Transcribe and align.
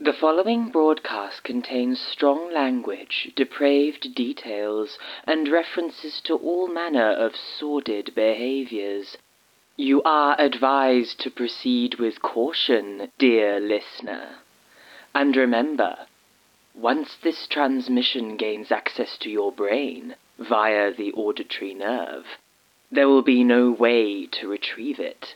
The 0.00 0.12
following 0.12 0.68
broadcast 0.68 1.42
contains 1.42 1.98
strong 1.98 2.52
language, 2.52 3.32
depraved 3.34 4.14
details, 4.14 4.96
and 5.26 5.48
references 5.48 6.20
to 6.20 6.36
all 6.36 6.68
manner 6.68 7.10
of 7.10 7.34
sordid 7.34 8.14
behaviors. 8.14 9.16
You 9.76 10.00
are 10.04 10.40
advised 10.40 11.18
to 11.22 11.32
proceed 11.32 11.96
with 11.96 12.22
caution, 12.22 13.10
dear 13.18 13.58
listener. 13.58 14.36
And 15.16 15.36
remember, 15.36 16.06
once 16.76 17.16
this 17.16 17.48
transmission 17.48 18.36
gains 18.36 18.70
access 18.70 19.18
to 19.18 19.28
your 19.28 19.50
brain 19.50 20.14
via 20.38 20.92
the 20.92 21.12
auditory 21.14 21.74
nerve, 21.74 22.38
there 22.88 23.08
will 23.08 23.22
be 23.22 23.42
no 23.42 23.72
way 23.72 24.26
to 24.26 24.46
retrieve 24.46 25.00
it. 25.00 25.34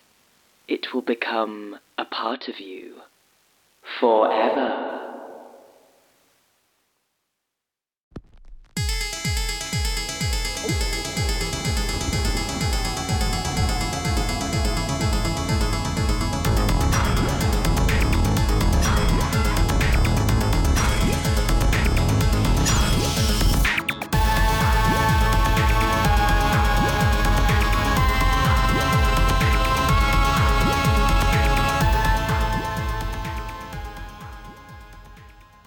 It 0.69 0.95
will 0.95 1.03
become 1.03 1.81
a 1.99 2.05
part 2.05 2.47
of 2.47 2.61
you 2.61 3.03
forever. 4.01 5.12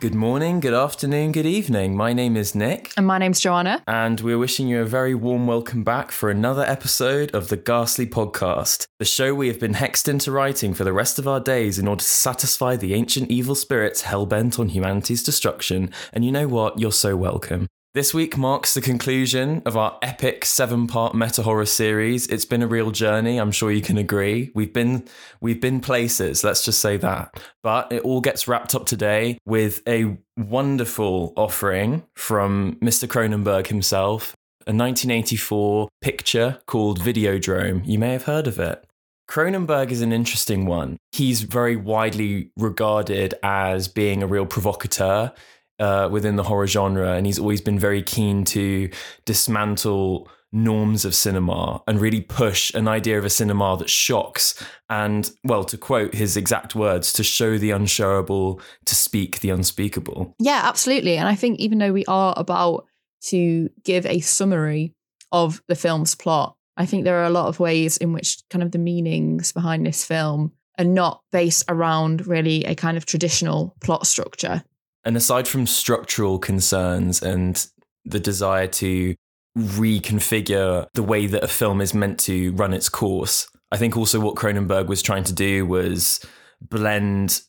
Good 0.05 0.13
morning, 0.13 0.59
good 0.59 0.75
afternoon, 0.75 1.31
good 1.31 1.47
evening. 1.47 1.97
My 1.97 2.13
name 2.13 2.37
is 2.37 2.53
Nick, 2.53 2.93
And 2.95 3.07
my 3.07 3.17
name's 3.17 3.39
Johanna. 3.39 3.81
and 3.87 4.21
we're 4.21 4.37
wishing 4.37 4.67
you 4.67 4.83
a 4.83 4.85
very 4.85 5.15
warm 5.15 5.47
welcome 5.47 5.83
back 5.83 6.11
for 6.11 6.29
another 6.29 6.61
episode 6.61 7.33
of 7.33 7.47
the 7.47 7.57
Ghastly 7.57 8.05
Podcast, 8.05 8.85
the 8.99 9.05
show 9.05 9.33
we 9.33 9.47
have 9.47 9.59
been 9.59 9.73
hexed 9.73 10.07
into 10.07 10.31
writing 10.31 10.75
for 10.75 10.83
the 10.83 10.93
rest 10.93 11.17
of 11.17 11.27
our 11.27 11.39
days 11.39 11.79
in 11.79 11.87
order 11.87 12.01
to 12.03 12.07
satisfy 12.07 12.75
the 12.75 12.93
ancient 12.93 13.31
evil 13.31 13.55
spirits 13.55 14.01
hell 14.01 14.27
bent 14.27 14.59
on 14.59 14.69
humanity's 14.69 15.23
destruction. 15.23 15.89
And 16.13 16.23
you 16.23 16.31
know 16.31 16.47
what? 16.47 16.79
You're 16.79 16.91
so 16.91 17.15
welcome. 17.15 17.65
This 17.95 18.13
week 18.13 18.35
marks 18.37 18.73
the 18.73 18.81
conclusion 18.81 19.61
of 19.65 19.77
our 19.77 19.97
epic 20.01 20.43
seven 20.43 20.85
part 20.85 21.15
meta 21.15 21.43
horror 21.43 21.65
series. 21.65 22.27
It's 22.27 22.43
been 22.43 22.61
a 22.61 22.67
real 22.67 22.91
journey, 22.91 23.37
I'm 23.37 23.53
sure 23.53 23.71
you 23.71 23.81
can 23.81 23.97
agree. 23.97 24.51
We've 24.53 24.73
been 24.73 25.07
we've 25.39 25.61
been 25.61 25.79
places, 25.79 26.43
let's 26.43 26.65
just 26.65 26.81
say 26.81 26.97
that. 26.97 27.41
But 27.63 27.93
it 27.93 28.01
all 28.01 28.19
gets 28.19 28.49
wrapped 28.49 28.75
up 28.75 28.85
today 28.85 29.37
with 29.45 29.81
a 29.87 30.17
wonderful 30.35 31.31
offering 31.37 32.03
from 32.17 32.75
Mr. 32.81 33.07
Cronenberg 33.07 33.67
himself, 33.67 34.35
a 34.67 34.75
1984 34.75 35.87
picture 36.01 36.59
called 36.67 36.99
Videodrome. 36.99 37.87
You 37.87 37.97
may 37.97 38.11
have 38.11 38.25
heard 38.25 38.47
of 38.47 38.59
it. 38.59 38.85
Cronenberg 39.29 39.91
is 39.91 40.01
an 40.01 40.11
interesting 40.11 40.65
one. 40.65 40.97
He's 41.13 41.43
very 41.43 41.77
widely 41.77 42.51
regarded 42.57 43.35
as 43.41 43.87
being 43.87 44.21
a 44.21 44.27
real 44.27 44.45
provocateur 44.45 45.31
uh, 45.79 46.09
within 46.11 46.35
the 46.35 46.43
horror 46.43 46.67
genre, 46.67 47.13
and 47.13 47.25
he's 47.25 47.39
always 47.39 47.61
been 47.61 47.79
very 47.79 48.01
keen 48.01 48.43
to 48.45 48.89
dismantle 49.25 50.29
norms 50.51 51.03
of 51.03 51.13
cinema 51.13 51.83
and 51.85 51.99
really 51.99 52.21
push 52.21 52.73
an 52.73 52.87
idea 52.87 53.17
of 53.17 53.25
a 53.25 53.29
cinema 53.29 53.75
that 53.77 53.89
shocks 53.89 54.63
and, 54.89 55.31
well, 55.43 55.65
to 55.65 55.77
quote 55.77 56.13
his 56.13 56.37
exact 56.37 56.75
words, 56.75 57.11
to 57.11 57.23
show 57.23 57.57
the 57.57 57.71
unshowable, 57.71 58.61
to 58.85 58.95
speak 58.95 59.41
the 59.41 59.49
unspeakable. 59.49 60.33
Yeah, 60.39 60.61
absolutely. 60.63 61.17
And 61.17 61.27
I 61.27 61.35
think 61.35 61.59
even 61.59 61.79
though 61.79 61.91
we 61.91 62.05
are 62.05 62.33
about 62.37 62.85
to 63.23 63.69
give 63.83 64.05
a 64.05 64.21
summary 64.21 64.93
of 65.31 65.61
the 65.67 65.75
film's 65.75 66.15
plot, 66.15 66.55
I 66.77 66.85
think 66.85 67.03
there 67.03 67.19
are 67.19 67.25
a 67.25 67.29
lot 67.31 67.47
of 67.47 67.59
ways 67.59 67.97
in 67.97 68.13
which 68.13 68.37
kind 68.49 68.63
of 68.63 68.71
the 68.71 68.77
meanings 68.77 69.51
behind 69.51 69.85
this 69.85 70.05
film 70.05 70.53
are 70.77 70.85
not 70.85 71.21
based 71.31 71.63
around 71.67 72.27
really 72.27 72.63
a 72.65 72.75
kind 72.75 72.97
of 72.97 73.05
traditional 73.05 73.75
plot 73.81 74.07
structure. 74.07 74.63
And 75.05 75.15
aside 75.15 75.47
from 75.47 75.67
structural 75.67 76.39
concerns 76.39 77.21
and 77.21 77.65
the 78.05 78.19
desire 78.19 78.67
to 78.67 79.15
reconfigure 79.57 80.87
the 80.93 81.03
way 81.03 81.27
that 81.27 81.43
a 81.43 81.47
film 81.47 81.79
is 81.79 81.93
meant 81.93 82.19
to 82.21 82.51
run 82.53 82.73
its 82.73 82.89
course, 82.89 83.47
I 83.71 83.77
think 83.77 83.95
also 83.95 84.19
what 84.19 84.35
Cronenberg 84.35 84.87
was 84.87 85.01
trying 85.01 85.23
to 85.25 85.33
do 85.33 85.65
was 85.65 86.25
blend 86.61 87.41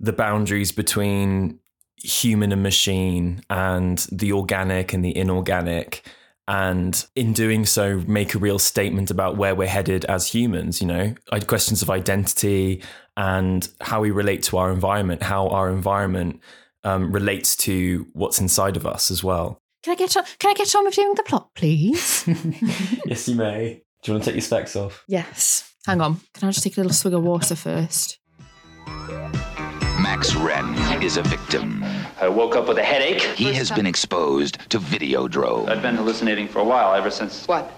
the 0.00 0.12
boundaries 0.12 0.72
between 0.72 1.60
human 2.02 2.52
and 2.52 2.62
machine 2.62 3.42
and 3.50 3.98
the 4.12 4.32
organic 4.32 4.92
and 4.92 5.04
the 5.04 5.16
inorganic. 5.16 6.06
And 6.48 7.04
in 7.16 7.32
doing 7.32 7.66
so, 7.66 8.02
make 8.06 8.34
a 8.34 8.38
real 8.38 8.58
statement 8.58 9.10
about 9.10 9.36
where 9.36 9.54
we're 9.54 9.66
headed 9.66 10.04
as 10.04 10.28
humans, 10.28 10.80
you 10.80 10.86
know, 10.86 11.14
questions 11.46 11.82
of 11.82 11.90
identity 11.90 12.82
and 13.16 13.68
how 13.80 14.00
we 14.00 14.10
relate 14.10 14.42
to 14.44 14.58
our 14.58 14.70
environment, 14.70 15.22
how 15.22 15.48
our 15.48 15.70
environment 15.70 16.40
um, 16.86 17.12
relates 17.12 17.56
to 17.56 18.06
what's 18.12 18.40
inside 18.40 18.76
of 18.76 18.86
us 18.86 19.10
as 19.10 19.22
well. 19.24 19.58
Can 19.82 19.92
I 19.92 19.96
get 19.96 20.16
on, 20.16 20.24
can 20.38 20.50
I 20.50 20.54
get 20.54 20.74
on 20.74 20.84
with 20.84 20.94
doing 20.94 21.14
the 21.14 21.22
plot, 21.22 21.50
please? 21.54 22.24
yes, 23.06 23.28
you 23.28 23.34
may. 23.36 23.82
Do 24.02 24.10
you 24.10 24.14
want 24.14 24.24
to 24.24 24.30
take 24.30 24.36
your 24.36 24.42
specs 24.42 24.76
off? 24.76 25.04
yes. 25.08 25.72
Hang 25.86 26.00
on. 26.00 26.20
Can 26.34 26.48
I 26.48 26.50
just 26.50 26.64
take 26.64 26.76
a 26.76 26.80
little 26.80 26.92
swig 26.92 27.14
of 27.14 27.22
water 27.22 27.54
first? 27.54 28.18
Max 30.00 30.32
Renn 30.32 31.00
is 31.02 31.16
a 31.16 31.22
victim. 31.22 31.84
I 32.20 32.28
woke 32.28 32.56
up 32.56 32.66
with 32.66 32.78
a 32.78 32.82
headache. 32.82 33.22
He 33.22 33.52
has 33.54 33.70
been 33.70 33.86
exposed 33.86 34.58
to 34.70 34.80
Videodrome. 34.80 35.68
I've 35.68 35.82
been 35.82 35.94
hallucinating 35.94 36.48
for 36.48 36.58
a 36.58 36.64
while, 36.64 36.94
ever 36.94 37.10
since 37.10 37.46
What? 37.46 37.70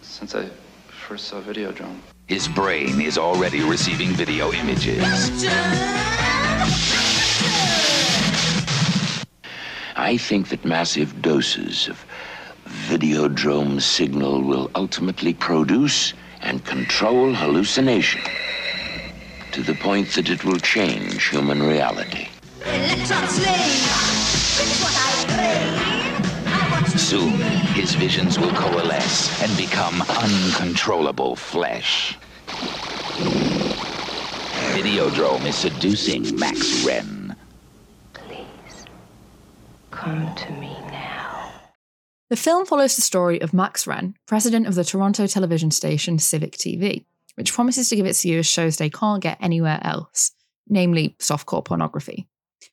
since 0.00 0.34
I 0.34 0.48
first 0.88 1.26
saw 1.26 1.40
Videodrome. 1.42 1.98
His 2.26 2.48
brain 2.48 3.00
is 3.02 3.18
already 3.18 3.62
receiving 3.62 4.10
video 4.10 4.50
images. 4.52 5.02
I 9.96 10.16
think 10.16 10.48
that 10.48 10.64
massive 10.64 11.20
doses 11.20 11.88
of 11.88 12.04
Videodrome 12.66 13.80
signal 13.80 14.42
will 14.42 14.70
ultimately 14.74 15.34
produce 15.34 16.14
and 16.40 16.64
control 16.64 17.34
hallucination 17.34 18.22
to 19.52 19.62
the 19.62 19.74
point 19.74 20.08
that 20.12 20.30
it 20.30 20.44
will 20.44 20.58
change 20.58 21.28
human 21.28 21.62
reality. 21.62 22.28
Electron 22.64 23.28
slave. 23.28 24.16
This 24.56 24.60
is 24.60 24.82
what 24.82 24.94
I 24.96 25.24
crave. 25.34 26.46
I 26.46 26.70
want 26.70 26.86
to 26.86 26.98
Soon, 26.98 27.40
his 27.74 27.94
visions 27.94 28.38
will 28.38 28.52
coalesce 28.52 29.42
and 29.42 29.54
become 29.56 30.00
uncontrollable 30.02 31.36
flesh. 31.36 32.16
Videodrome 34.72 35.44
is 35.44 35.56
seducing 35.56 36.38
Max 36.38 36.82
Renn. 36.84 37.21
Come 40.02 40.34
to 40.34 40.50
me 40.54 40.76
now. 40.90 41.52
The 42.28 42.34
film 42.34 42.66
follows 42.66 42.96
the 42.96 43.02
story 43.02 43.40
of 43.40 43.54
Max 43.54 43.84
Renn, 43.84 44.14
president 44.26 44.66
of 44.66 44.74
the 44.74 44.82
Toronto 44.82 45.28
television 45.28 45.70
station 45.70 46.18
Civic 46.18 46.56
TV, 46.56 47.04
which 47.36 47.52
promises 47.52 47.88
to 47.88 47.94
give 47.94 48.06
its 48.06 48.20
viewers 48.20 48.48
shows 48.48 48.76
they 48.76 48.90
can't 48.90 49.22
get 49.22 49.38
anywhere 49.40 49.78
else, 49.82 50.32
namely 50.68 51.14
softcore 51.20 51.64
pornography. 51.64 52.26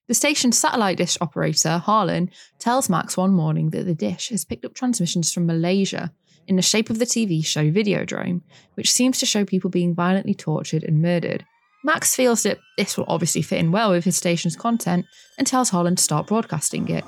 The 0.07 0.15
station's 0.15 0.57
satellite 0.57 0.97
dish 0.97 1.19
operator, 1.21 1.77
Harlan, 1.77 2.31
tells 2.57 2.89
Max 2.89 3.15
one 3.15 3.33
morning 3.33 3.69
that 3.69 3.85
the 3.85 3.93
dish 3.93 4.29
has 4.29 4.43
picked 4.43 4.65
up 4.65 4.73
transmissions 4.73 5.31
from 5.31 5.45
Malaysia 5.45 6.11
in 6.47 6.55
the 6.55 6.63
shape 6.63 6.89
of 6.89 6.97
the 6.97 7.05
TV 7.05 7.45
show 7.45 7.69
Videodrome, 7.69 8.41
which 8.73 8.91
seems 8.91 9.19
to 9.19 9.27
show 9.27 9.45
people 9.45 9.69
being 9.69 9.93
violently 9.93 10.33
tortured 10.33 10.83
and 10.83 10.99
murdered. 10.99 11.45
Max 11.83 12.13
feels 12.13 12.43
that 12.43 12.59
this 12.77 12.97
will 12.97 13.05
obviously 13.07 13.41
fit 13.41 13.59
in 13.59 13.71
well 13.71 13.91
with 13.91 14.03
his 14.03 14.15
station's 14.15 14.55
content 14.55 15.05
and 15.37 15.47
tells 15.47 15.69
Harlan 15.69 15.95
to 15.95 16.03
start 16.03 16.27
broadcasting 16.27 16.89
it. 16.89 17.05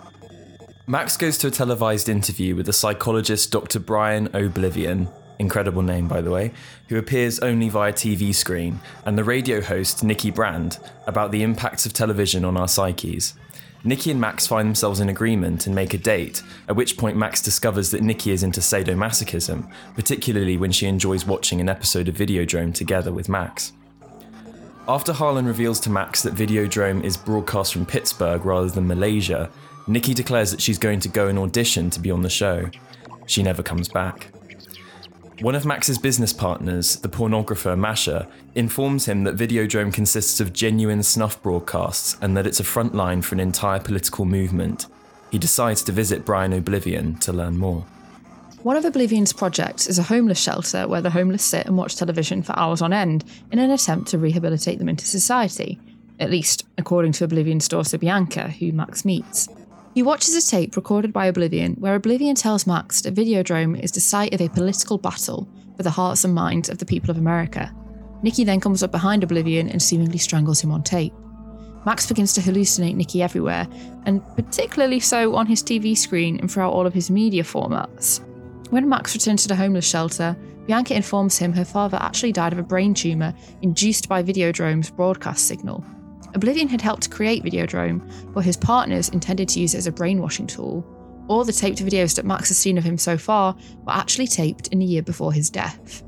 Max 0.88 1.18
goes 1.18 1.38
to 1.40 1.48
a 1.48 1.52
televised 1.52 2.08
interview 2.08 2.56
with 2.56 2.66
the 2.66 2.74
psychologist 2.74 3.52
Dr. 3.52 3.80
Brian 3.80 4.28
Oblivion, 4.34 5.10
incredible 5.40 5.82
name 5.82 6.08
by 6.08 6.22
the 6.22 6.32
way, 6.32 6.54
who 6.88 6.98
appears 6.98 7.40
only 7.40 7.68
via 7.68 7.92
TV 7.92 8.34
screen, 8.34 8.80
and 9.06 9.18
the 9.18 9.24
radio 9.24 9.62
host 9.62 10.04
Nikki 10.04 10.32
Brand 10.32 10.80
about 11.06 11.32
the 11.32 11.44
impacts 11.44 11.86
of 11.86 11.94
television 11.94 12.46
on 12.46 12.56
our 12.56 12.68
psyches. 12.68 13.34
Nikki 13.84 14.12
and 14.12 14.22
Max 14.22 14.48
find 14.48 14.68
themselves 14.68 15.00
in 15.00 15.10
agreement 15.10 15.66
and 15.66 15.76
make 15.76 15.94
a 15.94 15.98
date, 15.98 16.44
at 16.70 16.76
which 16.76 16.98
point 16.98 17.18
Max 17.18 17.42
discovers 17.42 17.92
that 17.92 18.04
Nikki 18.04 18.32
is 18.32 18.44
into 18.44 18.60
sadomasochism, 18.60 19.70
particularly 19.96 20.56
when 20.56 20.72
she 20.72 20.88
enjoys 20.88 21.26
watching 21.26 21.60
an 21.60 21.68
episode 21.68 22.08
of 22.08 22.16
Videodrome 22.16 22.74
together 22.74 23.12
with 23.12 23.28
Max. 23.28 23.74
After 24.88 25.14
Harlan 25.14 25.46
reveals 25.46 25.80
to 25.82 25.92
Max 25.92 26.24
that 26.24 26.34
Videodrome 26.34 27.04
is 27.04 27.16
broadcast 27.16 27.72
from 27.72 27.86
Pittsburgh 27.86 28.44
rather 28.44 28.68
than 28.68 28.88
Malaysia, 28.88 29.50
Nikki 29.88 30.14
declares 30.14 30.50
that 30.52 30.62
she's 30.62 30.80
going 30.80 31.00
to 31.02 31.08
go 31.08 31.28
and 31.28 31.38
audition 31.38 31.92
to 31.92 32.00
be 32.00 32.10
on 32.10 32.24
the 32.24 32.30
show. 32.30 32.70
She 33.28 33.44
never 33.44 33.62
comes 33.62 33.88
back. 33.88 34.32
One 35.42 35.56
of 35.56 35.66
Max's 35.66 36.00
business 36.00 36.34
partners, 36.34 36.98
the 36.98 37.10
pornographer 37.10 37.78
Masha, 37.78 38.28
informs 38.56 39.06
him 39.06 39.24
that 39.24 39.38
Videodrome 39.38 39.94
consists 39.94 40.40
of 40.40 40.52
genuine 40.52 41.04
snuff 41.04 41.42
broadcasts 41.42 42.18
and 42.22 42.36
that 42.36 42.48
it's 42.48 42.60
a 42.60 42.64
front 42.64 42.96
line 42.96 43.22
for 43.22 43.36
an 43.36 43.40
entire 43.40 43.80
political 43.80 44.26
movement. 44.26 44.88
He 45.32 45.38
decides 45.38 45.84
to 45.84 45.92
visit 45.92 46.26
Brian 46.26 46.54
Oblivion 46.54 47.16
to 47.20 47.32
learn 47.32 47.58
more. 47.58 47.86
One 48.64 48.78
of 48.78 48.86
Oblivion's 48.86 49.34
projects 49.34 49.88
is 49.88 49.98
a 49.98 50.04
homeless 50.04 50.40
shelter 50.40 50.88
where 50.88 51.02
the 51.02 51.10
homeless 51.10 51.44
sit 51.44 51.66
and 51.66 51.76
watch 51.76 51.96
television 51.96 52.44
for 52.44 52.58
hours 52.60 52.84
on 52.84 52.94
end 52.94 53.26
in 53.52 53.58
an 53.58 53.72
attempt 53.72 54.10
to 54.10 54.20
rehabilitate 54.20 54.78
them 54.78 54.88
into 54.88 55.04
society, 55.04 55.80
at 56.20 56.30
least 56.30 56.68
according 56.78 57.14
to 57.14 57.24
Oblivion's 57.24 57.68
daughter 57.68 57.98
Bianca, 57.98 58.50
who 58.50 58.72
Max 58.72 59.04
meets. 59.04 59.50
He 59.96 60.04
watches 60.04 60.36
a 60.36 60.48
tape 60.48 60.76
recorded 60.76 61.12
by 61.12 61.26
Oblivion 61.26 61.74
where 61.74 61.96
Oblivion 61.96 62.36
tells 62.36 62.68
Max 62.68 63.02
that 63.02 63.16
Videodrome 63.16 63.82
is 63.82 63.94
the 63.94 64.00
site 64.00 64.32
of 64.32 64.42
a 64.42 64.50
political 64.50 65.00
battle 65.00 65.50
for 65.76 65.82
the 65.82 65.90
hearts 65.90 66.24
and 66.24 66.36
minds 66.36 66.70
of 66.70 66.78
the 66.78 66.86
people 66.86 67.10
of 67.10 67.18
America. 67.18 67.74
Nikki 68.22 68.44
then 68.44 68.60
comes 68.60 68.84
up 68.84 68.92
behind 68.92 69.24
Oblivion 69.24 69.70
and 69.70 69.82
seemingly 69.82 70.20
strangles 70.20 70.62
him 70.62 70.72
on 70.72 70.84
tape. 70.84 71.14
Max 71.84 72.06
begins 72.06 72.34
to 72.34 72.42
hallucinate 72.42 72.96
Nikki 72.96 73.24
everywhere, 73.24 73.68
and 74.06 74.22
particularly 74.36 75.00
so 75.00 75.34
on 75.34 75.48
his 75.48 75.64
TV 75.64 75.98
screen 75.98 76.40
and 76.40 76.52
throughout 76.52 76.74
all 76.74 76.86
of 76.86 76.94
his 76.94 77.10
media 77.10 77.42
formats. 77.42 78.22
When 78.72 78.88
Max 78.88 79.14
returns 79.14 79.42
to 79.42 79.50
the 79.50 79.56
homeless 79.58 79.86
shelter, 79.86 80.34
Bianca 80.66 80.96
informs 80.96 81.38
him 81.38 81.52
her 81.52 81.66
father 81.66 81.98
actually 82.00 82.32
died 82.32 82.54
of 82.54 82.60
a 82.60 82.64
brain 82.64 82.94
tumour 82.94 83.34
induced 83.62 84.08
by 84.08 84.24
Videodrome's 84.24 84.90
broadcast 84.90 85.46
signal. 85.46 85.84
Oblivion 86.36 86.70
had 86.70 86.80
helped 86.80 87.12
create 87.12 87.44
Videodrome, 87.44 88.02
but 88.34 88.46
his 88.46 88.56
partners 88.56 89.10
intended 89.10 89.50
to 89.50 89.60
use 89.60 89.74
it 89.74 89.80
as 89.80 89.88
a 89.88 89.92
brainwashing 89.92 90.48
tool. 90.48 90.86
All 91.28 91.44
the 91.44 91.52
taped 91.52 91.84
videos 91.84 92.16
that 92.16 92.24
Max 92.24 92.48
has 92.48 92.58
seen 92.58 92.78
of 92.78 92.86
him 92.86 92.98
so 92.98 93.18
far 93.18 93.58
were 93.86 93.92
actually 93.92 94.28
taped 94.28 94.70
in 94.70 94.80
the 94.80 94.86
year 94.86 95.02
before 95.02 95.34
his 95.34 95.50
death. 95.50 96.02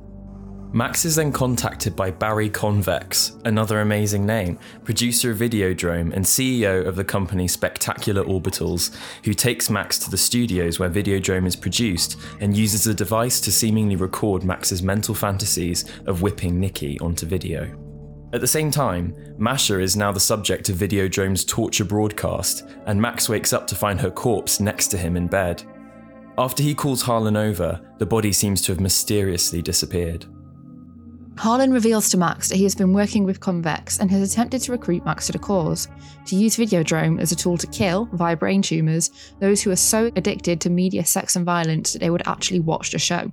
Max 0.75 1.05
is 1.05 1.15
then 1.15 1.31
contacted 1.31 1.95
by 1.95 2.09
Barry 2.09 2.49
Convex, 2.49 3.33
another 3.45 3.81
amazing 3.81 4.25
name, 4.25 4.57
producer 4.83 5.29
of 5.29 5.37
Videodrome 5.37 6.11
and 6.13 6.25
CEO 6.25 6.87
of 6.87 6.95
the 6.95 7.03
company 7.03 7.47
Spectacular 7.47 8.23
Orbitals, 8.23 8.97
who 9.23 9.35
takes 9.35 9.69
Max 9.69 9.99
to 9.99 10.09
the 10.09 10.17
studios 10.17 10.79
where 10.79 10.89
Videodrome 10.89 11.45
is 11.45 11.55
produced 11.55 12.19
and 12.39 12.57
uses 12.57 12.87
a 12.87 12.93
device 12.95 13.39
to 13.41 13.51
seemingly 13.51 13.95
record 13.95 14.43
Max's 14.43 14.81
mental 14.81 15.13
fantasies 15.13 15.85
of 16.07 16.23
whipping 16.23 16.59
Nikki 16.59 16.99
onto 17.01 17.27
video. 17.27 17.71
At 18.33 18.41
the 18.41 18.47
same 18.47 18.71
time, 18.71 19.15
Masha 19.37 19.79
is 19.79 19.95
now 19.95 20.11
the 20.11 20.19
subject 20.19 20.69
of 20.69 20.77
Videodrome's 20.77 21.45
torture 21.45 21.85
broadcast, 21.85 22.65
and 22.87 22.99
Max 22.99 23.29
wakes 23.29 23.53
up 23.53 23.67
to 23.67 23.75
find 23.75 24.01
her 24.01 24.09
corpse 24.09 24.59
next 24.59 24.87
to 24.87 24.97
him 24.97 25.17
in 25.17 25.27
bed. 25.27 25.61
After 26.39 26.63
he 26.63 26.73
calls 26.73 27.03
Harlan 27.03 27.37
over, 27.37 27.79
the 27.99 28.07
body 28.07 28.31
seems 28.31 28.59
to 28.63 28.71
have 28.71 28.79
mysteriously 28.79 29.61
disappeared. 29.61 30.25
Harlan 31.35 31.73
reveals 31.73 32.09
to 32.09 32.17
Max 32.17 32.49
that 32.49 32.57
he 32.57 32.63
has 32.63 32.75
been 32.75 32.93
working 32.93 33.23
with 33.23 33.39
Convex 33.39 33.99
and 33.99 34.09
has 34.11 34.31
attempted 34.31 34.61
to 34.61 34.71
recruit 34.71 35.03
Max 35.03 35.25
to 35.25 35.31
the 35.31 35.39
cause, 35.39 35.87
to 36.27 36.35
use 36.35 36.57
Videodrome 36.57 37.19
as 37.19 37.31
a 37.31 37.35
tool 37.35 37.57
to 37.57 37.67
kill, 37.67 38.05
via 38.13 38.37
brain 38.37 38.61
tumours, 38.61 39.09
those 39.39 39.61
who 39.61 39.71
are 39.71 39.75
so 39.75 40.11
addicted 40.15 40.61
to 40.61 40.69
media, 40.69 41.03
sex, 41.03 41.35
and 41.35 41.45
violence 41.45 41.93
that 41.93 41.99
they 41.99 42.11
would 42.11 42.27
actually 42.27 42.59
watch 42.59 42.91
the 42.91 42.99
show. 42.99 43.31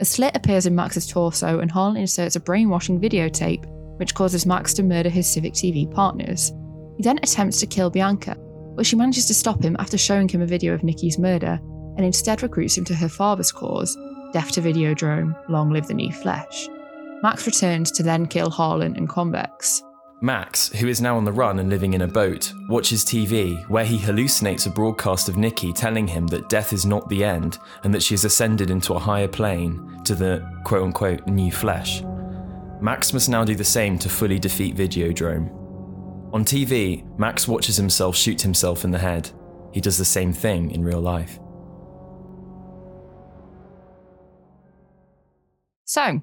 A 0.00 0.04
slit 0.04 0.36
appears 0.36 0.66
in 0.66 0.74
Max's 0.74 1.06
torso, 1.06 1.60
and 1.60 1.70
Harlan 1.70 1.96
inserts 1.96 2.36
a 2.36 2.40
brainwashing 2.40 3.00
videotape, 3.00 3.66
which 3.98 4.14
causes 4.14 4.46
Max 4.46 4.74
to 4.74 4.82
murder 4.82 5.08
his 5.08 5.26
Civic 5.28 5.54
TV 5.54 5.90
partners. 5.90 6.52
He 6.96 7.02
then 7.02 7.18
attempts 7.18 7.60
to 7.60 7.66
kill 7.66 7.90
Bianca, 7.90 8.36
but 8.74 8.84
she 8.84 8.96
manages 8.96 9.26
to 9.26 9.34
stop 9.34 9.62
him 9.62 9.76
after 9.78 9.96
showing 9.96 10.28
him 10.28 10.42
a 10.42 10.46
video 10.46 10.74
of 10.74 10.82
Nikki's 10.82 11.18
murder, 11.18 11.60
and 11.96 12.04
instead 12.04 12.42
recruits 12.42 12.76
him 12.76 12.84
to 12.86 12.94
her 12.94 13.08
father's 13.08 13.52
cause, 13.52 13.96
Death 14.32 14.52
to 14.52 14.60
Videodrome, 14.60 15.36
Long 15.48 15.72
Live 15.72 15.86
the 15.86 15.94
New 15.94 16.12
Flesh. 16.12 16.68
Max 17.22 17.46
returns 17.46 17.90
to 17.92 18.02
then 18.02 18.26
kill 18.26 18.48
Harlan 18.48 18.96
and 18.96 19.08
Convex. 19.08 19.82
Max, 20.20 20.68
who 20.70 20.88
is 20.88 21.00
now 21.00 21.16
on 21.16 21.24
the 21.24 21.32
run 21.32 21.58
and 21.58 21.68
living 21.68 21.94
in 21.94 22.02
a 22.02 22.08
boat, 22.08 22.52
watches 22.68 23.04
TV 23.04 23.68
where 23.68 23.84
he 23.84 23.98
hallucinates 23.98 24.66
a 24.66 24.70
broadcast 24.70 25.28
of 25.28 25.36
Nikki 25.36 25.72
telling 25.72 26.08
him 26.08 26.26
that 26.28 26.48
death 26.48 26.72
is 26.72 26.84
not 26.84 27.08
the 27.08 27.24
end 27.24 27.58
and 27.84 27.94
that 27.94 28.02
she 28.02 28.14
has 28.14 28.24
ascended 28.24 28.70
into 28.70 28.94
a 28.94 28.98
higher 28.98 29.28
plane 29.28 30.00
to 30.04 30.14
the 30.14 30.44
quote 30.64 30.82
unquote 30.82 31.26
new 31.26 31.52
flesh. 31.52 32.02
Max 32.80 33.12
must 33.12 33.28
now 33.28 33.44
do 33.44 33.54
the 33.54 33.64
same 33.64 33.98
to 33.98 34.08
fully 34.08 34.38
defeat 34.38 34.76
Videodrome. 34.76 35.54
On 36.32 36.44
TV, 36.44 37.04
Max 37.18 37.48
watches 37.48 37.76
himself 37.76 38.16
shoot 38.16 38.40
himself 38.40 38.84
in 38.84 38.90
the 38.90 38.98
head. 38.98 39.30
He 39.72 39.80
does 39.80 39.98
the 39.98 40.04
same 40.04 40.32
thing 40.32 40.70
in 40.70 40.84
real 40.84 41.00
life. 41.00 41.38
So, 45.84 46.20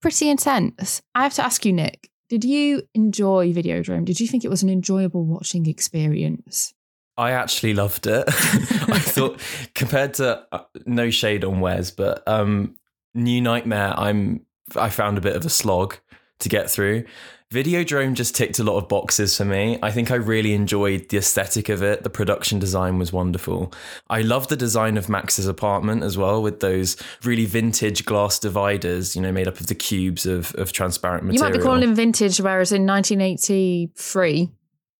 pretty 0.00 0.28
intense. 0.28 1.02
I 1.14 1.22
have 1.22 1.34
to 1.34 1.44
ask 1.44 1.64
you, 1.64 1.72
Nick, 1.72 2.10
did 2.28 2.44
you 2.44 2.82
enjoy 2.94 3.52
Videodrome? 3.52 4.04
Did 4.04 4.20
you 4.20 4.28
think 4.28 4.44
it 4.44 4.50
was 4.50 4.62
an 4.62 4.70
enjoyable 4.70 5.24
watching 5.24 5.66
experience? 5.66 6.72
I 7.16 7.32
actually 7.32 7.74
loved 7.74 8.06
it. 8.06 8.24
I 8.28 8.98
thought, 8.98 9.40
compared 9.74 10.14
to 10.14 10.46
uh, 10.52 10.62
no 10.86 11.10
shade 11.10 11.44
on 11.44 11.60
Wes, 11.60 11.90
but 11.90 12.26
um, 12.26 12.76
New 13.14 13.42
Nightmare, 13.42 13.92
I'm 13.98 14.46
I 14.76 14.88
found 14.88 15.18
a 15.18 15.20
bit 15.20 15.36
of 15.36 15.44
a 15.44 15.50
slog 15.50 15.96
to 16.38 16.48
get 16.48 16.70
through. 16.70 17.04
Videodrome 17.52 18.14
just 18.14 18.36
ticked 18.36 18.60
a 18.60 18.64
lot 18.64 18.76
of 18.76 18.88
boxes 18.88 19.36
for 19.36 19.44
me. 19.44 19.76
I 19.82 19.90
think 19.90 20.12
I 20.12 20.14
really 20.14 20.54
enjoyed 20.54 21.08
the 21.08 21.16
aesthetic 21.16 21.68
of 21.68 21.82
it. 21.82 22.04
The 22.04 22.10
production 22.10 22.60
design 22.60 22.96
was 22.96 23.12
wonderful. 23.12 23.72
I 24.08 24.22
love 24.22 24.46
the 24.46 24.56
design 24.56 24.96
of 24.96 25.08
Max's 25.08 25.48
apartment 25.48 26.04
as 26.04 26.16
well, 26.16 26.42
with 26.42 26.60
those 26.60 26.96
really 27.24 27.46
vintage 27.46 28.04
glass 28.04 28.38
dividers, 28.38 29.16
you 29.16 29.22
know, 29.22 29.32
made 29.32 29.48
up 29.48 29.58
of 29.58 29.66
the 29.66 29.74
cubes 29.74 30.26
of, 30.26 30.54
of 30.54 30.70
transparent 30.72 31.24
material. 31.24 31.48
You 31.48 31.52
might 31.52 31.58
be 31.58 31.64
calling 31.64 31.80
them 31.80 31.96
vintage, 31.96 32.40
whereas 32.40 32.70
in 32.70 32.86
1983, 32.86 34.48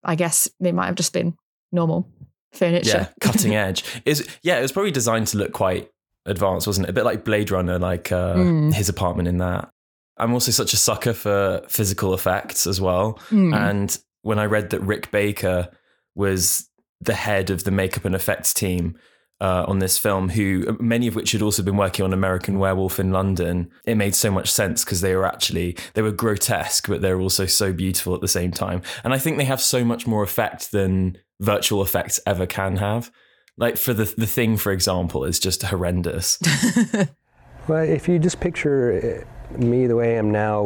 I 0.02 0.14
guess 0.16 0.50
they 0.58 0.72
might 0.72 0.86
have 0.86 0.96
just 0.96 1.12
been 1.12 1.36
normal 1.70 2.08
furniture. 2.52 2.88
yeah, 2.88 3.08
cutting 3.20 3.54
edge. 3.54 3.84
Is 4.04 4.26
yeah, 4.42 4.58
it 4.58 4.62
was 4.62 4.72
probably 4.72 4.90
designed 4.90 5.28
to 5.28 5.38
look 5.38 5.52
quite 5.52 5.88
advanced, 6.26 6.66
wasn't 6.66 6.88
it? 6.88 6.90
A 6.90 6.94
bit 6.94 7.04
like 7.04 7.24
Blade 7.24 7.52
Runner, 7.52 7.78
like 7.78 8.10
uh, 8.10 8.34
Mm. 8.34 8.74
his 8.74 8.88
apartment 8.88 9.28
in 9.28 9.38
that. 9.38 9.70
I'm 10.20 10.32
also 10.32 10.52
such 10.52 10.72
a 10.72 10.76
sucker 10.76 11.12
for 11.12 11.62
physical 11.68 12.14
effects 12.14 12.66
as 12.66 12.80
well. 12.80 13.18
Mm. 13.30 13.56
And 13.56 13.98
when 14.22 14.38
I 14.38 14.44
read 14.44 14.70
that 14.70 14.80
Rick 14.80 15.10
Baker 15.10 15.68
was 16.14 16.68
the 17.00 17.14
head 17.14 17.50
of 17.50 17.64
the 17.64 17.70
makeup 17.70 18.04
and 18.04 18.14
effects 18.14 18.52
team 18.52 18.98
uh, 19.40 19.64
on 19.66 19.78
this 19.78 19.96
film, 19.96 20.28
who 20.28 20.76
many 20.78 21.06
of 21.06 21.14
which 21.14 21.32
had 21.32 21.40
also 21.40 21.62
been 21.62 21.78
working 21.78 22.04
on 22.04 22.12
American 22.12 22.58
Werewolf 22.58 23.00
in 23.00 23.10
London, 23.10 23.70
it 23.86 23.96
made 23.96 24.14
so 24.14 24.30
much 24.30 24.50
sense 24.50 24.84
because 24.84 25.00
they 25.00 25.16
were 25.16 25.26
actually 25.26 25.76
they 25.94 26.02
were 26.02 26.12
grotesque, 26.12 26.86
but 26.86 27.00
they're 27.00 27.20
also 27.20 27.46
so 27.46 27.72
beautiful 27.72 28.14
at 28.14 28.20
the 28.20 28.28
same 28.28 28.50
time. 28.50 28.82
And 29.02 29.14
I 29.14 29.18
think 29.18 29.38
they 29.38 29.44
have 29.44 29.60
so 29.60 29.84
much 29.84 30.06
more 30.06 30.22
effect 30.22 30.72
than 30.72 31.16
virtual 31.40 31.82
effects 31.82 32.20
ever 32.26 32.44
can 32.44 32.76
have. 32.76 33.10
Like 33.56 33.78
for 33.78 33.94
the 33.94 34.12
the 34.16 34.26
thing, 34.26 34.58
for 34.58 34.72
example, 34.72 35.24
is 35.24 35.38
just 35.38 35.62
horrendous. 35.62 36.38
Well, 37.68 37.84
if 37.84 38.08
you 38.08 38.18
just 38.18 38.40
picture 38.40 39.24
me 39.58 39.86
the 39.86 39.96
way 39.96 40.14
I 40.14 40.18
am 40.18 40.30
now, 40.30 40.62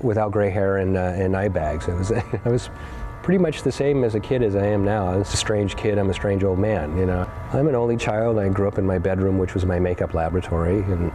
without 0.00 0.32
gray 0.32 0.50
hair 0.50 0.78
and, 0.78 0.96
uh, 0.96 1.00
and 1.00 1.36
eye 1.36 1.48
bags, 1.48 1.88
it 1.88 1.94
was 1.94 2.12
I 2.44 2.48
was 2.48 2.70
pretty 3.22 3.38
much 3.38 3.62
the 3.62 3.72
same 3.72 4.04
as 4.04 4.14
a 4.14 4.20
kid 4.20 4.42
as 4.42 4.54
I 4.54 4.66
am 4.66 4.84
now. 4.84 5.08
I 5.08 5.16
was 5.16 5.34
a 5.34 5.36
strange 5.36 5.76
kid. 5.76 5.98
I'm 5.98 6.10
a 6.10 6.14
strange 6.14 6.44
old 6.44 6.60
man. 6.60 6.96
You 6.96 7.06
know, 7.06 7.28
I'm 7.52 7.66
an 7.66 7.74
only 7.74 7.96
child. 7.96 8.38
I 8.38 8.48
grew 8.48 8.68
up 8.68 8.78
in 8.78 8.86
my 8.86 8.98
bedroom, 8.98 9.38
which 9.38 9.52
was 9.52 9.64
my 9.64 9.80
makeup 9.80 10.14
laboratory, 10.14 10.78
and 10.78 11.10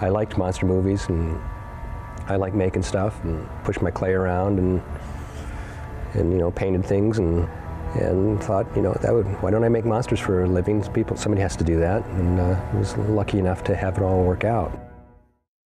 I 0.00 0.10
liked 0.10 0.38
monster 0.38 0.66
movies 0.66 1.06
and 1.08 1.40
I 2.28 2.36
liked 2.36 2.54
making 2.54 2.82
stuff 2.82 3.22
and 3.24 3.48
pushed 3.64 3.82
my 3.82 3.90
clay 3.90 4.12
around 4.12 4.58
and 4.58 4.82
and 6.14 6.32
you 6.32 6.38
know 6.38 6.50
painted 6.50 6.84
things 6.84 7.18
and 7.18 7.48
and 7.94 8.42
thought 8.42 8.66
you 8.76 8.82
know 8.82 8.92
that 9.00 9.12
would 9.12 9.26
why 9.42 9.50
don't 9.50 9.64
I 9.64 9.68
make 9.68 9.84
monsters 9.84 10.20
for 10.20 10.44
a 10.44 10.48
living? 10.48 10.82
People, 10.92 11.16
somebody 11.16 11.40
has 11.42 11.56
to 11.56 11.64
do 11.64 11.78
that, 11.80 12.04
and 12.06 12.38
uh, 12.38 12.60
was 12.74 12.96
lucky 12.96 13.38
enough 13.38 13.64
to 13.64 13.74
have 13.74 13.96
it 13.96 14.02
all 14.02 14.22
work 14.22 14.44
out. 14.44 14.85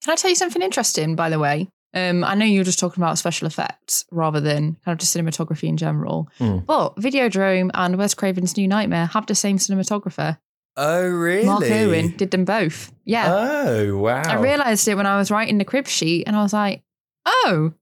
Can 0.04 0.14
I 0.14 0.16
tell 0.16 0.30
you 0.30 0.36
something 0.36 0.62
interesting, 0.62 1.16
by 1.16 1.30
the 1.30 1.40
way? 1.40 1.70
Um, 1.94 2.24
I 2.24 2.36
know 2.36 2.46
you 2.46 2.60
were 2.60 2.66
just 2.66 2.80
talking 2.80 3.04
about 3.04 3.18
special 3.18 3.48
effects 3.48 4.06
rather 4.12 4.40
than 4.40 4.78
kind 4.86 4.94
of 4.94 5.00
just 5.00 5.16
cinematography 5.16 5.68
in 5.68 5.78
general. 5.78 6.30
Mm. 6.40 6.66
But 6.66 6.96
Videodrome 6.98 7.72
and 7.74 7.98
Wes 7.98 8.14
Craven's 8.14 8.56
New 8.56 8.68
Nightmare 8.68 9.08
have 9.08 9.26
the 9.26 9.36
same 9.36 9.58
cinematographer. 9.58 10.38
Oh, 10.78 11.08
really? 11.08 11.46
Mark 11.46 11.64
Irwin 11.64 12.16
did 12.16 12.32
them 12.32 12.46
both. 12.46 12.94
Yeah. 13.06 13.26
Oh, 13.28 13.98
wow. 13.98 14.22
I 14.26 14.36
realised 14.36 14.88
it 14.88 14.96
when 14.96 15.08
I 15.08 15.18
was 15.18 15.32
writing 15.32 15.58
the 15.58 15.66
crib 15.66 15.88
sheet 15.88 16.26
and 16.28 16.36
I 16.36 16.44
was 16.44 16.54
like, 16.54 16.84
oh, 17.26 17.74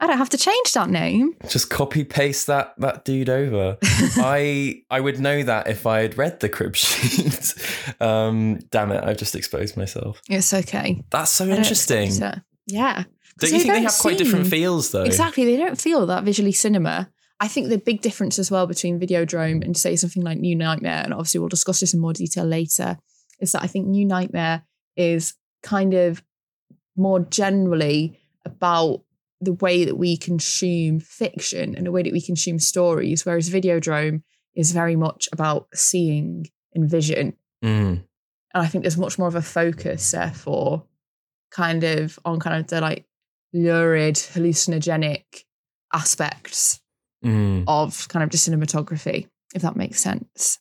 I 0.00 0.06
don't 0.06 0.18
have 0.18 0.30
to 0.30 0.38
change 0.38 0.72
that 0.72 0.90
name. 0.90 1.36
Just 1.48 1.70
copy 1.70 2.04
paste 2.04 2.48
that 2.48 2.74
that 2.78 3.04
dude 3.04 3.28
over. 3.28 3.78
I 3.82 4.82
I 4.90 5.00
would 5.00 5.20
know 5.20 5.42
that 5.42 5.68
if 5.68 5.86
I 5.86 6.00
had 6.02 6.18
read 6.18 6.40
the 6.40 6.48
crib 6.48 6.76
sheet. 6.76 7.54
um, 8.00 8.58
damn 8.70 8.90
it, 8.92 9.04
I've 9.04 9.16
just 9.16 9.34
exposed 9.34 9.76
myself. 9.76 10.20
It's 10.28 10.52
okay. 10.52 11.02
That's 11.10 11.30
so 11.30 11.46
I 11.46 11.56
interesting. 11.56 12.10
it. 12.10 12.40
Don't 13.38 13.52
you 13.52 13.58
think 13.58 13.72
they 13.72 13.74
don't 13.74 13.84
have 13.84 13.98
quite 13.98 14.18
different 14.18 14.46
feels 14.48 14.90
though? 14.90 15.04
Exactly. 15.04 15.44
They 15.44 15.56
don't 15.56 15.80
feel 15.80 16.06
that 16.06 16.24
visually 16.24 16.52
cinema. 16.52 17.10
I 17.40 17.48
think 17.48 17.68
the 17.68 17.78
big 17.78 18.00
difference 18.00 18.38
as 18.38 18.50
well 18.50 18.66
between 18.66 19.00
Videodrome 19.00 19.64
and 19.64 19.76
say 19.76 19.96
something 19.96 20.22
like 20.22 20.38
New 20.38 20.54
Nightmare, 20.54 21.02
and 21.04 21.12
obviously 21.12 21.40
we'll 21.40 21.48
discuss 21.48 21.80
this 21.80 21.92
in 21.92 22.00
more 22.00 22.12
detail 22.12 22.44
later, 22.44 22.96
is 23.40 23.52
that 23.52 23.62
I 23.62 23.66
think 23.66 23.86
New 23.86 24.04
Nightmare 24.04 24.62
is 24.96 25.34
kind 25.62 25.94
of 25.94 26.22
more 26.96 27.20
generally 27.20 28.20
about 28.44 29.02
the 29.40 29.52
way 29.52 29.84
that 29.84 29.96
we 29.96 30.16
consume 30.16 31.00
fiction 31.00 31.74
and 31.76 31.86
the 31.86 31.92
way 31.92 32.02
that 32.02 32.12
we 32.12 32.20
consume 32.20 32.58
stories, 32.58 33.26
whereas 33.26 33.50
Videodrome 33.50 34.22
is 34.54 34.72
very 34.72 34.96
much 34.96 35.28
about 35.32 35.68
seeing 35.74 36.46
and 36.74 36.88
vision. 36.88 37.34
Mm. 37.64 38.04
And 38.54 38.62
I 38.62 38.66
think 38.66 38.84
there's 38.84 38.96
much 38.96 39.18
more 39.18 39.28
of 39.28 39.34
a 39.34 39.42
focus, 39.42 40.12
therefore, 40.12 40.84
kind 41.50 41.84
of 41.84 42.18
on 42.24 42.40
kind 42.40 42.60
of 42.60 42.68
the 42.68 42.80
like 42.80 43.04
lurid, 43.52 44.16
hallucinogenic 44.16 45.44
aspects 45.92 46.80
Mm. 47.24 47.64
of 47.66 48.06
kind 48.08 48.22
of 48.22 48.28
the 48.28 48.36
cinematography, 48.36 49.28
if 49.54 49.62
that 49.62 49.76
makes 49.76 49.98
sense. 49.98 50.58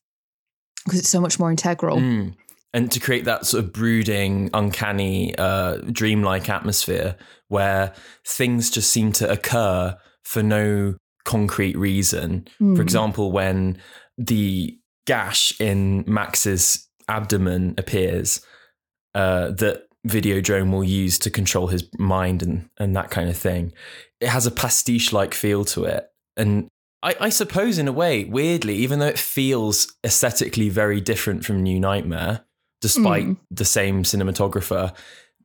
Because 0.86 1.00
it's 1.00 1.10
so 1.10 1.20
much 1.20 1.38
more 1.38 1.51
integral. 1.51 1.98
Mm. 1.98 2.36
And 2.74 2.92
to 2.92 3.00
create 3.00 3.25
that 3.25 3.46
sort 3.46 3.63
of 3.63 3.72
brooding, 3.72 4.50
uncanny, 4.53 5.36
uh, 5.38 5.77
dreamlike 5.92 6.50
atmosphere 6.50 7.15
where 7.48 7.94
things 8.25 8.72
just 8.72 8.89
seem 8.92 9.12
to 9.13 9.32
occur 9.32 9.96
for 10.24 10.42
no 10.42 10.96
concrete 11.24 11.77
reason. 11.77 12.48
For 12.58 12.63
Mm. 12.63 12.80
example, 12.82 13.32
when 13.32 13.77
the 14.18 14.77
gash 15.06 15.53
in 15.60 16.03
Max's 16.08 16.89
abdomen 17.08 17.75
appears, 17.77 18.42
uh, 19.13 19.51
that 19.51 19.84
Videodrome 20.08 20.72
will 20.72 20.84
use 20.84 21.18
to 21.20 21.30
control 21.30 21.68
his 21.68 21.88
mind 21.98 22.42
and, 22.42 22.70
and 22.77 22.96
that 22.96 23.10
kind 23.12 23.30
of 23.30 23.38
thing, 23.38 23.72
it 24.20 24.30
has 24.30 24.46
a 24.48 24.51
pastiche 24.51 25.13
like 25.13 25.34
feel 25.34 25.63
to 25.65 25.86
it. 25.86 26.08
And 26.36 26.68
I, 27.03 27.15
I 27.20 27.30
suppose, 27.30 27.77
in 27.77 27.88
a 27.88 27.92
way, 27.94 28.24
weirdly, 28.25 28.75
even 28.77 29.00
though 29.00 29.06
it 29.08 29.20
feels 29.20 29.94
aesthetically 30.03 30.70
very 30.70 31.00
different 31.00 31.46
from 31.46 31.62
New 31.62 31.80
Nightmare, 31.80 32.42
despite 32.83 33.25
Mm. 33.25 33.37
the 33.49 33.65
same 33.65 34.03
cinematographer, 34.03 34.93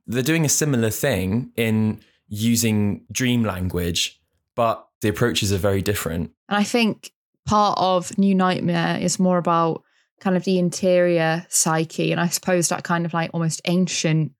they're 0.05 0.21
doing 0.31 0.45
a 0.45 0.49
similar 0.49 0.89
thing 0.91 1.51
in 1.55 2.01
using 2.27 3.05
dream 3.11 3.43
language, 3.43 4.19
but 4.55 4.85
the 5.01 5.07
approaches 5.07 5.51
are 5.53 5.57
very 5.69 5.81
different. 5.81 6.31
And 6.49 6.57
I 6.57 6.63
think 6.63 7.11
part 7.45 7.77
of 7.79 8.17
New 8.17 8.35
Nightmare 8.35 8.97
is 9.01 9.17
more 9.19 9.37
about 9.37 9.83
kind 10.19 10.35
of 10.35 10.43
the 10.43 10.59
interior 10.59 11.45
psyche. 11.49 12.11
And 12.11 12.19
I 12.19 12.27
suppose 12.27 12.67
that 12.69 12.83
kind 12.83 13.05
of 13.05 13.13
like 13.13 13.31
almost 13.33 13.61
ancient, 13.65 14.33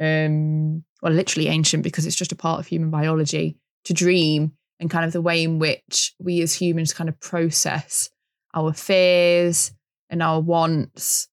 um, 0.00 0.84
well, 1.02 1.12
literally 1.12 1.48
ancient 1.48 1.82
because 1.82 2.06
it's 2.06 2.16
just 2.16 2.32
a 2.32 2.36
part 2.36 2.60
of 2.60 2.66
human 2.66 2.90
biology 2.90 3.58
to 3.84 3.92
dream 3.92 4.52
and 4.80 4.90
kind 4.90 5.04
of 5.04 5.12
the 5.12 5.20
way 5.20 5.42
in 5.42 5.58
which 5.58 6.14
we 6.18 6.40
as 6.40 6.54
humans 6.54 6.94
kind 6.94 7.08
of 7.10 7.20
process 7.20 8.08
our 8.54 8.72
fears 8.72 9.72
and 10.08 10.22
our 10.22 10.40
wants 10.40 11.28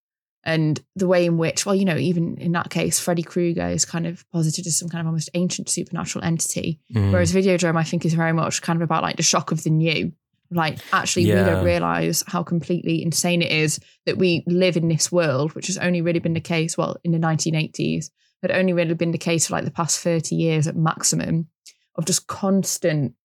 and 0.45 0.79
the 0.95 1.07
way 1.07 1.25
in 1.25 1.37
which, 1.37 1.65
well, 1.65 1.73
you 1.73 1.85
know, 1.85 1.97
even 1.97 2.37
in 2.37 2.51
that 2.51 2.69
case, 2.69 2.99
Freddy 2.99 3.23
Krueger 3.23 3.67
is 3.67 3.83
kind 3.83 4.05
of 4.05 4.23
posited 4.31 4.67
as 4.67 4.77
some 4.77 4.89
kind 4.89 5.01
of 5.01 5.07
almost 5.07 5.29
ancient 5.33 5.69
supernatural 5.69 6.23
entity. 6.23 6.79
Mm. 6.93 7.11
Whereas 7.11 7.33
Videodrome, 7.33 7.77
I 7.77 7.83
think, 7.83 8.05
is 8.05 8.13
very 8.13 8.31
much 8.31 8.61
kind 8.61 8.77
of 8.77 8.83
about 8.83 9.01
like 9.01 9.17
the 9.17 9.23
shock 9.23 9.51
of 9.51 9.63
the 9.63 9.71
new. 9.71 10.11
Like, 10.51 10.77
actually, 10.93 11.25
we 11.25 11.31
don't 11.31 11.65
realize 11.65 12.23
how 12.27 12.43
completely 12.43 13.01
insane 13.01 13.41
it 13.41 13.51
is 13.51 13.79
that 14.05 14.19
we 14.19 14.43
live 14.45 14.77
in 14.77 14.87
this 14.87 15.11
world, 15.11 15.55
which 15.55 15.67
has 15.67 15.77
only 15.79 16.01
really 16.01 16.19
been 16.19 16.35
the 16.35 16.39
case, 16.39 16.77
well, 16.77 16.97
in 17.03 17.11
the 17.11 17.17
1980s, 17.17 18.11
had 18.43 18.51
only 18.51 18.71
really 18.71 18.93
been 18.93 19.11
the 19.11 19.17
case 19.17 19.47
for 19.47 19.53
like 19.53 19.65
the 19.65 19.71
past 19.71 19.99
30 19.99 20.35
years 20.35 20.67
at 20.67 20.75
maximum 20.75 21.47
of 21.95 22.05
just 22.05 22.27
constant 22.27 23.15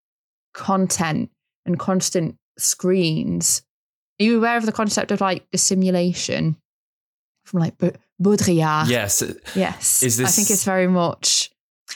content 0.54 1.30
and 1.66 1.78
constant 1.78 2.36
screens. 2.58 3.62
Are 4.18 4.24
you 4.24 4.38
aware 4.38 4.56
of 4.56 4.64
the 4.64 4.72
concept 4.72 5.10
of 5.10 5.20
like 5.20 5.46
the 5.52 5.58
simulation 5.58 6.56
from 7.44 7.60
like 7.60 7.78
Ba- 7.78 7.94
Baudrillard? 8.22 8.88
yes. 8.88 9.22
Yes. 9.54 10.02
Is 10.02 10.16
this... 10.16 10.28
I 10.28 10.30
think 10.30 10.50
it's 10.50 10.64
very 10.64 10.88
much. 10.88 11.50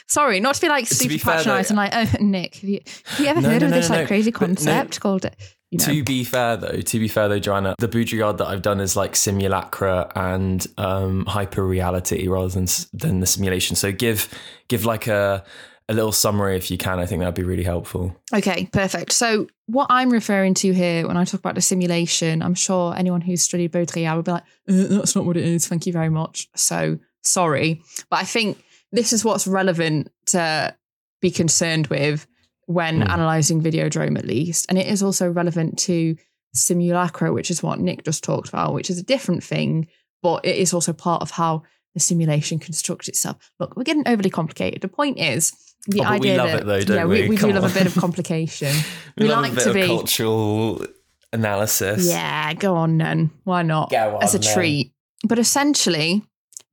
Sorry, 0.08 0.40
not 0.40 0.56
to 0.56 0.60
be 0.60 0.68
like 0.68 0.86
super 0.86 1.14
though- 1.14 1.32
patronising, 1.32 1.76
like, 1.76 1.92
oh, 1.94 2.06
Nick, 2.20 2.56
have 2.56 2.70
you, 2.70 2.80
have 3.04 3.20
you 3.20 3.26
ever 3.26 3.40
No, 3.40 3.48
heard 3.50 3.60
no, 3.60 3.66
of 3.66 3.70
no, 3.70 3.76
this 3.76 3.90
like 3.90 4.06
crazy 4.08 4.32
concept 4.32 5.00
called, 5.00 5.24
you 5.70 5.78
know, 5.78 5.84
To 5.84 6.02
be 6.04 6.24
fair, 6.24 6.56
though, 6.56 6.80
to 6.80 6.98
be 6.98 7.06
fair 7.08 7.28
though, 7.28 7.38
Johanna, 7.38 7.74
the 7.78 7.88
Baudrillard 7.88 8.38
that 8.38 8.46
I've 8.48 8.62
done 8.62 8.80
is 8.80 8.96
like 8.96 9.14
simulacra 9.14 10.10
and 10.16 10.66
um, 10.78 11.26
hyper 11.26 11.64
reality 11.64 12.26
rather 12.26 12.48
than 12.48 12.66
than 12.92 13.20
the 13.20 13.26
simulation. 13.26 13.76
So 13.76 13.92
give 13.92 14.28
give 14.68 14.84
like 14.84 15.06
a 15.06 15.44
a 15.88 15.94
little 15.94 16.12
summary 16.12 16.56
if 16.56 16.70
you 16.70 16.78
can. 16.78 16.98
I 16.98 17.06
think 17.06 17.20
that'd 17.20 17.34
be 17.34 17.42
really 17.44 17.62
helpful. 17.64 18.16
Okay, 18.32 18.68
perfect. 18.72 19.12
So, 19.12 19.46
what 19.66 19.86
I'm 19.90 20.10
referring 20.10 20.54
to 20.54 20.72
here 20.72 21.06
when 21.06 21.16
I 21.16 21.24
talk 21.24 21.40
about 21.40 21.54
the 21.54 21.60
simulation, 21.60 22.42
I'm 22.42 22.54
sure 22.54 22.94
anyone 22.94 23.20
who's 23.20 23.42
studied 23.42 23.72
Baudrillard 23.72 24.16
would 24.16 24.24
be 24.26 24.32
like, 24.32 24.42
uh, 24.68 24.96
that's 24.98 25.16
not 25.16 25.24
what 25.24 25.36
it 25.36 25.44
is. 25.44 25.66
Thank 25.66 25.86
you 25.86 25.92
very 25.92 26.10
much. 26.10 26.48
So, 26.54 26.98
sorry. 27.22 27.82
But 28.10 28.20
I 28.20 28.24
think 28.24 28.62
this 28.92 29.12
is 29.12 29.24
what's 29.24 29.46
relevant 29.46 30.10
to 30.26 30.76
be 31.22 31.30
concerned 31.30 31.86
with 31.88 32.26
when 32.66 32.96
Hmm. 32.96 33.10
analysing 33.10 33.62
Videodrome, 33.62 34.18
at 34.18 34.26
least. 34.26 34.66
And 34.68 34.78
it 34.78 34.86
is 34.86 35.02
also 35.02 35.30
relevant 35.30 35.78
to 35.80 36.16
simulacra, 36.52 37.32
which 37.32 37.50
is 37.50 37.62
what 37.62 37.80
Nick 37.80 38.04
just 38.04 38.22
talked 38.22 38.48
about, 38.48 38.74
which 38.74 38.90
is 38.90 38.98
a 38.98 39.02
different 39.02 39.42
thing, 39.42 39.88
but 40.22 40.44
it 40.44 40.56
is 40.56 40.72
also 40.72 40.92
part 40.92 41.22
of 41.22 41.32
how 41.32 41.62
the 41.94 42.00
simulation 42.00 42.58
constructs 42.58 43.08
itself. 43.08 43.36
Look, 43.58 43.76
we're 43.76 43.82
getting 43.84 44.06
overly 44.08 44.30
complicated. 44.30 44.82
The 44.82 44.88
point 44.88 45.18
is, 45.18 45.52
the 45.86 46.00
Oh, 46.00 46.04
but 46.04 46.20
we 46.20 46.30
idea 46.30 46.36
love 46.38 46.50
that 46.50 46.60
it 46.60 46.66
though, 46.66 46.80
don't 46.82 46.96
yeah, 46.96 47.04
we? 47.04 47.22
we, 47.22 47.28
we 47.30 47.36
do 47.36 47.40
Come 47.42 47.50
love 47.52 47.70
a 47.70 47.74
bit 47.74 47.86
of 47.86 47.94
complication. 47.96 48.74
We, 49.16 49.26
We 49.26 49.32
like 49.32 49.52
a 49.52 49.54
bit 49.54 49.62
to 49.64 49.68
of 49.70 49.74
be- 49.74 49.86
cultural 49.86 50.84
analysis. 51.32 52.08
Yeah, 52.08 52.52
go 52.54 52.74
on 52.76 52.98
then. 52.98 53.30
Why 53.44 53.62
not? 53.62 53.90
Go 53.90 54.16
on, 54.16 54.22
As 54.22 54.34
a 54.34 54.38
on 54.38 54.42
then. 54.42 54.54
treat. 54.54 54.92
But 55.26 55.38
essentially, 55.38 56.22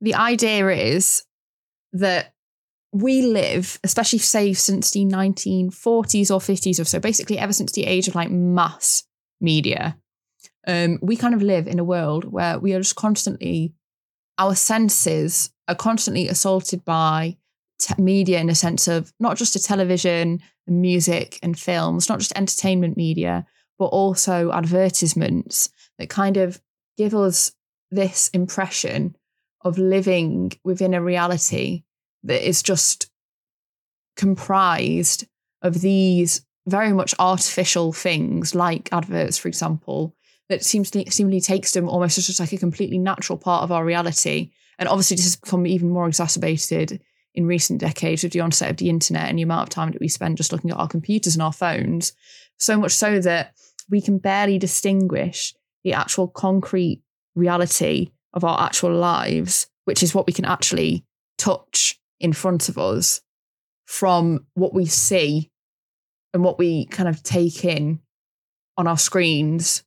the 0.00 0.14
idea 0.14 0.68
is 0.68 1.24
that 1.92 2.34
we 2.92 3.22
live, 3.22 3.78
especially 3.84 4.18
say 4.18 4.52
since 4.54 4.90
the 4.90 5.04
1940s 5.04 6.30
or 6.30 6.40
50s 6.40 6.80
or 6.80 6.84
so, 6.84 6.98
basically 7.00 7.38
ever 7.38 7.52
since 7.52 7.72
the 7.72 7.84
age 7.84 8.08
of 8.08 8.14
like 8.14 8.30
mass 8.30 9.04
media, 9.40 9.96
um, 10.66 10.98
we 11.00 11.16
kind 11.16 11.34
of 11.34 11.42
live 11.42 11.66
in 11.66 11.78
a 11.78 11.84
world 11.84 12.24
where 12.24 12.58
we 12.58 12.74
are 12.74 12.80
just 12.80 12.96
constantly, 12.96 13.72
our 14.38 14.54
senses 14.54 15.50
are 15.68 15.74
constantly 15.74 16.28
assaulted 16.28 16.84
by 16.84 17.36
te- 17.86 18.02
media 18.02 18.40
in 18.40 18.50
a 18.50 18.54
sense 18.54 18.88
of 18.88 19.12
not 19.20 19.36
just 19.36 19.54
the 19.54 19.58
television, 19.58 20.40
and 20.66 20.80
music, 20.80 21.38
and 21.42 21.58
films, 21.58 22.08
not 22.08 22.18
just 22.18 22.36
entertainment 22.36 22.96
media, 22.96 23.46
but 23.78 23.86
also 23.86 24.52
advertisements 24.52 25.70
that 25.98 26.08
kind 26.08 26.36
of 26.36 26.60
give 26.96 27.14
us 27.14 27.52
this 27.90 28.28
impression 28.28 29.16
of 29.64 29.78
living 29.78 30.52
within 30.64 30.94
a 30.94 31.02
reality 31.02 31.82
that 32.22 32.46
is 32.46 32.62
just 32.62 33.10
comprised 34.16 35.26
of 35.62 35.80
these 35.80 36.44
very 36.66 36.92
much 36.92 37.14
artificial 37.18 37.92
things 37.92 38.54
like 38.54 38.88
adverts, 38.92 39.38
for 39.38 39.48
example, 39.48 40.14
that 40.48 40.64
seems 40.64 40.90
to, 40.90 41.10
seemingly 41.10 41.40
takes 41.40 41.72
them 41.72 41.88
almost 41.88 42.18
as 42.18 42.26
just 42.26 42.40
like 42.40 42.52
a 42.52 42.58
completely 42.58 42.98
natural 42.98 43.38
part 43.38 43.62
of 43.62 43.72
our 43.72 43.84
reality. 43.84 44.50
And 44.78 44.88
obviously, 44.88 45.16
this 45.16 45.26
has 45.26 45.36
become 45.36 45.66
even 45.66 45.90
more 45.90 46.06
exacerbated 46.06 47.00
in 47.34 47.46
recent 47.46 47.80
decades 47.80 48.22
with 48.22 48.32
the 48.32 48.40
onset 48.40 48.70
of 48.70 48.76
the 48.76 48.90
internet 48.90 49.28
and 49.28 49.38
the 49.38 49.42
amount 49.42 49.62
of 49.62 49.68
time 49.70 49.90
that 49.92 50.00
we 50.00 50.08
spend 50.08 50.36
just 50.36 50.52
looking 50.52 50.70
at 50.70 50.76
our 50.76 50.88
computers 50.88 51.34
and 51.34 51.42
our 51.42 51.52
phones. 51.52 52.12
So 52.58 52.76
much 52.76 52.92
so 52.92 53.20
that 53.20 53.54
we 53.90 54.00
can 54.00 54.18
barely 54.18 54.58
distinguish 54.58 55.54
the 55.84 55.94
actual 55.94 56.28
concrete 56.28 57.02
reality 57.34 58.12
of 58.34 58.44
our 58.44 58.60
actual 58.60 58.94
lives, 58.94 59.66
which 59.84 60.02
is 60.02 60.14
what 60.14 60.26
we 60.26 60.32
can 60.32 60.44
actually 60.44 61.04
touch 61.38 61.98
in 62.20 62.32
front 62.32 62.68
of 62.68 62.78
us, 62.78 63.20
from 63.86 64.46
what 64.54 64.74
we 64.74 64.86
see 64.86 65.50
and 66.32 66.44
what 66.44 66.58
we 66.58 66.86
kind 66.86 67.08
of 67.08 67.22
take 67.22 67.64
in 67.64 68.00
on 68.76 68.86
our 68.86 68.98
screens 68.98 69.82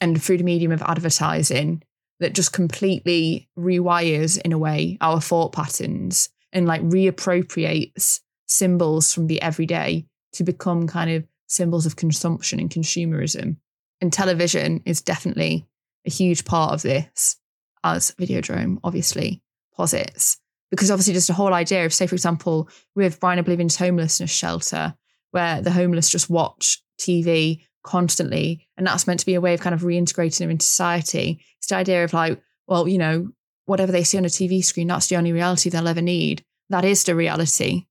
and 0.00 0.22
through 0.22 0.38
the 0.38 0.44
medium 0.44 0.72
of 0.72 0.82
advertising 0.82 1.82
that 2.20 2.34
just 2.34 2.52
completely 2.52 3.48
rewires 3.58 4.40
in 4.40 4.52
a 4.52 4.58
way 4.58 4.96
our 5.00 5.20
thought 5.20 5.52
patterns 5.52 6.28
and 6.52 6.66
like 6.66 6.82
reappropriates 6.82 8.20
symbols 8.46 9.12
from 9.12 9.26
the 9.26 9.40
everyday 9.42 10.06
to 10.32 10.44
become 10.44 10.86
kind 10.86 11.10
of 11.10 11.26
symbols 11.46 11.86
of 11.86 11.96
consumption 11.96 12.60
and 12.60 12.70
consumerism. 12.70 13.56
And 14.00 14.12
television 14.12 14.82
is 14.86 15.02
definitely 15.02 15.66
a 16.06 16.10
huge 16.10 16.44
part 16.44 16.72
of 16.72 16.82
this, 16.82 17.36
as 17.84 18.12
Videodrome 18.12 18.78
obviously 18.82 19.42
posits. 19.74 20.38
Because 20.70 20.90
obviously, 20.90 21.14
just 21.14 21.30
a 21.30 21.34
whole 21.34 21.52
idea 21.52 21.84
of, 21.84 21.92
say, 21.92 22.06
for 22.06 22.14
example, 22.14 22.68
with 22.94 23.18
Brian 23.18 23.42
Oblivion's 23.42 23.76
homelessness 23.76 24.30
shelter, 24.30 24.94
where 25.32 25.60
the 25.60 25.72
homeless 25.72 26.08
just 26.08 26.30
watch 26.30 26.80
TV 27.00 27.64
constantly, 27.82 28.68
and 28.76 28.86
that's 28.86 29.06
meant 29.06 29.18
to 29.20 29.26
be 29.26 29.34
a 29.34 29.40
way 29.40 29.54
of 29.54 29.60
kind 29.60 29.74
of 29.74 29.80
reintegrating 29.80 30.38
them 30.38 30.50
into 30.50 30.64
society. 30.64 31.44
It's 31.58 31.66
the 31.66 31.76
idea 31.76 32.04
of 32.04 32.12
like, 32.12 32.40
well, 32.68 32.86
you 32.86 32.98
know, 32.98 33.30
whatever 33.70 33.92
they 33.92 34.02
see 34.02 34.18
on 34.18 34.24
a 34.24 34.28
TV 34.28 34.64
screen, 34.64 34.88
that's 34.88 35.06
the 35.06 35.16
only 35.16 35.32
reality 35.32 35.70
they'll 35.70 35.86
ever 35.86 36.02
need. 36.02 36.44
That 36.70 36.84
is 36.84 37.04
the 37.04 37.14
reality, 37.14 37.86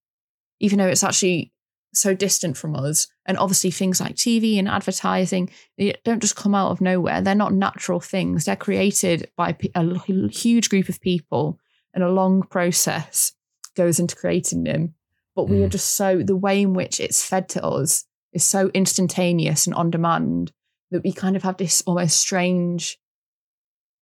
even 0.59 0.77
though 0.77 0.88
it's 0.88 1.03
actually 1.05 1.53
so 1.93 2.13
distant 2.13 2.57
from 2.57 2.75
us. 2.75 3.07
And 3.25 3.38
obviously, 3.38 3.71
things 3.71 4.01
like 4.01 4.15
TV 4.15 4.59
and 4.59 4.67
advertising 4.67 5.50
they 5.77 5.95
don't 6.03 6.21
just 6.21 6.36
come 6.36 6.53
out 6.53 6.71
of 6.71 6.81
nowhere. 6.81 7.21
They're 7.21 7.33
not 7.33 7.53
natural 7.53 8.01
things. 8.01 8.43
They're 8.43 8.57
created 8.57 9.31
by 9.38 9.57
a 9.74 9.98
huge 10.29 10.69
group 10.69 10.89
of 10.89 11.00
people 11.00 11.57
and 11.93 12.03
a 12.03 12.12
long 12.12 12.43
process 12.43 13.31
goes 13.75 14.00
into 14.00 14.17
creating 14.17 14.65
them. 14.65 14.95
But 15.36 15.48
we 15.48 15.63
are 15.63 15.67
Mm. 15.67 15.71
just 15.71 15.95
so, 15.95 16.21
the 16.21 16.36
way 16.36 16.62
in 16.62 16.74
which 16.74 17.00
it's 17.00 17.24
fed 17.24 17.48
to 17.50 17.63
us 17.65 18.03
is 18.33 18.43
so 18.43 18.69
instantaneous 18.74 19.65
and 19.65 19.74
on 19.75 19.89
demand 19.89 20.51
that 20.91 21.03
we 21.03 21.13
kind 21.13 21.36
of 21.38 21.43
have 21.43 21.55
this 21.57 21.81
almost 21.88 22.17
strange 22.17 23.00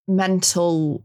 mental 0.07 1.03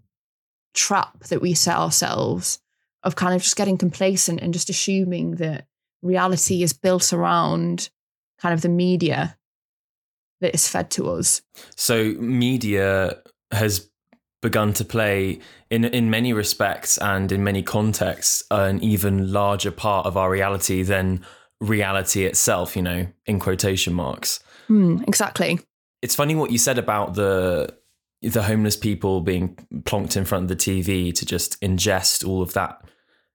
trap 0.75 1.25
that 1.25 1.43
we 1.43 1.55
set 1.55 1.77
ourselves 1.77 2.61
of 3.03 3.17
kind 3.17 3.35
of 3.35 3.43
just 3.43 3.57
getting 3.57 3.77
complacent 3.77 4.41
and 4.41 4.53
just 4.53 4.71
assuming 4.71 5.37
that 5.37 5.67
reality 6.03 6.63
is 6.63 6.73
built 6.73 7.13
around 7.13 7.91
kind 8.39 8.53
of 8.53 8.63
the 8.63 8.69
media 8.69 9.37
that 10.41 10.55
is 10.55 10.69
fed 10.69 10.91
to 10.91 11.11
us. 11.11 11.43
So 11.77 12.15
media 12.19 13.19
has 13.51 13.89
begun 14.41 14.73
to 14.73 14.85
play 14.85 15.39
in 15.71 15.85
in 15.85 16.11
many 16.11 16.33
respects 16.33 16.99
and 16.99 17.31
in 17.31 17.45
many 17.45 17.63
contexts 17.63 18.43
an 18.51 18.83
even 18.83 19.33
larger 19.33 19.71
part 19.71 20.05
of 20.05 20.17
our 20.17 20.31
reality 20.31 20.83
than 20.83 21.25
reality 21.61 22.25
itself, 22.25 22.77
you 22.77 22.83
know, 22.83 23.07
in 23.25 23.39
quotation 23.39 23.95
marks. 23.95 24.41
Hmm, 24.67 25.03
exactly. 25.07 25.61
It's 26.03 26.17
funny 26.17 26.35
what 26.35 26.51
you 26.51 26.59
said 26.59 26.79
about 26.79 27.15
the 27.15 27.73
the 28.23 28.43
homeless 28.45 28.77
people 28.77 29.21
being 29.21 29.57
plonked 29.83 30.17
in 30.17 30.25
front 30.25 30.45
of 30.45 30.49
the 30.49 30.57
TV 30.57 31.13
to 31.15 31.27
just 31.27 31.61
ingest 31.61 32.27
all 32.27 32.43
of 32.43 32.53
that 32.55 32.83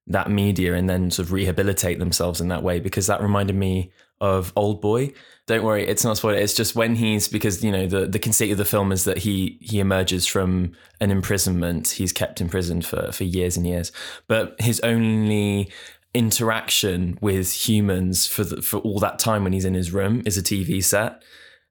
that 0.10 0.32
media 0.32 0.74
and 0.74 0.90
then 0.90 1.12
sort 1.12 1.28
of 1.28 1.34
rehabilitate 1.34 2.00
themselves 2.00 2.40
in 2.40 2.48
that 2.48 2.64
way 2.64 2.80
because 2.80 3.08
that 3.08 3.22
reminded 3.22 3.56
me 3.56 3.92
of 4.22 4.54
Oldboy. 4.56 5.14
Don't 5.48 5.64
worry, 5.64 5.86
it's 5.86 6.04
not 6.04 6.18
spoiler. 6.18 6.38
It's 6.38 6.54
just 6.54 6.76
when 6.76 6.96
he's 6.96 7.28
because 7.28 7.64
you 7.64 7.72
know 7.72 7.88
the 7.88 8.06
the 8.06 8.20
conceit 8.20 8.52
of 8.52 8.58
the 8.58 8.66
film 8.66 8.92
is 8.92 9.04
that 9.04 9.20
he 9.20 9.58
he 9.62 9.80
emerges 9.80 10.26
from 10.26 10.74
an 11.00 11.12
imprisonment. 11.12 11.90
He's 11.90 12.12
kept 12.12 12.42
imprisoned 12.42 12.86
for 12.86 13.12
for 13.12 13.24
years 13.24 13.58
and 13.58 13.68
years, 13.68 13.92
but 14.28 14.60
his 14.60 14.80
only 14.82 15.72
interaction 16.14 17.18
with 17.22 17.52
humans 17.68 18.26
for 18.26 18.44
the, 18.44 18.62
for 18.62 18.78
all 18.78 19.00
that 19.00 19.20
time 19.20 19.44
when 19.44 19.54
he's 19.54 19.66
in 19.66 19.76
his 19.76 19.92
room 19.92 20.24
is 20.26 20.38
a 20.38 20.42
TV 20.42 20.84
set, 20.84 21.22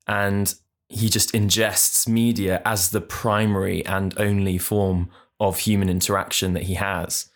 and 0.06 0.54
he 0.88 1.08
just 1.08 1.32
ingests 1.32 2.08
media 2.08 2.62
as 2.64 2.90
the 2.90 3.00
primary 3.00 3.84
and 3.86 4.14
only 4.18 4.58
form 4.58 5.10
of 5.40 5.58
human 5.58 5.88
interaction 5.88 6.54
that 6.54 6.64
he 6.64 6.74
has. 6.74 7.28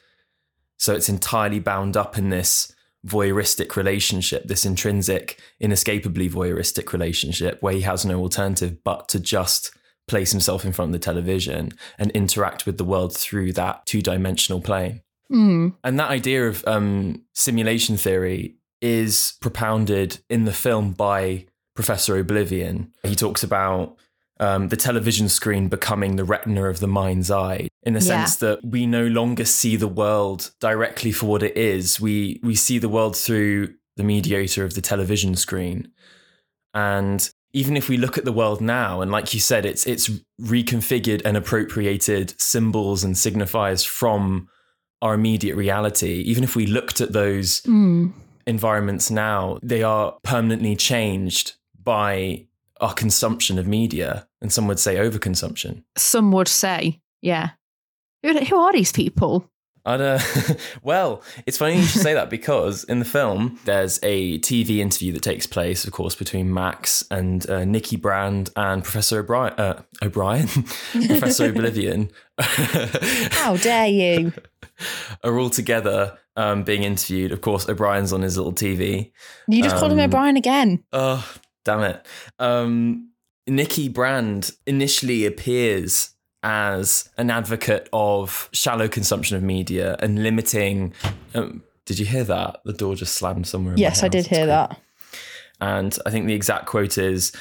So 0.79 0.95
it's 0.95 1.09
entirely 1.09 1.59
bound 1.59 1.97
up 1.97 2.17
in 2.17 2.31
this 2.31 2.73
voyeuristic 3.07 3.77
relationship, 3.77 4.45
this 4.45 4.65
intrinsic, 4.65 5.41
inescapably 5.59 6.29
voyeuristic 6.29 6.93
relationship 6.93 7.61
where 7.63 7.73
he 7.73 7.81
has 7.83 8.05
no 8.05 8.21
alternative 8.21 8.83
but 8.85 9.09
to 9.09 9.21
just 9.21 9.73
place 10.07 10.33
himself 10.33 10.65
in 10.65 10.73
front 10.73 10.91
of 10.91 10.93
the 10.93 10.99
television 10.99 11.71
and 11.99 12.11
interact 12.13 12.67
with 12.67 12.79
the 12.79 12.85
world 12.85 13.17
through 13.17 13.53
that 13.53 13.85
two 13.87 14.03
dimensional 14.03 14.61
plane. 14.61 15.03
Hmm. 15.29 15.69
And 15.85 15.99
that 15.99 16.11
idea 16.11 16.49
of 16.49 16.67
um, 16.67 17.23
simulation 17.35 17.97
theory 17.97 18.57
is 18.81 19.35
propounded 19.41 20.19
in 20.29 20.45
the 20.45 20.53
film 20.53 20.93
by 20.93 21.47
Professor 21.81 22.19
Oblivion. 22.19 22.93
He 23.05 23.15
talks 23.15 23.43
about 23.43 23.97
um, 24.39 24.69
the 24.69 24.77
television 24.77 25.29
screen 25.29 25.69
becoming 25.69 26.17
the 26.17 26.25
retina 26.25 26.65
of 26.65 26.81
the 26.81 26.87
mind's 26.87 27.31
eye, 27.31 27.69
in 27.83 27.93
the 27.95 28.01
Yeah. 28.01 28.07
sense 28.25 28.37
that 28.37 28.59
we 28.65 28.87
no 28.87 29.07
longer 29.07 29.45
see 29.47 29.77
the 29.77 29.89
world 29.89 30.51
directly 30.61 31.13
for 31.13 31.27
what 31.27 31.43
it 31.43 31.57
is. 31.57 32.01
We 32.01 32.39
we 32.43 32.55
see 32.55 32.79
the 32.79 32.89
world 32.89 33.17
through 33.17 33.75
the 33.97 34.05
mediator 34.05 34.63
of 34.65 34.75
the 34.75 34.81
television 34.83 35.37
screen, 35.37 35.89
and 36.75 37.31
even 37.53 37.77
if 37.77 37.89
we 37.89 37.97
look 37.97 38.17
at 38.19 38.25
the 38.25 38.33
world 38.41 38.61
now, 38.61 39.01
and 39.01 39.11
like 39.11 39.33
you 39.35 39.41
said, 39.41 39.65
it's 39.67 39.87
it's 39.87 40.11
reconfigured 40.41 41.23
and 41.25 41.37
appropriated 41.37 42.35
symbols 42.41 43.05
and 43.05 43.15
signifiers 43.17 43.87
from 43.87 44.49
our 45.03 45.15
immediate 45.15 45.57
reality. 45.57 46.23
Even 46.27 46.45
if 46.45 46.55
we 46.57 46.67
looked 46.67 47.01
at 47.01 47.13
those 47.13 47.61
Hmm. 47.65 48.09
environments 48.47 49.11
now, 49.11 49.59
they 49.63 49.83
are 49.83 50.17
permanently 50.23 50.77
changed 50.77 51.55
by 51.83 52.47
our 52.81 52.95
consumption 52.95 53.59
of 53.59 53.67
media, 53.67 54.27
and 54.41 54.53
some 54.53 54.67
would 54.67 54.79
say 54.79 54.97
overconsumption. 54.97 55.85
Some 55.97 56.33
would 56.33 56.49
say, 56.49 57.01
yeah. 57.21 57.51
Who, 58.23 58.39
who 58.39 58.57
are 58.57 58.73
these 58.73 58.93
people? 58.93 59.51
I 59.85 59.97
don't, 59.97 60.23
well, 60.83 61.23
it's 61.47 61.57
funny 61.57 61.77
you 61.77 61.83
should 61.85 62.03
say 62.03 62.13
that 62.13 62.29
because 62.29 62.85
in 62.85 62.99
the 62.99 63.05
film, 63.07 63.59
there's 63.65 63.99
a 64.03 64.39
TV 64.41 64.79
interview 64.79 65.11
that 65.13 65.23
takes 65.23 65.47
place, 65.47 65.85
of 65.87 65.93
course, 65.93 66.15
between 66.15 66.53
Max 66.53 67.03
and 67.11 67.49
uh, 67.49 67.65
Nikki 67.65 67.97
Brand 67.97 68.51
and 68.57 68.83
Professor 68.83 69.21
O'Brien, 69.21 69.55
uh, 69.55 69.83
O'Brien, 70.03 70.49
Professor 70.93 71.49
Oblivion, 71.49 72.11
How 72.39 73.57
dare 73.57 73.87
you? 73.89 74.33
are 75.25 75.39
all 75.39 75.51
together 75.51 76.17
um, 76.37 76.63
being 76.63 76.83
interviewed. 76.83 77.33
Of 77.33 77.41
course, 77.41 77.69
O'Brien's 77.69 78.13
on 78.13 78.23
his 78.23 78.37
little 78.37 78.53
TV. 78.53 79.13
You 79.49 79.63
just 79.63 79.77
called 79.77 79.93
him 79.93 79.99
Um, 79.99 80.05
O'Brien 80.05 80.37
again. 80.37 80.85
Oh, 80.93 81.27
damn 81.65 81.83
it. 81.83 82.07
Um, 82.39 83.11
Nikki 83.47 83.89
Brand 83.89 84.53
initially 84.67 85.27
appears 85.27 86.11
as 86.43 87.09
an 87.19 87.31
advocate 87.31 87.89
of 87.93 88.49
shallow 88.53 88.89
consumption 88.89 89.37
of 89.37 89.43
media 89.43 89.97
and 90.01 90.23
limiting. 90.23 90.95
Um, 91.35 91.63
did 91.85 91.99
you 91.99 92.07
hear 92.07 92.25
that? 92.25 92.61
The 92.65 92.73
door 92.73 92.95
just 92.95 93.15
slammed 93.15 93.47
somewhere. 93.47 93.75
Yes, 93.77 94.03
I 94.03 94.09
did 94.09 94.27
hear 94.27 94.41
cool. 94.41 94.47
that. 94.47 94.81
And 95.61 95.99
I 96.07 96.11
think 96.11 96.27
the 96.27 96.35
exact 96.35 96.67
quote 96.67 96.97
is 96.97 97.33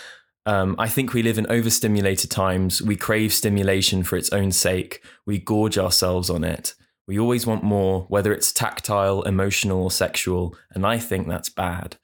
um, 0.46 0.76
I 0.80 0.90
think 0.90 1.14
we 1.14 1.24
live 1.24 1.38
in 1.38 1.46
overstimulated 1.50 2.32
times. 2.32 2.82
We 2.82 2.96
crave 2.96 3.34
stimulation 3.34 4.04
for 4.04 4.18
its 4.18 4.32
own 4.32 4.52
sake. 4.52 5.04
We 5.26 5.38
gorge 5.38 5.78
ourselves 5.78 6.30
on 6.30 6.44
it. 6.44 6.74
We 7.08 7.20
always 7.20 7.46
want 7.46 7.64
more, 7.64 8.06
whether 8.10 8.34
it's 8.34 8.52
tactile, 8.52 9.24
emotional, 9.24 9.84
or 9.84 9.92
sexual. 9.92 10.56
And 10.72 10.86
I 10.86 10.98
think 10.98 11.28
that's 11.28 11.50
bad. 11.50 11.98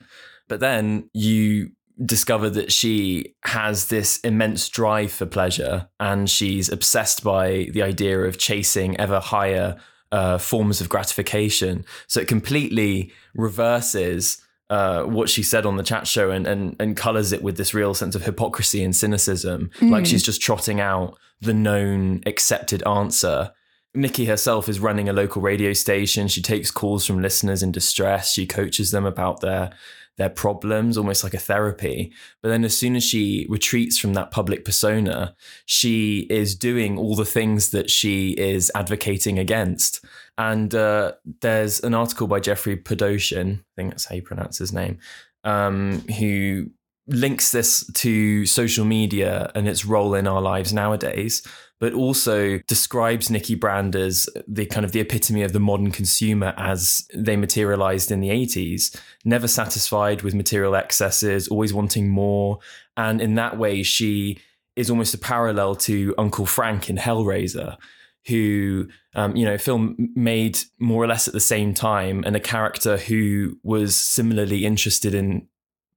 But 0.47 0.59
then 0.59 1.09
you 1.13 1.71
discover 2.03 2.49
that 2.49 2.71
she 2.71 3.35
has 3.45 3.87
this 3.87 4.19
immense 4.19 4.67
drive 4.67 5.11
for 5.11 5.25
pleasure 5.25 5.87
and 5.99 6.29
she's 6.29 6.69
obsessed 6.69 7.23
by 7.23 7.69
the 7.71 7.81
idea 7.81 8.19
of 8.19 8.37
chasing 8.37 8.99
ever 8.99 9.19
higher 9.19 9.77
uh, 10.11 10.37
forms 10.37 10.81
of 10.81 10.89
gratification. 10.89 11.85
So 12.07 12.19
it 12.19 12.27
completely 12.27 13.11
reverses 13.33 14.41
uh, 14.69 15.03
what 15.03 15.29
she 15.29 15.43
said 15.43 15.65
on 15.65 15.77
the 15.77 15.83
chat 15.83 16.07
show 16.07 16.31
and, 16.31 16.47
and 16.47 16.75
and 16.79 16.97
colors 16.97 17.31
it 17.31 17.43
with 17.43 17.55
this 17.55 17.73
real 17.73 17.93
sense 17.93 18.15
of 18.15 18.23
hypocrisy 18.23 18.83
and 18.83 18.95
cynicism. 18.95 19.69
Like 19.81 20.05
she's 20.05 20.23
just 20.23 20.41
trotting 20.41 20.79
out 20.79 21.17
the 21.39 21.53
known 21.53 22.23
accepted 22.25 22.85
answer. 22.87 23.51
Nikki 23.93 24.25
herself 24.25 24.67
is 24.67 24.79
running 24.79 25.07
a 25.07 25.13
local 25.13 25.41
radio 25.41 25.71
station. 25.71 26.27
She 26.27 26.41
takes 26.41 26.71
calls 26.71 27.05
from 27.05 27.21
listeners 27.21 27.63
in 27.63 27.71
distress. 27.71 28.33
She 28.33 28.45
coaches 28.45 28.91
them 28.91 29.05
about 29.05 29.41
their 29.41 29.71
their 30.17 30.29
problems, 30.29 30.97
almost 30.97 31.23
like 31.23 31.33
a 31.33 31.39
therapy. 31.39 32.11
But 32.41 32.49
then, 32.49 32.63
as 32.63 32.77
soon 32.77 32.95
as 32.95 33.03
she 33.03 33.45
retreats 33.49 33.97
from 33.97 34.13
that 34.13 34.31
public 34.31 34.65
persona, 34.65 35.35
she 35.65 36.27
is 36.29 36.55
doing 36.55 36.97
all 36.97 37.15
the 37.15 37.25
things 37.25 37.71
that 37.71 37.89
she 37.89 38.31
is 38.31 38.71
advocating 38.75 39.37
against. 39.39 40.03
And 40.37 40.73
uh, 40.75 41.13
there's 41.41 41.79
an 41.81 41.93
article 41.93 42.27
by 42.27 42.39
Jeffrey 42.39 42.77
Podoshin, 42.77 43.59
I 43.59 43.63
think 43.75 43.91
that's 43.91 44.05
how 44.05 44.15
you 44.15 44.21
pronounce 44.21 44.57
his 44.57 44.73
name, 44.73 44.99
um, 45.43 46.01
who 46.19 46.71
links 47.07 47.51
this 47.51 47.85
to 47.93 48.45
social 48.45 48.83
media 48.83 49.51
and 49.53 49.67
its 49.67 49.85
role 49.85 50.15
in 50.15 50.27
our 50.27 50.41
lives 50.41 50.73
nowadays, 50.73 51.45
but 51.85 51.93
also 51.93 52.57
describes 52.65 53.29
Nikki 53.29 53.53
Brand 53.53 53.95
as 53.95 54.27
the 54.47 54.65
kind 54.65 54.83
of 54.83 54.91
the 54.91 55.01
epitome 55.01 55.43
of 55.43 55.53
the 55.53 55.59
modern 55.59 55.91
consumer 55.91 56.51
as 56.57 57.07
they 57.13 57.37
materialized 57.37 58.09
in 58.09 58.21
the 58.21 58.29
80s, 58.29 58.99
never 59.23 59.47
satisfied 59.47 60.23
with 60.23 60.33
material 60.33 60.75
excesses, 60.75 61.47
always 61.47 61.75
wanting 61.75 62.09
more. 62.09 62.57
And 62.97 63.21
in 63.21 63.35
that 63.35 63.59
way, 63.59 63.83
she 63.83 64.39
is 64.75 64.89
almost 64.89 65.13
a 65.13 65.19
parallel 65.19 65.75
to 65.75 66.15
Uncle 66.17 66.47
Frank 66.47 66.89
in 66.89 66.97
Hellraiser, 66.97 67.77
who, 68.25 68.87
um, 69.13 69.35
you 69.35 69.45
know, 69.45 69.59
film 69.59 70.09
made 70.15 70.57
more 70.79 71.03
or 71.03 71.07
less 71.07 71.27
at 71.27 71.35
the 71.35 71.39
same 71.39 71.75
time, 71.75 72.23
and 72.25 72.35
a 72.35 72.39
character 72.39 72.97
who 72.97 73.59
was 73.61 73.95
similarly 73.95 74.65
interested 74.65 75.13
in 75.13 75.47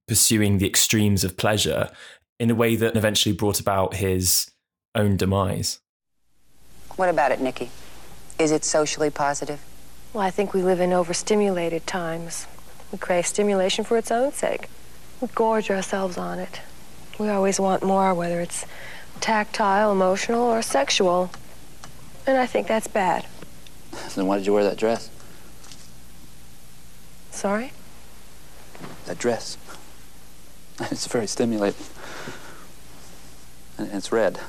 pursuing 0.07 0.59
the 0.59 0.67
extremes 0.67 1.23
of 1.23 1.35
pleasure 1.35 1.89
in 2.39 2.51
a 2.51 2.55
way 2.55 2.75
that 2.75 2.95
eventually 2.95 3.33
brought 3.33 3.59
about 3.59 3.95
his 3.95 4.51
own 4.95 5.17
demise. 5.17 5.79
What 6.95 7.09
about 7.09 7.31
it, 7.31 7.39
Nikki? 7.39 7.69
Is 8.37 8.51
it 8.51 8.65
socially 8.65 9.09
positive? 9.09 9.61
Well, 10.13 10.23
I 10.23 10.31
think 10.31 10.53
we 10.53 10.63
live 10.63 10.79
in 10.79 10.91
overstimulated 10.91 11.85
times. 11.85 12.47
We 12.91 12.97
crave 12.97 13.27
stimulation 13.27 13.85
for 13.85 13.97
its 13.97 14.11
own 14.11 14.31
sake. 14.33 14.67
We 15.21 15.27
gorge 15.27 15.69
ourselves 15.69 16.17
on 16.17 16.39
it. 16.39 16.61
We 17.19 17.29
always 17.29 17.59
want 17.59 17.83
more, 17.83 18.13
whether 18.13 18.39
it's 18.39 18.65
tactile, 19.19 19.91
emotional, 19.91 20.43
or 20.43 20.61
sexual. 20.61 21.29
And 22.25 22.37
I 22.37 22.45
think 22.45 22.67
that's 22.67 22.87
bad. 22.87 23.25
Then 24.15 24.27
why 24.27 24.37
did 24.37 24.45
you 24.47 24.53
wear 24.53 24.63
that 24.63 24.77
dress? 24.77 25.09
Sorry? 27.31 27.71
That 29.05 29.19
dress. 29.19 29.57
It's 30.91 31.07
very 31.07 31.27
stimulating. 31.27 31.85
And 33.77 33.91
it's 33.91 34.11
red. 34.11 34.39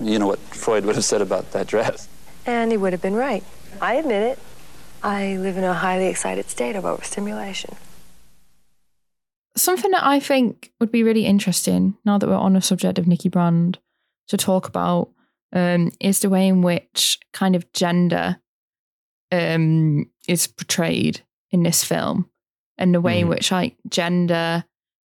You 0.00 0.18
know 0.18 0.26
what 0.26 0.38
Freud 0.38 0.84
would 0.86 0.96
have 0.96 1.04
said 1.04 1.20
about 1.22 1.52
that 1.52 1.66
dress. 1.66 2.08
And 2.46 2.70
he 2.72 2.76
would 2.78 2.92
have 2.92 3.02
been 3.02 3.14
right. 3.14 3.44
I 3.80 3.94
admit 3.94 4.22
it. 4.22 4.38
I 5.02 5.36
live 5.36 5.56
in 5.56 5.64
a 5.64 5.74
highly 5.74 6.06
excited 6.06 6.48
state 6.48 6.74
of 6.76 6.84
overstimulation. 6.84 7.76
Something 9.56 9.90
that 9.90 10.06
I 10.06 10.20
think 10.20 10.72
would 10.80 10.92
be 10.92 11.02
really 11.02 11.26
interesting 11.26 11.96
now 12.04 12.18
that 12.18 12.28
we're 12.28 12.34
on 12.36 12.54
the 12.54 12.60
subject 12.60 12.98
of 12.98 13.06
Nikki 13.06 13.28
Brand 13.28 13.78
to 14.28 14.36
talk 14.36 14.66
about 14.68 15.10
um, 15.52 15.90
is 16.00 16.20
the 16.20 16.30
way 16.30 16.46
in 16.48 16.62
which 16.62 17.18
kind 17.32 17.56
of 17.56 17.70
gender 17.72 18.38
um, 19.32 20.08
is 20.28 20.46
portrayed 20.46 21.20
in 21.50 21.62
this 21.62 21.84
film 21.84 22.30
and 22.78 22.94
the 22.94 23.00
way 23.00 23.20
in 23.20 23.26
Mm. 23.26 23.30
which 23.30 23.50
like 23.50 23.76
gender 23.88 24.64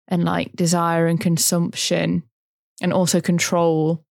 and 0.08 0.24
like 0.26 0.52
desire 0.54 1.08
and 1.08 1.20
consumption 1.20 2.24
and 2.82 2.92
also 2.94 3.22
control 3.22 4.04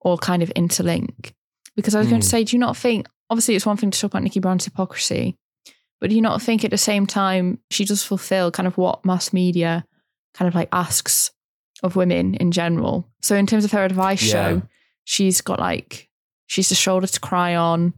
all 0.00 0.18
kind 0.18 0.42
of 0.42 0.52
interlink. 0.54 1.32
Because 1.74 1.94
I 1.94 1.98
was 1.98 2.08
going 2.08 2.20
to 2.22 2.26
Mm. 2.26 2.30
say, 2.30 2.44
do 2.44 2.56
you 2.56 2.60
not 2.60 2.76
think, 2.76 3.06
obviously, 3.28 3.54
it's 3.54 3.66
one 3.66 3.76
thing 3.76 3.90
to 3.90 3.98
talk 4.00 4.12
about 4.12 4.22
Nikki 4.22 4.40
Brown's 4.40 4.64
hypocrisy, 4.64 5.36
but 6.00 6.10
do 6.10 6.16
you 6.16 6.22
not 6.22 6.40
think 6.40 6.64
at 6.64 6.70
the 6.70 6.78
same 6.78 7.06
time 7.06 7.58
she 7.70 7.84
does 7.84 8.02
fulfill 8.02 8.50
kind 8.50 8.66
of 8.66 8.76
what 8.78 9.04
mass 9.04 9.32
media 9.32 9.84
kind 10.34 10.48
of 10.48 10.54
like 10.54 10.68
asks 10.72 11.30
of 11.82 11.96
women 11.96 12.34
in 12.34 12.50
general? 12.52 13.10
So, 13.22 13.36
in 13.36 13.46
terms 13.46 13.64
of 13.64 13.72
her 13.72 13.84
advice 13.84 14.22
Yeah. 14.22 14.32
show, 14.32 14.62
she's 15.04 15.40
got 15.40 15.58
like, 15.60 16.08
she's 16.46 16.68
the 16.70 16.74
shoulder 16.74 17.06
to 17.06 17.20
cry 17.20 17.54
on, 17.56 17.92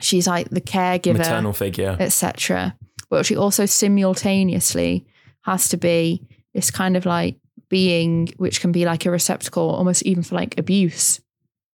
she's 0.00 0.26
like 0.26 0.48
the 0.50 0.60
caregiver 0.60 1.18
Maternal 1.18 1.52
figure. 1.52 1.96
etc. 1.98 2.76
But 3.10 3.26
she 3.26 3.36
also 3.36 3.66
simultaneously 3.66 5.06
has 5.42 5.68
to 5.70 5.76
be 5.76 6.22
this 6.54 6.70
kind 6.70 6.96
of 6.96 7.04
like 7.06 7.36
being 7.72 8.28
which 8.36 8.60
can 8.60 8.70
be 8.70 8.84
like 8.84 9.06
a 9.06 9.10
receptacle 9.10 9.70
almost 9.70 10.02
even 10.02 10.22
for 10.22 10.34
like 10.36 10.58
abuse 10.58 11.20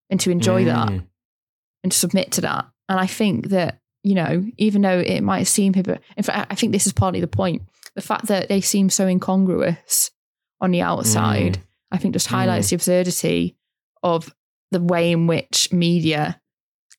and 0.09 0.21
to 0.21 0.31
enjoy 0.31 0.65
that 0.65 0.89
Mm. 0.89 1.05
and 1.83 1.93
to 1.93 1.99
submit 1.99 2.31
to 2.33 2.41
that. 2.43 2.65
And 2.89 2.99
I 3.01 3.07
think 3.07 3.49
that, 3.49 3.81
you 4.05 4.15
know, 4.15 4.47
even 4.57 4.81
though 4.83 5.01
it 5.01 5.23
might 5.23 5.45
seem 5.49 5.75
hypocritical, 5.75 6.07
in 6.17 6.23
fact, 6.23 6.53
I 6.53 6.55
think 6.55 6.71
this 6.73 6.87
is 6.87 6.93
partly 6.93 7.21
the 7.21 7.27
point. 7.27 7.63
The 7.97 8.01
fact 8.11 8.27
that 8.29 8.49
they 8.49 8.61
seem 8.61 8.89
so 8.91 9.07
incongruous 9.09 10.11
on 10.61 10.71
the 10.71 10.83
outside, 10.83 11.59
I 11.91 11.99
think 11.99 12.15
just 12.15 12.29
highlights 12.29 12.71
the 12.71 12.77
absurdity 12.77 13.57
of 14.03 14.33
the 14.71 14.81
way 14.81 15.11
in 15.11 15.27
which 15.27 15.73
media 15.73 16.41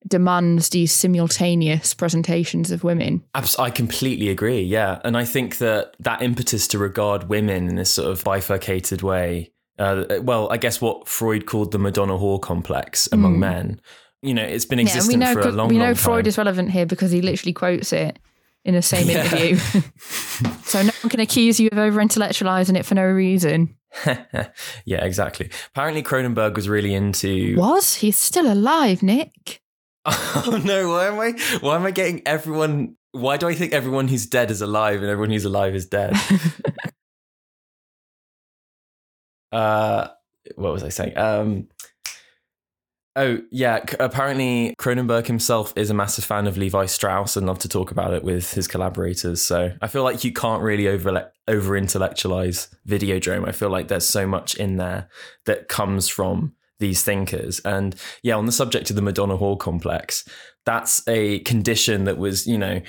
demands 0.07 0.69
these 0.69 0.91
simultaneous 0.91 1.93
presentations 1.93 2.71
of 2.71 2.83
women. 2.83 3.23
I 3.57 3.69
completely 3.69 4.29
agree. 4.29 4.61
Yeah, 4.61 4.99
and 5.03 5.17
I 5.17 5.25
think 5.25 5.57
that 5.57 5.95
that 5.99 6.21
impetus 6.21 6.67
to 6.69 6.77
regard 6.77 7.29
women 7.29 7.67
in 7.67 7.75
this 7.75 7.91
sort 7.91 8.09
of 8.11 8.23
bifurcated 8.23 9.01
way. 9.01 9.51
Uh, 9.77 10.05
well, 10.21 10.51
I 10.51 10.57
guess 10.57 10.81
what 10.81 11.07
Freud 11.07 11.45
called 11.45 11.71
the 11.71 11.79
Madonna 11.79 12.13
whore 12.17 12.41
complex 12.41 13.07
among 13.11 13.35
Mm. 13.35 13.39
men. 13.39 13.81
You 14.21 14.33
know, 14.33 14.43
it's 14.43 14.65
been 14.65 14.79
Yeah, 14.79 14.85
existent 14.85 15.13
we 15.13 15.25
know 15.25 15.33
for 15.33 15.47
a 15.47 15.51
long, 15.51 15.69
we 15.69 15.77
know 15.77 15.85
long 15.85 15.95
Freud 15.95 16.27
is 16.27 16.37
relevant 16.37 16.71
here 16.71 16.85
because 16.85 17.11
he 17.11 17.21
literally 17.21 17.53
quotes 17.53 17.93
it 17.93 18.19
in 18.65 18.73
the 18.75 18.81
same 18.81 19.07
Yeah. 19.09 19.23
interview. 19.23 19.55
so 20.63 20.81
no 20.81 20.91
one 21.01 21.09
can 21.09 21.21
accuse 21.21 21.59
you 21.59 21.69
of 21.71 21.77
over 21.77 22.01
intellectualizing 22.01 22.77
it 22.77 22.85
for 22.85 22.95
no 22.95 23.05
reason. 23.05 23.75
yeah, 24.85 25.03
exactly. 25.05 25.49
Apparently, 25.73 26.03
Cronenberg 26.03 26.55
was 26.55 26.67
really 26.69 26.93
into. 26.93 27.55
Was 27.57 27.95
he's 27.95 28.17
still 28.17 28.51
alive, 28.51 29.01
Nick? 29.01 29.61
Oh 30.35 30.61
no! 30.63 30.89
Why 30.89 31.07
am 31.07 31.19
I? 31.19 31.31
Why 31.59 31.75
am 31.75 31.85
I 31.85 31.91
getting 31.91 32.21
everyone? 32.25 32.95
Why 33.11 33.37
do 33.37 33.47
I 33.47 33.53
think 33.53 33.73
everyone 33.73 34.07
who's 34.07 34.25
dead 34.25 34.51
is 34.51 34.61
alive 34.61 35.01
and 35.01 35.09
everyone 35.09 35.31
who's 35.31 35.45
alive 35.45 35.75
is 35.75 35.87
dead? 35.87 36.13
uh, 39.51 40.07
what 40.55 40.73
was 40.73 40.83
I 40.83 40.89
saying? 40.89 41.17
Um, 41.17 41.67
oh 43.15 43.39
yeah. 43.51 43.83
Apparently, 43.99 44.75
Cronenberg 44.79 45.27
himself 45.27 45.73
is 45.75 45.89
a 45.89 45.93
massive 45.93 46.25
fan 46.25 46.47
of 46.47 46.57
Levi 46.57 46.85
Strauss 46.85 47.35
and 47.35 47.47
loved 47.47 47.61
to 47.61 47.69
talk 47.69 47.91
about 47.91 48.13
it 48.13 48.23
with 48.23 48.53
his 48.53 48.67
collaborators. 48.67 49.43
So 49.43 49.73
I 49.81 49.87
feel 49.87 50.03
like 50.03 50.23
you 50.23 50.31
can't 50.31 50.63
really 50.63 50.87
over 50.87 51.31
over 51.47 51.77
intellectualize 51.77 52.69
Videodrome. 52.87 53.47
I 53.47 53.51
feel 53.51 53.69
like 53.69 53.87
there's 53.87 54.07
so 54.07 54.27
much 54.27 54.55
in 54.55 54.77
there 54.77 55.09
that 55.45 55.67
comes 55.67 56.09
from 56.09 56.53
these 56.79 57.03
thinkers. 57.03 57.59
And 57.59 57.95
yeah, 58.23 58.35
on 58.35 58.45
the 58.45 58.51
subject 58.51 58.89
of 58.89 58.95
the 58.95 59.01
Madonna 59.01 59.37
whore 59.37 59.59
complex, 59.59 60.27
that's 60.65 61.07
a 61.07 61.39
condition 61.39 62.05
that 62.05 62.17
was, 62.17 62.47
you 62.47 62.57
know, 62.57 62.81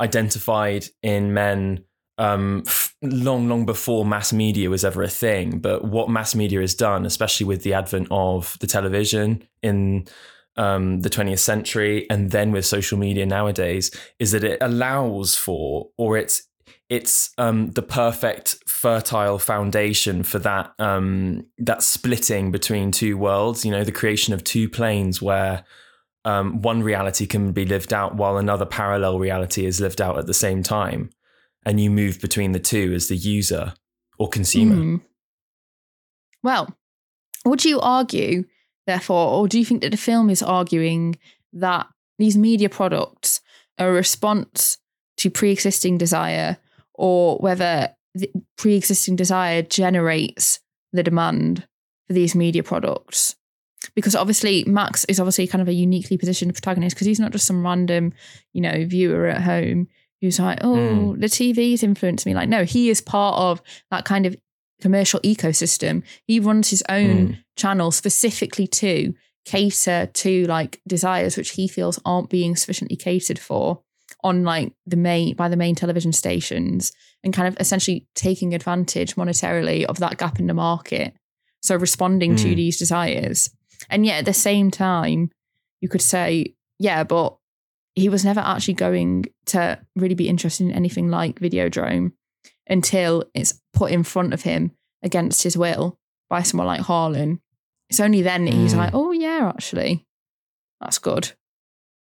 identified 0.00 0.86
in 1.02 1.34
men 1.34 1.84
um, 2.18 2.64
long, 3.00 3.48
long 3.48 3.64
before 3.64 4.04
mass 4.04 4.32
media 4.32 4.70
was 4.70 4.84
ever 4.84 5.02
a 5.02 5.08
thing. 5.08 5.58
But 5.60 5.84
what 5.84 6.10
mass 6.10 6.34
media 6.34 6.60
has 6.60 6.74
done, 6.74 7.06
especially 7.06 7.46
with 7.46 7.62
the 7.62 7.74
advent 7.74 8.08
of 8.10 8.56
the 8.60 8.66
television 8.66 9.46
in 9.62 10.06
um, 10.56 11.00
the 11.00 11.10
20th 11.10 11.38
century 11.38 12.10
and 12.10 12.32
then 12.32 12.50
with 12.50 12.66
social 12.66 12.98
media 12.98 13.24
nowadays, 13.24 13.92
is 14.18 14.32
that 14.32 14.42
it 14.42 14.58
allows 14.60 15.36
for, 15.36 15.90
or 15.96 16.16
it's 16.16 16.47
it's 16.88 17.34
um, 17.36 17.70
the 17.72 17.82
perfect 17.82 18.56
fertile 18.66 19.38
foundation 19.38 20.22
for 20.22 20.38
that 20.38 20.72
um, 20.78 21.44
that 21.58 21.82
splitting 21.82 22.50
between 22.50 22.90
two 22.90 23.18
worlds. 23.18 23.64
You 23.64 23.70
know, 23.70 23.84
the 23.84 23.92
creation 23.92 24.32
of 24.32 24.42
two 24.42 24.68
planes 24.68 25.20
where 25.20 25.64
um, 26.24 26.62
one 26.62 26.82
reality 26.82 27.26
can 27.26 27.52
be 27.52 27.66
lived 27.66 27.92
out 27.92 28.14
while 28.14 28.38
another 28.38 28.66
parallel 28.66 29.18
reality 29.18 29.66
is 29.66 29.80
lived 29.80 30.00
out 30.00 30.18
at 30.18 30.26
the 30.26 30.34
same 30.34 30.62
time, 30.62 31.10
and 31.64 31.80
you 31.80 31.90
move 31.90 32.20
between 32.20 32.52
the 32.52 32.58
two 32.58 32.92
as 32.94 33.08
the 33.08 33.16
user 33.16 33.74
or 34.18 34.28
consumer. 34.28 34.74
Hmm. 34.74 34.96
Well, 36.42 36.74
would 37.44 37.64
you 37.64 37.80
argue, 37.80 38.44
therefore, 38.86 39.32
or 39.32 39.48
do 39.48 39.58
you 39.58 39.64
think 39.64 39.82
that 39.82 39.90
the 39.90 39.96
film 39.96 40.30
is 40.30 40.42
arguing 40.42 41.16
that 41.52 41.86
these 42.18 42.36
media 42.36 42.68
products 42.68 43.40
are 43.78 43.90
a 43.90 43.92
response 43.92 44.78
to 45.18 45.30
pre 45.30 45.52
existing 45.52 45.98
desire, 45.98 46.56
or 46.98 47.38
whether 47.38 47.94
the 48.14 48.30
pre 48.56 48.74
existing 48.74 49.16
desire 49.16 49.62
generates 49.62 50.60
the 50.92 51.02
demand 51.02 51.66
for 52.06 52.12
these 52.12 52.34
media 52.34 52.62
products? 52.62 53.36
Because 53.94 54.14
obviously, 54.16 54.64
Max 54.64 55.04
is 55.04 55.20
obviously 55.20 55.46
kind 55.46 55.62
of 55.62 55.68
a 55.68 55.72
uniquely 55.72 56.18
positioned 56.18 56.52
protagonist 56.52 56.96
because 56.96 57.06
he's 57.06 57.20
not 57.20 57.32
just 57.32 57.46
some 57.46 57.64
random, 57.64 58.12
you 58.52 58.60
know, 58.60 58.84
viewer 58.84 59.26
at 59.28 59.42
home 59.42 59.88
who's 60.20 60.38
like, 60.40 60.58
oh, 60.62 60.74
Mm. 61.14 61.20
the 61.20 61.28
TV's 61.28 61.84
influenced 61.84 62.26
me. 62.26 62.34
Like, 62.34 62.48
no, 62.48 62.64
he 62.64 62.90
is 62.90 63.00
part 63.00 63.38
of 63.38 63.62
that 63.92 64.04
kind 64.04 64.26
of 64.26 64.36
commercial 64.80 65.20
ecosystem. 65.20 66.02
He 66.26 66.40
runs 66.40 66.70
his 66.70 66.82
own 66.88 67.28
Mm. 67.28 67.36
channel 67.56 67.90
specifically 67.92 68.66
to 68.66 69.14
cater 69.44 70.10
to 70.12 70.44
like 70.46 70.80
desires 70.86 71.36
which 71.36 71.50
he 71.50 71.66
feels 71.68 71.98
aren't 72.04 72.28
being 72.28 72.54
sufficiently 72.56 72.96
catered 72.96 73.38
for 73.38 73.80
on 74.24 74.42
like 74.44 74.72
the 74.86 74.96
main 74.96 75.34
by 75.36 75.48
the 75.48 75.56
main 75.56 75.74
television 75.74 76.12
stations 76.12 76.92
and 77.22 77.32
kind 77.34 77.48
of 77.48 77.56
essentially 77.60 78.06
taking 78.14 78.54
advantage 78.54 79.14
monetarily 79.16 79.84
of 79.84 79.98
that 79.98 80.18
gap 80.18 80.38
in 80.40 80.46
the 80.46 80.54
market. 80.54 81.14
So 81.62 81.76
responding 81.76 82.36
to 82.36 82.48
Mm. 82.48 82.56
these 82.56 82.78
desires. 82.78 83.50
And 83.90 84.04
yet 84.06 84.18
at 84.20 84.24
the 84.24 84.32
same 84.34 84.70
time, 84.70 85.30
you 85.80 85.88
could 85.88 86.02
say, 86.02 86.54
yeah, 86.78 87.04
but 87.04 87.36
he 87.94 88.08
was 88.08 88.24
never 88.24 88.40
actually 88.40 88.74
going 88.74 89.24
to 89.46 89.78
really 89.96 90.14
be 90.14 90.28
interested 90.28 90.64
in 90.64 90.72
anything 90.72 91.08
like 91.10 91.40
Videodrome 91.40 92.12
until 92.68 93.24
it's 93.34 93.60
put 93.72 93.90
in 93.90 94.02
front 94.04 94.32
of 94.34 94.42
him 94.42 94.72
against 95.02 95.42
his 95.42 95.56
will 95.56 95.98
by 96.28 96.42
someone 96.42 96.66
like 96.66 96.80
Harlan. 96.82 97.40
It's 97.90 98.00
only 98.00 98.22
then 98.22 98.44
that 98.44 98.54
he's 98.54 98.74
Mm. 98.74 98.78
like, 98.78 98.94
oh, 98.94 99.12
yeah, 99.12 99.48
actually, 99.54 100.06
that's 100.80 100.98
good. 100.98 101.32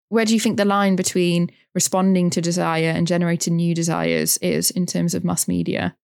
Where 0.09 0.25
do 0.25 0.33
you 0.33 0.39
think 0.39 0.57
the 0.57 0.65
line 0.65 0.95
between 0.95 1.51
responding 1.75 2.29
to 2.31 2.41
desire 2.41 2.89
and 2.89 3.05
generating 3.07 3.55
new 3.55 3.75
desires 3.75 4.37
is 4.37 4.71
in 4.71 4.85
terms 4.85 5.13
of 5.13 5.23
mass 5.23 5.47
media, 5.47 5.95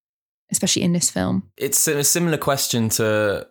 especially 0.52 0.82
in 0.84 0.94
this 0.94 1.10
film? 1.10 1.50
It's 1.58 1.88
a 1.88 2.04
similar 2.04 2.38
question 2.38 2.90
to 2.90 3.48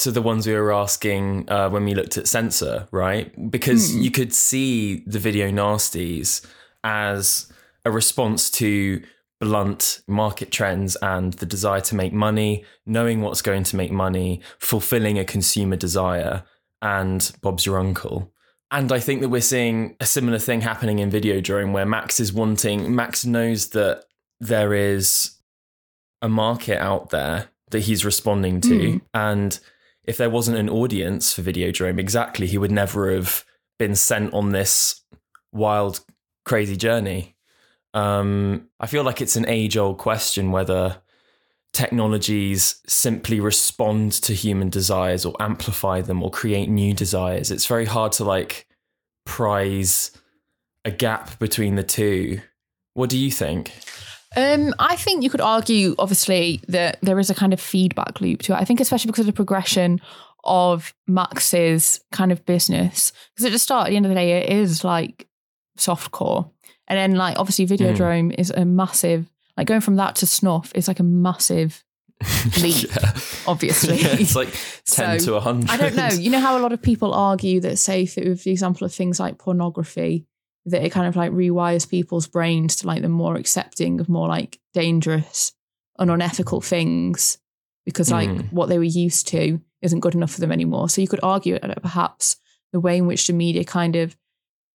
to 0.00 0.10
the 0.10 0.22
ones 0.22 0.44
we 0.44 0.52
were 0.54 0.72
asking 0.72 1.48
uh, 1.48 1.70
when 1.70 1.84
we 1.84 1.94
looked 1.94 2.18
at 2.18 2.26
censor, 2.26 2.88
right? 2.90 3.30
Because 3.48 3.92
Hmm. 3.94 4.02
you 4.02 4.10
could 4.10 4.34
see 4.34 5.04
the 5.06 5.20
video 5.20 5.50
nasties 5.50 6.44
as 6.82 7.52
a 7.84 7.92
response 7.92 8.50
to 8.50 9.00
blunt 9.40 10.00
market 10.08 10.50
trends 10.50 10.96
and 10.96 11.34
the 11.34 11.46
desire 11.46 11.80
to 11.82 11.94
make 11.94 12.12
money, 12.12 12.64
knowing 12.86 13.20
what's 13.20 13.40
going 13.42 13.62
to 13.62 13.76
make 13.76 13.92
money, 13.92 14.40
fulfilling 14.58 15.16
a 15.16 15.24
consumer 15.24 15.76
desire, 15.76 16.42
and 16.82 17.30
Bob's 17.40 17.64
your 17.64 17.78
uncle. 17.78 18.32
And 18.70 18.90
I 18.90 18.98
think 18.98 19.20
that 19.20 19.28
we're 19.28 19.40
seeing 19.40 19.96
a 20.00 20.06
similar 20.06 20.38
thing 20.38 20.60
happening 20.62 20.98
in 20.98 21.10
Videodrome 21.10 21.72
where 21.72 21.86
Max 21.86 22.18
is 22.18 22.32
wanting, 22.32 22.94
Max 22.94 23.24
knows 23.24 23.70
that 23.70 24.04
there 24.40 24.74
is 24.74 25.36
a 26.22 26.28
market 26.28 26.78
out 26.78 27.10
there 27.10 27.50
that 27.70 27.80
he's 27.80 28.04
responding 28.04 28.60
to. 28.62 28.78
Mm. 28.78 29.00
And 29.12 29.60
if 30.04 30.16
there 30.16 30.30
wasn't 30.30 30.58
an 30.58 30.68
audience 30.68 31.32
for 31.32 31.42
Videodrome, 31.42 31.98
exactly, 31.98 32.46
he 32.46 32.58
would 32.58 32.72
never 32.72 33.12
have 33.12 33.44
been 33.78 33.94
sent 33.94 34.32
on 34.34 34.50
this 34.50 35.02
wild, 35.52 36.00
crazy 36.44 36.76
journey. 36.76 37.36
Um, 37.94 38.68
I 38.80 38.86
feel 38.86 39.04
like 39.04 39.20
it's 39.20 39.36
an 39.36 39.46
age 39.48 39.76
old 39.76 39.98
question 39.98 40.50
whether 40.50 41.00
technologies 41.74 42.80
simply 42.86 43.40
respond 43.40 44.12
to 44.12 44.32
human 44.32 44.70
desires 44.70 45.26
or 45.26 45.34
amplify 45.40 46.00
them 46.00 46.22
or 46.22 46.30
create 46.30 46.68
new 46.68 46.94
desires. 46.94 47.50
It's 47.50 47.66
very 47.66 47.84
hard 47.84 48.12
to 48.12 48.24
like 48.24 48.66
prize 49.26 50.12
a 50.84 50.90
gap 50.90 51.38
between 51.38 51.74
the 51.74 51.82
two. 51.82 52.40
What 52.94 53.10
do 53.10 53.18
you 53.18 53.30
think? 53.30 53.72
Um, 54.36 54.74
I 54.78 54.96
think 54.96 55.22
you 55.22 55.30
could 55.30 55.40
argue, 55.40 55.94
obviously, 55.98 56.60
that 56.68 56.98
there 57.02 57.18
is 57.18 57.30
a 57.30 57.34
kind 57.34 57.52
of 57.52 57.60
feedback 57.60 58.20
loop 58.20 58.42
to 58.42 58.52
it. 58.52 58.56
I 58.56 58.64
think, 58.64 58.80
especially 58.80 59.08
because 59.08 59.20
of 59.20 59.26
the 59.26 59.32
progression 59.32 60.00
of 60.44 60.92
Max's 61.06 62.00
kind 62.12 62.32
of 62.32 62.44
business. 62.44 63.12
Because 63.34 63.46
at 63.46 63.52
the 63.52 63.58
start, 63.58 63.86
at 63.86 63.90
the 63.90 63.96
end 63.96 64.06
of 64.06 64.10
the 64.10 64.16
day, 64.16 64.32
it 64.32 64.50
is 64.50 64.84
like 64.84 65.28
softcore. 65.78 66.50
And 66.86 66.98
then, 66.98 67.16
like, 67.16 67.38
obviously, 67.38 67.66
Videodrome 67.66 68.34
is 68.36 68.50
a 68.50 68.64
massive, 68.64 69.30
like, 69.56 69.66
going 69.66 69.80
from 69.80 69.96
that 69.96 70.16
to 70.16 70.26
Snuff 70.26 70.72
is 70.74 70.88
like 70.88 71.00
a 71.00 71.04
massive 71.04 71.84
leap, 72.62 72.90
obviously. 73.46 73.96
Yeah, 74.02 74.16
it's 74.18 74.34
like 74.36 74.48
10 74.86 75.20
So, 75.20 75.26
to 75.26 75.32
100. 75.34 75.70
I 75.70 75.76
don't 75.76 75.94
know. 75.96 76.08
You 76.08 76.30
know 76.30 76.40
how 76.40 76.56
a 76.58 76.60
lot 76.62 76.72
of 76.72 76.80
people 76.82 77.12
argue 77.14 77.60
that, 77.60 77.78
say, 77.78 78.02
with 78.16 78.44
the 78.44 78.50
example 78.50 78.84
of 78.84 78.92
things 78.94 79.18
like 79.20 79.38
pornography, 79.38 80.26
that 80.66 80.82
it 80.84 80.90
kind 80.92 81.06
of 81.06 81.16
like 81.16 81.30
rewires 81.32 81.88
people's 81.88 82.26
brains 82.26 82.76
to 82.76 82.86
like 82.86 83.02
the 83.02 83.08
more 83.08 83.36
accepting 83.36 84.00
of 84.00 84.08
more 84.08 84.28
like 84.28 84.58
dangerous 84.72 85.52
and 85.98 86.10
unethical 86.10 86.60
things 86.62 87.36
because 87.84 88.10
like 88.10 88.30
Mm. 88.30 88.50
what 88.52 88.70
they 88.70 88.78
were 88.78 88.84
used 88.84 89.28
to 89.28 89.60
isn't 89.82 90.00
good 90.00 90.14
enough 90.14 90.30
for 90.32 90.40
them 90.40 90.50
anymore. 90.50 90.88
So 90.88 91.02
you 91.02 91.06
could 91.08 91.20
argue 91.22 91.58
that 91.58 91.82
perhaps 91.82 92.36
the 92.72 92.80
way 92.80 92.96
in 92.96 93.06
which 93.06 93.26
the 93.26 93.34
media 93.34 93.62
kind 93.62 93.94
of 93.94 94.16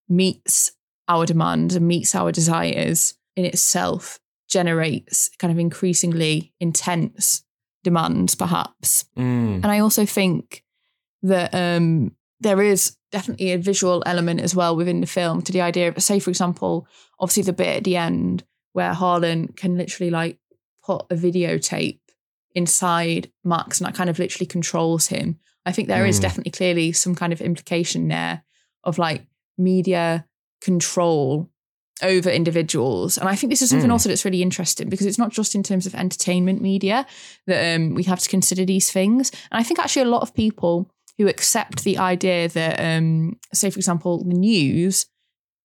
meets 0.08 0.72
our 1.08 1.26
demands 1.26 1.76
and 1.76 1.88
meets 1.88 2.14
our 2.14 2.32
desires 2.32 3.16
in 3.36 3.46
itself 3.46 4.20
generates 4.50 5.30
kind 5.38 5.52
of 5.52 5.60
increasingly 5.60 6.54
intense 6.60 7.44
demands, 7.84 8.36
perhaps. 8.36 9.06
Mm. 9.18 9.56
And 9.64 9.68
I 9.68 9.80
also 9.80 10.06
think 10.06 10.64
that 11.24 11.54
um, 11.54 12.16
there 12.40 12.62
is 12.62 12.96
definitely 13.12 13.52
a 13.52 13.58
visual 13.58 14.04
element 14.06 14.42
as 14.42 14.56
well 14.56 14.76
within 14.76 15.02
the 15.02 15.08
film 15.08 15.42
to 15.44 15.52
the 15.52 15.62
idea 15.62 15.90
of, 15.90 16.02
say, 16.02 16.20
for 16.20 16.30
example, 16.30 16.88
obviously 17.20 17.44
the 17.44 17.54
bit 17.54 17.78
at 17.78 17.84
the 17.84 17.96
end 17.98 18.44
where 18.74 18.94
Harlan 18.94 19.48
can 19.50 19.78
literally 19.78 20.10
like 20.12 20.38
put 20.84 21.06
a 21.10 21.16
videotape 21.16 22.00
inside 22.56 23.32
Max 23.44 23.80
and 23.80 23.88
that 23.88 23.96
kind 23.96 24.10
of 24.10 24.20
literally 24.20 24.46
controls 24.46 25.08
him. 25.08 25.40
I 25.66 25.72
think 25.72 25.88
there 25.88 26.06
is 26.06 26.20
Mm. 26.20 26.22
definitely 26.22 26.52
clearly 26.52 26.92
some 26.92 27.16
kind 27.16 27.32
of 27.34 27.42
implication 27.42 28.08
there 28.08 28.44
of 28.84 28.98
like 28.98 29.26
media 29.58 30.26
control 30.62 31.50
over 32.02 32.30
individuals. 32.30 33.18
And 33.18 33.28
I 33.30 33.36
think 33.36 33.52
this 33.52 33.62
is 33.62 33.70
something 33.70 33.90
Mm. 33.90 33.94
also 33.94 34.10
that's 34.10 34.26
really 34.26 34.42
interesting 34.42 34.90
because 34.90 35.06
it's 35.06 35.18
not 35.18 35.32
just 35.32 35.56
in 35.56 35.64
terms 35.64 35.86
of 35.86 35.94
entertainment 35.96 36.62
media 36.62 37.06
that 37.48 37.76
um, 37.76 37.94
we 37.96 38.04
have 38.04 38.20
to 38.20 38.30
consider 38.30 38.66
these 38.66 38.92
things. 38.92 39.32
And 39.52 39.60
I 39.60 39.64
think 39.64 39.80
actually 39.80 40.04
a 40.04 40.10
lot 40.16 40.22
of 40.22 40.34
people 40.34 40.90
who 41.18 41.28
accept 41.28 41.84
the 41.84 41.98
idea 41.98 42.48
that, 42.48 42.80
um, 42.80 43.38
say, 43.54 43.70
for 43.70 43.78
example, 43.80 44.24
the 44.24 44.34
news 44.34 45.06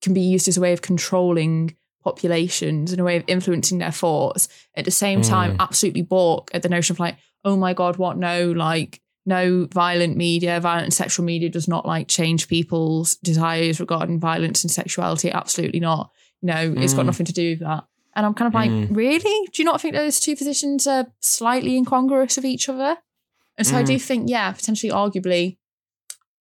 can 0.03 0.13
be 0.13 0.21
used 0.21 0.49
as 0.49 0.57
a 0.57 0.61
way 0.61 0.73
of 0.73 0.83
controlling 0.83 1.77
populations 2.03 2.93
and 2.93 3.01
a 3.01 3.05
way 3.05 3.17
of 3.17 3.25
influencing 3.27 3.79
their 3.79 3.91
thoughts, 3.93 4.49
at 4.77 4.85
the 4.85 4.91
same 4.91 5.23
time, 5.23 5.53
Mm. 5.53 5.61
absolutely 5.61 6.03
balk 6.03 6.51
at 6.53 6.63
the 6.63 6.69
notion 6.69 6.95
of 6.95 7.01
like, 7.01 7.17
oh 7.45 7.57
my 7.57 7.73
God, 7.73 7.97
what? 7.97 8.19
No, 8.19 8.53
like, 8.53 9.01
no 9.27 9.67
violent 9.73 10.17
media, 10.17 10.61
violent 10.61 10.85
and 10.85 10.93
sexual 10.95 11.25
media 11.25 11.49
does 11.49 11.67
not 11.67 11.87
like 11.87 12.09
change 12.09 12.47
people's 12.47 13.17
desires 13.17 13.81
regarding 13.81 14.21
violence 14.21 14.63
and 14.65 14.71
sexuality. 14.71 15.31
Absolutely 15.31 15.81
not. 15.81 16.11
Know, 16.45 16.75
it's 16.77 16.93
got 16.95 17.03
Mm. 17.03 17.07
nothing 17.07 17.27
to 17.27 17.33
do 17.33 17.51
with 17.51 17.61
that. 17.61 17.85
And 18.15 18.25
I'm 18.27 18.35
kind 18.35 18.47
of 18.49 18.55
like, 18.55 18.71
Mm. 18.71 18.95
really? 18.95 19.47
Do 19.53 19.63
you 19.63 19.65
not 19.65 19.81
think 19.81 19.95
those 19.95 20.21
two 20.21 20.37
positions 20.37 20.87
are 20.87 21.07
slightly 21.21 21.75
incongruous 21.77 22.37
of 22.39 22.45
each 22.45 22.69
other? 22.69 22.99
And 23.57 23.67
so 23.67 23.77
I 23.77 23.83
Mm. 23.83 23.87
do 23.87 23.99
think, 23.99 24.29
yeah, 24.29 24.53
potentially, 24.53 24.93
arguably, 24.93 25.57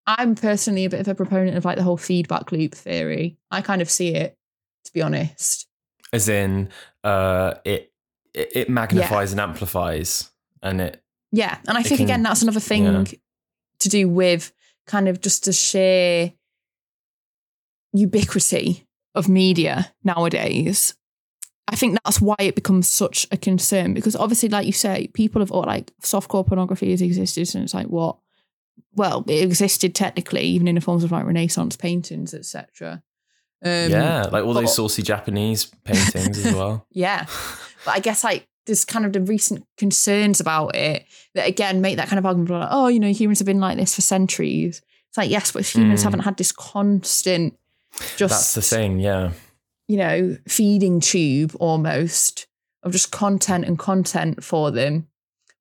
I'm 0.05 0.35
personally 0.35 0.83
a 0.85 0.89
bit 0.89 0.99
of 0.99 1.07
a 1.07 1.15
proponent 1.15 1.55
of 1.55 1.63
like 1.63 1.77
the 1.77 1.83
whole 1.83 1.95
feedback 1.97 2.51
loop 2.51 2.75
theory. 2.75 3.37
I 3.49 3.61
kind 3.61 3.81
of 3.81 3.89
see 3.89 4.09
it, 4.13 4.37
to 4.83 4.91
be 4.93 5.01
honest. 5.01 5.67
As 6.11 6.27
in, 6.27 6.69
uh, 7.03 7.53
it, 7.63 7.93
it 8.33 8.51
it 8.55 8.69
magnifies 8.69 9.31
and 9.31 9.39
amplifies, 9.39 10.29
and 10.61 10.81
it 10.81 11.01
Yeah. 11.31 11.57
And 11.67 11.77
I 11.77 11.81
It 11.81 11.87
think, 11.87 11.97
can- 11.99 12.05
again, 12.07 12.23
that's 12.23 12.41
another 12.43 12.59
thing 12.59 12.83
yeah. 12.83 13.03
to 13.79 13.89
do 13.89 14.07
with 14.09 14.51
kind 14.85 15.07
of 15.07 15.21
just 15.21 15.45
the 15.45 15.53
sheer 15.53 16.33
ubiquity 17.93 18.82
of 19.15 19.29
media 19.29 19.91
nowadays. 20.03 20.95
I 21.67 21.75
think 21.75 21.97
that's 22.03 22.19
why 22.19 22.35
it 22.39 22.55
becomes 22.55 22.89
such 22.89 23.25
a 23.31 23.37
concern 23.37 23.93
because 23.93 24.15
obviously, 24.15 24.49
like 24.49 24.65
you 24.65 24.73
say, 24.73 25.07
people 25.13 25.41
have 25.41 25.51
all 25.51 25.63
like 25.63 25.91
softcore 26.01 26.45
pornography 26.45 26.91
has 26.91 27.01
existed 27.01 27.55
and 27.55 27.63
it's 27.63 27.73
like 27.73 27.87
what? 27.87 28.17
Well, 28.95 29.23
it 29.27 29.43
existed 29.43 29.95
technically 29.95 30.43
even 30.43 30.67
in 30.67 30.75
the 30.75 30.81
forms 30.81 31.03
of 31.03 31.11
like 31.11 31.25
Renaissance 31.25 31.75
paintings, 31.75 32.33
etc. 32.33 33.01
Um, 33.65 33.89
yeah, 33.89 34.23
like 34.31 34.43
all 34.43 34.53
those 34.53 34.75
saucy 34.75 35.01
Japanese 35.03 35.65
paintings 35.85 36.45
as 36.45 36.53
well. 36.53 36.85
yeah. 36.91 37.25
But 37.85 37.95
I 37.95 37.99
guess 37.99 38.23
like 38.23 38.47
there's 38.65 38.83
kind 38.85 39.05
of 39.05 39.13
the 39.13 39.21
recent 39.21 39.65
concerns 39.77 40.39
about 40.41 40.75
it 40.75 41.05
that 41.33 41.47
again 41.47 41.79
make 41.81 41.95
that 41.97 42.07
kind 42.09 42.19
of 42.19 42.25
argument 42.25 42.49
like, 42.51 42.67
oh, 42.71 42.87
you 42.87 42.99
know, 42.99 43.11
humans 43.13 43.39
have 43.39 43.45
been 43.45 43.59
like 43.61 43.77
this 43.77 43.95
for 43.95 44.01
centuries. 44.01 44.81
It's 45.09 45.17
like, 45.17 45.29
yes, 45.29 45.51
but 45.51 45.65
humans 45.65 46.01
Mm. 46.01 46.03
haven't 46.03 46.19
had 46.21 46.37
this 46.37 46.51
constant 46.51 47.57
just 48.17 48.19
That's 48.19 48.53
the 48.55 48.61
thing. 48.61 48.99
Yeah. 48.99 49.31
you 49.87 49.97
know, 49.97 50.37
feeding 50.47 50.99
tube 50.99 51.55
almost 51.59 52.47
of 52.83 52.91
just 52.91 53.11
content 53.11 53.65
and 53.65 53.77
content 53.79 54.43
for 54.43 54.71
them, 54.71 55.07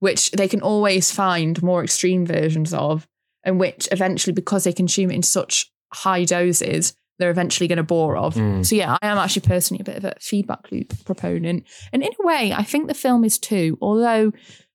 which 0.01 0.31
they 0.33 0.49
can 0.49 0.61
always 0.61 1.11
find 1.11 1.63
more 1.63 1.85
extreme 1.85 2.27
versions 2.27 2.75
of, 2.75 3.07
and 3.45 3.61
which 3.61 3.89
eventually, 3.93 4.33
because 4.33 4.65
they 4.65 4.73
consume 4.73 5.11
it 5.11 5.17
in 5.17 5.23
such 5.23 5.71
high 5.93 6.25
doses, 6.25 6.95
they're 7.19 7.31
eventually 7.31 7.69
going 7.69 7.77
to 7.77 7.83
bore 7.83 8.17
of. 8.17 8.35
Mm. 8.35 8.65
So, 8.65 8.75
yeah, 8.75 8.97
I 9.01 9.07
am 9.07 9.19
actually 9.19 9.47
personally 9.47 9.81
a 9.81 9.85
bit 9.85 9.99
of 9.99 10.05
a 10.05 10.15
feedback 10.21 10.73
loop 10.73 10.93
proponent. 11.05 11.65
And 11.93 12.03
in 12.03 12.11
a 12.21 12.27
way, 12.27 12.53
I 12.53 12.63
think 12.63 12.89
the 12.89 12.95
film 12.95 13.25
is 13.25 13.39
too, 13.39 13.79
although 13.81 14.33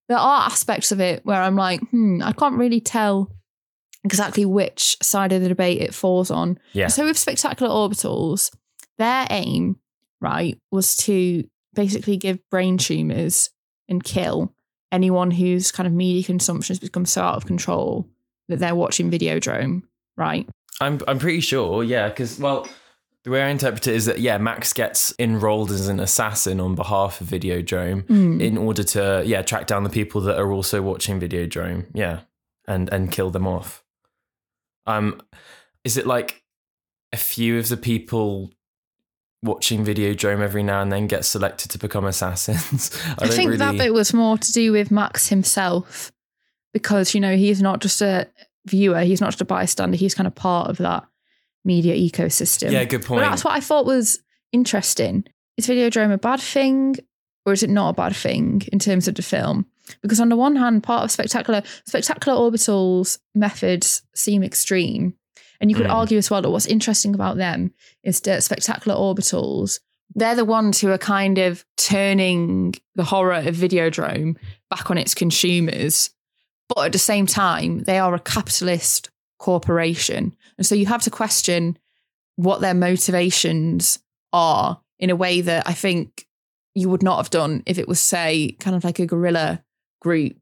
there 0.07 0.17
are 0.17 0.45
aspects 0.45 0.91
of 0.91 1.01
it 1.01 1.25
where 1.25 1.41
I'm 1.41 1.55
like, 1.55 1.81
hmm, 1.89 2.21
I 2.23 2.31
can't 2.31 2.57
really 2.57 2.79
tell 2.79 3.31
exactly 4.11 4.45
which 4.45 4.97
side 5.01 5.31
of 5.33 5.41
the 5.41 5.49
debate 5.49 5.81
it 5.81 5.93
falls 5.93 6.31
on. 6.31 6.57
Yeah. 6.73 6.87
So 6.87 7.05
with 7.05 7.17
spectacular 7.17 7.71
orbitals, 7.71 8.51
their 8.97 9.27
aim, 9.29 9.77
right, 10.21 10.57
was 10.71 10.95
to 10.97 11.47
basically 11.73 12.17
give 12.17 12.39
brain 12.49 12.77
tumors 12.77 13.49
and 13.87 14.03
kill 14.03 14.53
anyone 14.91 15.31
whose 15.31 15.71
kind 15.71 15.85
of 15.85 15.93
media 15.93 16.23
consumption 16.23 16.73
has 16.73 16.79
become 16.79 17.05
so 17.05 17.21
out 17.21 17.35
of 17.35 17.45
control 17.45 18.07
that 18.47 18.59
they're 18.59 18.75
watching 18.75 19.11
Videodrome, 19.11 19.83
right? 20.15 20.47
I'm 20.81 20.99
I'm 21.07 21.19
pretty 21.19 21.41
sure, 21.41 21.83
yeah, 21.83 22.07
because 22.09 22.39
well, 22.39 22.67
the 23.23 23.31
way 23.31 23.43
I 23.43 23.49
interpret 23.49 23.87
it 23.87 23.95
is 23.95 24.05
that 24.05 24.19
yeah, 24.19 24.37
Max 24.37 24.71
gets 24.73 25.13
enrolled 25.19 25.71
as 25.71 25.87
an 25.89 25.99
assassin 25.99 26.59
on 26.59 26.75
behalf 26.75 27.19
of 27.19 27.27
Videodrome 27.27 28.03
Mm. 28.05 28.41
in 28.41 28.57
order 28.57 28.83
to 28.83 29.23
yeah 29.25 29.41
track 29.41 29.67
down 29.67 29.83
the 29.83 29.89
people 29.89 30.21
that 30.21 30.39
are 30.39 30.51
also 30.51 30.81
watching 30.81 31.19
Videodrome, 31.19 31.85
yeah, 31.93 32.21
and 32.67 32.91
and 32.93 33.11
kill 33.11 33.29
them 33.29 33.45
off. 33.47 33.83
Um, 34.87 35.21
is 35.83 35.97
it 35.97 36.07
like 36.07 36.43
a 37.13 37.17
few 37.17 37.59
of 37.59 37.69
the 37.69 37.77
people 37.77 38.51
watching 39.43 39.85
Videodrome 39.85 40.41
every 40.41 40.63
now 40.63 40.81
and 40.81 40.91
then 40.91 41.07
get 41.07 41.25
selected 41.25 41.71
to 41.71 41.77
become 41.77 42.05
assassins? 42.05 42.91
I, 43.19 43.25
don't 43.25 43.33
think 43.33 43.47
really- 43.49 43.57
that 43.57 43.77
bit 43.77 43.93
was 43.93 44.13
more 44.13 44.37
to 44.37 44.51
do 44.51 44.71
with 44.71 44.89
Max 44.91 45.27
himself 45.27 46.11
because, 46.73 47.13
you 47.13 47.21
know, 47.21 47.35
he's 47.35 47.61
not 47.61 47.79
just 47.79 48.01
a 48.01 48.27
viewer, 48.65 49.01
he's 49.01 49.21
not 49.21 49.31
just 49.31 49.41
a 49.41 49.45
bystander, 49.45 49.97
he's 49.97 50.15
kind 50.15 50.27
of 50.27 50.35
part 50.35 50.69
of 50.69 50.77
that 50.77 51.05
media 51.63 51.95
ecosystem. 51.95 52.71
Yeah, 52.71 52.83
good 52.85 53.03
point. 53.05 53.21
But 53.21 53.29
that's 53.29 53.43
what 53.43 53.53
I 53.53 53.59
thought 53.59 53.85
was 53.85 54.19
interesting. 54.51 55.25
Is 55.57 55.67
Videodrome 55.67 56.13
a 56.13 56.17
bad 56.17 56.39
thing 56.39 56.95
or 57.45 57.53
is 57.53 57.63
it 57.63 57.69
not 57.69 57.89
a 57.89 57.93
bad 57.93 58.15
thing 58.15 58.61
in 58.71 58.79
terms 58.79 59.07
of 59.07 59.15
the 59.15 59.21
film? 59.21 59.65
Because 60.01 60.19
on 60.19 60.29
the 60.29 60.35
one 60.35 60.55
hand, 60.55 60.83
part 60.83 61.03
of 61.03 61.11
spectacular 61.11 61.63
spectacular 61.85 62.37
orbitals 62.37 63.19
methods 63.35 64.01
seem 64.15 64.43
extreme. 64.43 65.13
And 65.59 65.71
you 65.71 65.75
could 65.75 65.87
Mm. 65.87 65.93
argue 65.93 66.17
as 66.17 66.29
well 66.29 66.41
that 66.41 66.51
what's 66.51 66.65
interesting 66.67 67.15
about 67.15 67.37
them 67.37 67.73
is 68.03 68.19
that 68.21 68.43
spectacular 68.43 68.95
orbitals, 68.97 69.79
they're 70.13 70.35
the 70.35 70.45
ones 70.45 70.79
who 70.79 70.91
are 70.91 70.97
kind 70.97 71.37
of 71.37 71.65
turning 71.77 72.75
the 72.95 73.03
horror 73.03 73.33
of 73.33 73.55
Videodrome 73.55 74.37
back 74.69 74.91
on 74.91 74.97
its 74.97 75.13
consumers. 75.15 76.11
But 76.69 76.85
at 76.87 76.91
the 76.91 76.99
same 76.99 77.25
time, 77.25 77.83
they 77.83 77.97
are 77.97 78.13
a 78.13 78.19
capitalist 78.19 79.09
corporation. 79.39 80.35
And 80.57 80.65
so 80.67 80.75
you 80.75 80.85
have 80.87 81.03
to 81.03 81.09
question 81.09 81.77
what 82.35 82.61
their 82.61 82.73
motivations 82.73 83.99
are 84.33 84.79
in 84.99 85.09
a 85.09 85.15
way 85.15 85.41
that 85.41 85.67
I 85.67 85.73
think 85.73 86.27
you 86.75 86.89
would 86.89 87.01
not 87.03 87.17
have 87.17 87.29
done 87.29 87.63
if 87.65 87.77
it 87.79 87.87
was, 87.87 87.99
say, 87.99 88.55
kind 88.59 88.75
of 88.75 88.83
like 88.83 88.99
a 88.99 89.05
guerrilla 89.07 89.63
group 90.07 90.37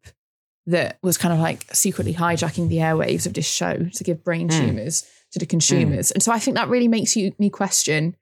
that 0.67 0.97
was 1.01 1.17
kind 1.17 1.34
of 1.34 1.39
like 1.39 1.62
secretly 1.73 2.13
hijacking 2.13 2.67
the 2.69 2.78
airwaves 2.88 3.25
of 3.28 3.34
this 3.34 3.47
show 3.60 3.75
to 3.97 4.04
give 4.04 4.23
brain 4.23 4.47
Mm. 4.49 4.60
tumors 4.60 4.95
to 5.32 5.39
the 5.39 5.45
consumers. 5.56 6.12
And 6.12 6.21
so 6.23 6.32
I 6.32 6.39
think 6.39 6.56
that 6.58 6.69
really 6.69 6.88
makes 6.97 7.15
you 7.15 7.34
me 7.43 7.49
question 7.49 8.15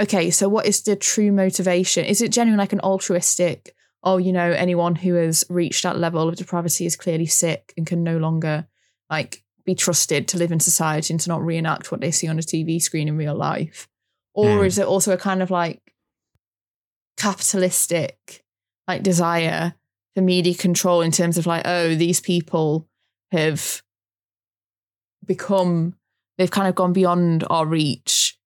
okay, 0.00 0.30
so 0.30 0.48
what 0.48 0.64
is 0.66 0.82
the 0.82 0.94
true 0.94 1.32
motivation? 1.32 2.04
Is 2.04 2.20
it 2.22 2.30
genuine 2.38 2.58
like 2.64 2.72
an 2.72 2.78
altruistic, 2.90 3.74
oh, 4.04 4.16
you 4.26 4.32
know, 4.32 4.50
anyone 4.52 4.94
who 4.94 5.14
has 5.14 5.44
reached 5.50 5.82
that 5.82 5.98
level 5.98 6.28
of 6.28 6.36
depravity 6.36 6.86
is 6.86 6.94
clearly 7.02 7.26
sick 7.26 7.62
and 7.76 7.84
can 7.84 8.04
no 8.04 8.16
longer 8.16 8.68
like 9.10 9.42
be 9.64 9.74
trusted 9.74 10.28
to 10.28 10.38
live 10.38 10.52
in 10.52 10.60
society 10.60 11.12
and 11.12 11.20
to 11.22 11.28
not 11.28 11.44
reenact 11.44 11.90
what 11.90 12.00
they 12.00 12.12
see 12.12 12.28
on 12.28 12.38
a 12.38 12.42
TV 12.42 12.80
screen 12.80 13.08
in 13.08 13.16
real 13.16 13.34
life? 13.34 13.88
or 14.34 14.58
Hmm. 14.58 14.66
is 14.70 14.78
it 14.78 14.86
also 14.86 15.10
a 15.12 15.16
kind 15.28 15.42
of 15.42 15.50
like 15.50 15.82
capitalistic 17.16 18.44
like 18.86 19.02
desire 19.02 19.74
for 20.18 20.24
media 20.24 20.54
control 20.54 21.00
in 21.00 21.12
terms 21.12 21.38
of 21.38 21.46
like 21.46 21.62
oh 21.64 21.94
these 21.94 22.20
people 22.20 22.88
have 23.30 23.82
become 25.24 25.94
they've 26.36 26.50
kind 26.50 26.68
of 26.68 26.74
gone 26.74 26.92
beyond 26.92 27.44
our 27.50 27.66
reach 27.66 28.36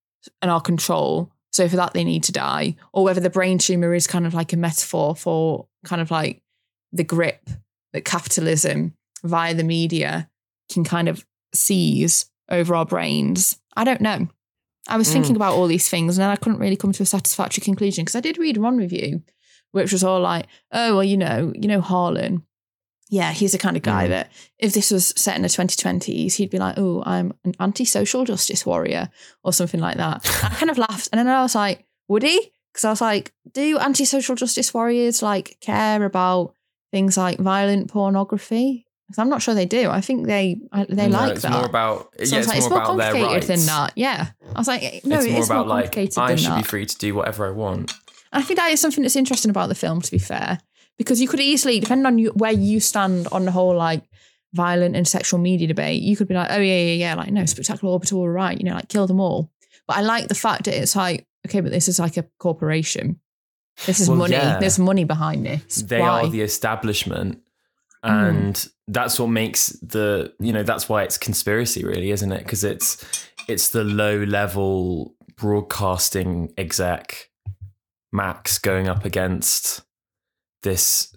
and 0.41 0.51
our 0.51 0.61
control 0.61 1.31
so 1.53 1.69
for 1.69 1.77
that 1.77 1.93
they 1.93 2.03
need 2.05 2.25
to 2.25 2.33
die. 2.33 2.77
Or 2.95 3.05
whether 3.05 3.21
the 3.21 3.29
brain 3.29 3.59
tumor 3.59 3.93
is 3.95 4.07
kind 4.07 4.27
of 4.27 4.33
like 4.33 4.55
a 4.55 4.57
metaphor 4.57 5.15
for 5.15 5.67
kind 5.85 6.01
of 6.01 6.11
like 6.11 6.43
the 6.93 7.05
grip 7.05 7.51
that 7.93 8.07
capitalism 8.07 8.95
via 9.23 9.53
the 9.53 9.63
media 9.65 10.31
can 10.73 10.83
kind 10.83 11.11
of 11.11 11.27
seize 11.55 12.27
over 12.49 12.75
our 12.75 12.87
brains. 12.87 13.59
I 13.77 13.85
don't 13.85 14.01
know. 14.01 14.29
I 14.89 14.97
was 14.97 15.13
thinking 15.13 15.33
Mm. 15.35 15.37
about 15.37 15.53
all 15.55 15.67
these 15.67 15.89
things 15.89 16.17
and 16.17 16.23
then 16.23 16.31
i 16.31 16.37
couldn't 16.37 16.59
really 16.59 16.77
come 16.77 16.93
to 16.93 17.03
a 17.05 17.07
satisfactory 17.07 17.63
conclusion 17.63 18.03
because 18.05 18.17
i 18.17 18.21
did 18.21 18.37
read 18.37 18.57
one 18.57 18.77
review 18.77 19.23
which 19.73 19.93
was 19.93 20.03
all 20.05 20.21
like 20.21 20.47
oh 20.73 20.95
well 20.95 21.05
you 21.05 21.17
know 21.17 21.53
you 21.55 21.69
know 21.69 21.81
harlan 21.81 22.45
yeah, 23.11 23.33
he's 23.33 23.53
the 23.53 23.59
kind 23.59 23.77
of 23.77 23.83
guy 23.83 24.07
Mm. 24.07 24.09
that 24.09 24.33
if 24.59 24.73
this 24.73 24.91
was 24.91 25.13
set 25.19 25.37
in 25.37 25.43
the 25.43 25.49
2020s, 25.49 26.33
he'd 26.37 26.49
be 26.49 26.59
like, 26.59 26.79
oh, 26.79 27.03
I'm 27.05 27.35
an 27.45 27.53
anti 27.61 27.85
social 27.85 28.25
justice 28.25 28.65
warrior 28.65 29.11
or 29.45 29.53
something 29.53 29.81
like 29.81 29.99
that. 29.99 30.25
I 30.43 30.49
kind 30.55 30.71
of 30.71 30.79
laughed. 30.79 31.11
And 31.13 31.19
then 31.19 31.27
I 31.29 31.43
was 31.43 31.55
like, 31.55 31.85
would 32.09 32.23
he? 32.23 32.53
Because 32.73 32.87
I 32.87 32.89
was 32.89 33.03
like, 33.03 33.35
do 33.53 33.77
anti 33.77 34.07
social 34.07 34.35
justice 34.35 34.73
warriors 34.73 35.21
like 35.21 35.59
care 35.61 36.03
about 36.07 36.55
things 36.91 37.19
like 37.19 37.39
violent 37.39 37.91
pornography? 37.91 38.87
'Cause 39.11 39.19
I'm 39.19 39.29
not 39.29 39.43
sure 39.43 39.55
they 39.55 39.67
do. 39.67 39.91
I 39.91 40.01
think 40.01 40.27
they 40.27 40.57
they 40.89 41.09
No, 41.09 41.19
like 41.19 41.33
it's 41.33 41.43
that. 41.43 41.53
more 41.53 41.67
about 41.67 42.09
So 42.25 42.35
yeah, 42.37 42.39
it's, 42.39 42.49
like, 42.49 42.61
more 42.61 42.69
about 42.79 42.97
their 42.97 43.13
complicated 43.13 43.35
rights. 43.35 43.47
than 43.47 43.67
that. 43.67 43.93
Yeah. 43.95 44.29
I 44.55 44.59
was 44.59 44.69
like, 44.69 45.05
no, 45.05 45.17
it's 45.17 45.27
it's, 45.27 45.35
more 45.35 45.45
about 45.45 45.69
like 45.69 45.85
complicated 45.93 46.19
I 46.19 46.35
should 46.37 46.53
that. 46.53 46.57
be 46.57 46.63
free 46.63 46.87
to 46.87 46.97
do 46.97 47.15
whatever 47.15 47.47
I 47.47 47.51
want. 47.51 47.93
I 48.33 48.43
think 48.43 48.59
that 48.59 48.71
is 48.71 48.81
something 48.81 49.03
that's 49.03 49.17
interesting 49.17 49.51
about 49.51 49.69
the 49.69 49.75
film, 49.75 50.01
to 50.01 50.11
be 50.11 50.19
fair, 50.19 50.59
because 50.99 51.21
you 51.21 51.29
could 51.29 51.41
easily, 51.41 51.81
depending 51.81 52.07
on 52.07 52.19
you, 52.19 52.31
where 52.31 52.53
you 52.53 52.81
stand 52.81 53.29
on 53.33 53.45
the 53.45 53.51
whole 53.51 53.77
like 53.77 54.03
violent 54.55 54.97
and 54.97 55.07
sexual 55.07 55.39
media 55.41 55.67
debate, 55.67 56.03
you 56.03 56.17
could 56.17 56.29
be 56.29 56.35
like, 56.35 56.49
oh 56.51 56.59
yeah, 56.59 56.79
yeah, 56.79 56.93
yeah, 56.95 57.15
like 57.15 57.31
no, 57.31 57.45
spectacular 57.45 57.95
optical 57.95 58.21
were 58.21 58.33
right, 58.33 58.59
you 58.59 58.65
know, 58.65 58.75
like 58.75 58.89
kill 58.89 59.07
them 59.07 59.21
all. 59.21 59.51
But 59.87 59.99
I 59.99 60.01
like 60.03 60.29
the 60.29 60.35
fact 60.35 60.65
that 60.65 60.75
it's 60.75 60.97
like, 60.97 61.27
okay, 61.47 61.61
but 61.61 61.73
this 61.73 61.89
is 61.89 61.99
like 61.99 62.17
a 62.17 62.27
corporation. 62.39 63.21
This 63.87 64.01
is 64.01 64.09
Well, 64.09 64.19
money. 64.19 64.35
yeah. 64.35 64.59
There's 64.59 64.79
money 64.79 65.05
behind 65.05 65.47
this. 65.47 65.83
They 65.83 66.01
Why? 66.01 66.23
are 66.23 66.29
the 66.29 66.43
establishment. 66.43 67.41
Mm. 68.05 68.29
And 68.29 68.69
that's 68.89 69.19
what 69.19 69.29
makes 69.29 69.69
the 69.81 70.33
you 70.41 70.53
know 70.53 70.63
that's 70.65 70.89
why 70.89 71.05
it's 71.05 71.17
conspiracy 71.17 71.85
really 71.85 72.11
isn't 72.11 72.33
it 72.33 72.41
because 72.41 72.65
it's 72.65 73.05
it's 73.49 73.69
the 73.71 73.85
low 73.85 74.25
level 74.25 75.15
broadcasting 75.37 76.53
exec 76.59 77.31
max 78.13 78.59
going 78.59 78.89
up 78.89 79.05
against 79.05 79.83
this 80.63 81.15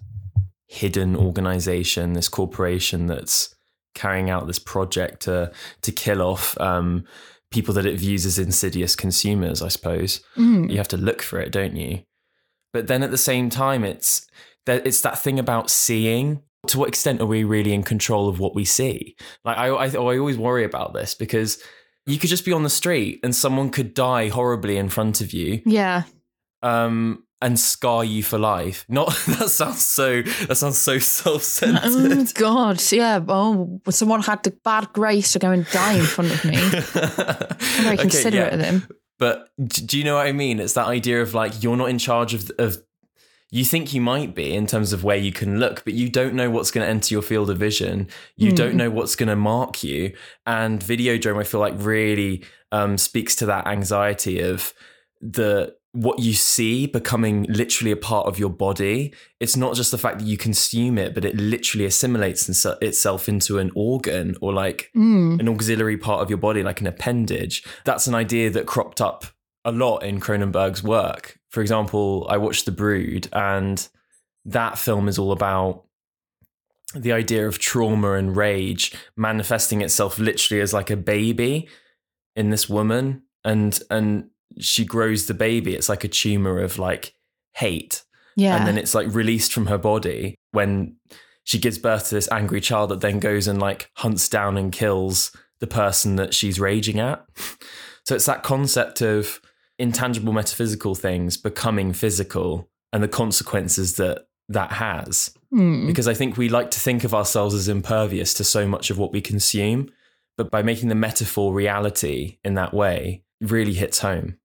hidden 0.68 1.14
organization 1.14 2.14
this 2.14 2.28
corporation 2.28 3.06
that's 3.06 3.54
carrying 3.94 4.30
out 4.30 4.46
this 4.46 4.58
project 4.58 5.22
to 5.22 5.50
to 5.82 5.92
kill 5.92 6.20
off 6.20 6.58
um, 6.60 7.04
people 7.50 7.72
that 7.72 7.86
it 7.86 7.98
views 7.98 8.26
as 8.26 8.38
insidious 8.38 8.96
consumers 8.96 9.62
i 9.62 9.68
suppose. 9.68 10.20
Mm. 10.36 10.70
you 10.70 10.76
have 10.76 10.88
to 10.88 10.96
look 10.96 11.22
for 11.22 11.38
it 11.40 11.52
don't 11.52 11.76
you? 11.76 12.02
But 12.72 12.88
then 12.88 13.02
at 13.02 13.10
the 13.10 13.18
same 13.18 13.48
time 13.48 13.84
it's 13.84 14.26
that 14.66 14.86
it's 14.86 15.00
that 15.00 15.18
thing 15.18 15.38
about 15.38 15.70
seeing. 15.70 16.42
To 16.68 16.78
what 16.80 16.88
extent 16.88 17.20
are 17.20 17.26
we 17.26 17.44
really 17.44 17.72
in 17.72 17.84
control 17.84 18.28
of 18.28 18.40
what 18.40 18.56
we 18.56 18.64
see? 18.64 19.14
Like 19.44 19.56
I, 19.56 19.68
I, 19.68 19.86
I 19.86 20.18
always 20.18 20.36
worry 20.36 20.64
about 20.64 20.94
this 20.94 21.14
because 21.14 21.62
you 22.06 22.18
could 22.18 22.28
just 22.28 22.44
be 22.44 22.52
on 22.52 22.64
the 22.64 22.70
street 22.70 23.20
and 23.22 23.34
someone 23.34 23.70
could 23.70 23.94
die 23.94 24.28
horribly 24.28 24.76
in 24.76 24.88
front 24.88 25.20
of 25.20 25.32
you. 25.32 25.62
Yeah. 25.64 26.02
Um 26.66 27.22
and 27.42 27.60
scar 27.60 28.02
you 28.04 28.22
for 28.22 28.38
life 28.38 28.84
not 28.88 29.08
that 29.38 29.48
sounds 29.50 29.84
so 29.84 30.22
that 30.22 30.56
sounds 30.56 30.78
so 30.78 30.94
Oh 30.94 30.98
self-centered 30.98 32.34
God, 32.34 32.80
yeah. 32.92 33.20
Oh, 33.28 33.80
someone 33.90 34.22
had 34.22 34.42
the 34.42 34.52
bad 34.64 34.88
grace 34.94 35.32
to 35.34 35.38
go 35.38 35.50
and 35.50 35.66
die 35.70 35.94
in 35.98 36.04
front 36.04 36.32
of 36.32 36.44
me. 36.44 36.56
I'm 36.56 37.84
very 37.84 37.94
Okay, 37.94 38.02
considerate 38.02 38.52
yeah. 38.52 38.54
of 38.54 38.58
them. 38.60 38.88
But 39.18 39.48
do 39.62 39.98
you 39.98 40.04
know 40.04 40.16
what 40.16 40.26
I 40.26 40.32
mean? 40.32 40.58
It's 40.60 40.72
that 40.74 40.86
idea 40.88 41.20
of 41.22 41.34
like 41.34 41.62
you're 41.62 41.76
not 41.76 41.90
in 41.90 41.98
charge 41.98 42.32
of 42.34 42.50
of 42.58 42.78
you 43.50 43.64
think 43.64 43.92
you 43.94 44.00
might 44.00 44.34
be 44.34 44.54
in 44.54 44.66
terms 44.66 44.92
of 44.92 45.04
where 45.04 45.16
you 45.16 45.30
can 45.32 45.60
look, 45.60 45.84
but 45.84 45.92
you 45.94 46.08
don't 46.08 46.34
know 46.34 46.50
what's 46.50 46.70
going 46.72 46.84
to 46.84 46.90
enter 46.90 47.14
your 47.14 47.22
field 47.22 47.48
of 47.50 47.58
vision. 47.58 48.08
You 48.36 48.50
Mm. 48.52 48.56
don't 48.56 48.74
know 48.74 48.90
what's 48.90 49.14
going 49.14 49.28
to 49.28 49.36
mark 49.36 49.84
you. 49.84 50.14
And 50.46 50.80
Videodrome, 50.80 51.38
I 51.38 51.44
feel 51.44 51.60
like 51.60 51.74
really 51.76 52.44
um, 52.72 52.98
speaks 52.98 53.36
to 53.36 53.46
that 53.46 53.66
anxiety 53.68 54.40
of 54.40 54.72
the 55.20 55.75
what 55.96 56.18
you 56.18 56.34
see 56.34 56.86
becoming 56.86 57.44
literally 57.48 57.90
a 57.90 57.96
part 57.96 58.26
of 58.26 58.38
your 58.38 58.50
body. 58.50 59.14
It's 59.40 59.56
not 59.56 59.74
just 59.74 59.90
the 59.90 59.98
fact 59.98 60.18
that 60.18 60.26
you 60.26 60.36
consume 60.36 60.98
it, 60.98 61.14
but 61.14 61.24
it 61.24 61.34
literally 61.36 61.86
assimilates 61.86 62.48
inse- 62.48 62.82
itself 62.82 63.28
into 63.28 63.58
an 63.58 63.70
organ 63.74 64.36
or 64.42 64.52
like 64.52 64.90
Mm. 64.94 65.40
an 65.40 65.48
auxiliary 65.48 65.96
part 65.96 66.20
of 66.20 66.28
your 66.28 66.38
body, 66.38 66.62
like 66.62 66.80
an 66.82 66.86
appendage. 66.86 67.64
That's 67.84 68.06
an 68.06 68.14
idea 68.14 68.50
that 68.50 68.66
cropped 68.66 69.00
up 69.00 69.24
a 69.64 69.72
lot 69.72 70.02
in 70.02 70.20
Cronenberg's 70.20 70.82
work. 70.82 71.38
For 71.50 71.60
example, 71.62 72.26
I 72.28 72.36
watched 72.36 72.66
The 72.66 72.72
Brood, 72.72 73.28
and 73.32 73.88
that 74.44 74.78
film 74.78 75.08
is 75.08 75.18
all 75.18 75.32
about 75.32 75.84
the 76.94 77.12
idea 77.12 77.48
of 77.48 77.58
trauma 77.58 78.12
and 78.12 78.36
rage 78.36 78.92
manifesting 79.16 79.80
itself 79.82 80.18
literally 80.18 80.60
as 80.60 80.72
like 80.72 80.90
a 80.90 80.96
baby 80.96 81.68
in 82.36 82.50
this 82.50 82.68
woman 82.68 83.22
and 83.44 83.80
and 83.90 84.28
she 84.58 84.84
grows 84.84 85.26
the 85.26 85.34
baby 85.34 85.74
it's 85.74 85.88
like 85.88 86.04
a 86.04 86.08
tumor 86.08 86.60
of 86.60 86.78
like 86.78 87.14
hate 87.54 88.04
Yeah. 88.36 88.56
and 88.56 88.66
then 88.66 88.78
it's 88.78 88.94
like 88.94 89.12
released 89.14 89.52
from 89.52 89.66
her 89.66 89.78
body 89.78 90.34
when 90.52 90.96
she 91.44 91.58
gives 91.58 91.78
birth 91.78 92.08
to 92.08 92.14
this 92.16 92.28
angry 92.32 92.60
child 92.60 92.90
that 92.90 93.00
then 93.00 93.20
goes 93.20 93.46
and 93.46 93.60
like 93.60 93.90
hunts 93.94 94.28
down 94.28 94.56
and 94.56 94.72
kills 94.72 95.30
the 95.60 95.66
person 95.66 96.16
that 96.16 96.34
she's 96.34 96.58
raging 96.60 96.98
at. 96.98 97.24
So 98.04 98.14
it's 98.14 98.26
that 98.26 98.42
concept 98.42 99.00
of 99.00 99.40
intangible 99.78 100.32
metaphysical 100.32 100.94
things 100.94 101.36
becoming 101.36 101.92
physical 101.92 102.68
and 102.92 103.02
the 103.02 103.08
consequences 103.08 103.94
that 103.96 104.26
that 104.48 104.72
has. 104.72 105.32
Mm. 105.54 105.86
Because 105.86 106.08
I 106.08 106.14
think 106.14 106.36
we 106.36 106.48
like 106.48 106.70
to 106.72 106.80
think 106.80 107.04
of 107.04 107.14
ourselves 107.14 107.54
as 107.54 107.68
impervious 107.68 108.34
to 108.34 108.44
so 108.44 108.66
much 108.66 108.90
of 108.90 108.98
what 108.98 109.12
we 109.12 109.20
consume, 109.20 109.90
but 110.36 110.50
by 110.50 110.62
making 110.62 110.88
the 110.88 110.94
metaphor 110.94 111.52
reality 111.52 112.38
in 112.44 112.54
that 112.54 112.74
way 112.74 113.22
really 113.40 113.74
hits 113.74 114.00
home. 114.00 114.36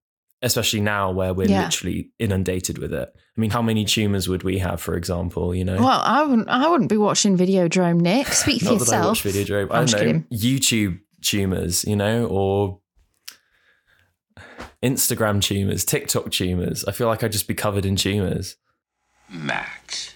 Especially 0.43 0.81
now 0.81 1.11
where 1.11 1.33
we're 1.33 1.47
Yeah. 1.47 1.65
literally 1.65 2.09
inundated 2.17 2.79
with 2.79 2.93
it. 2.93 3.09
I 3.15 3.39
mean, 3.41 3.51
how 3.51 3.61
many 3.61 3.85
tumors 3.85 4.27
would 4.27 4.41
we 4.43 4.57
have, 4.57 4.81
for 4.81 4.95
example, 4.95 5.53
you 5.53 5.63
know? 5.63 5.75
Well, 5.77 6.01
I 6.03 6.23
wouldn't. 6.23 6.49
I 6.49 6.67
wouldn't 6.67 6.89
be 6.89 6.97
watching 6.97 7.37
Videodrome, 7.37 8.01
Nick. 8.01 8.27
Speak 8.33 8.61
for 8.61 8.71
Not 8.71 8.79
that 8.79 8.93
I 8.93 9.05
watch 9.05 9.23
Videodrome. 9.23 9.67
I'm 9.69 9.83
I 9.83 9.85
don't 9.85 9.91
know. 9.91 9.97
kidding. 9.99 10.25
YouTube 10.33 10.99
tumors, 11.21 11.83
you 11.85 11.95
know, 11.95 12.25
or 12.25 12.79
Instagram 14.83 15.41
tumors, 15.41 15.85
TikTok 15.85 16.31
tumors. 16.31 16.83
I 16.85 16.91
feel 16.91 17.07
like 17.07 17.23
I'd 17.23 17.31
just 17.31 17.47
be 17.47 17.53
covered 17.53 17.85
in 17.85 17.95
tumors. 17.95 18.55
Max. 19.29 20.15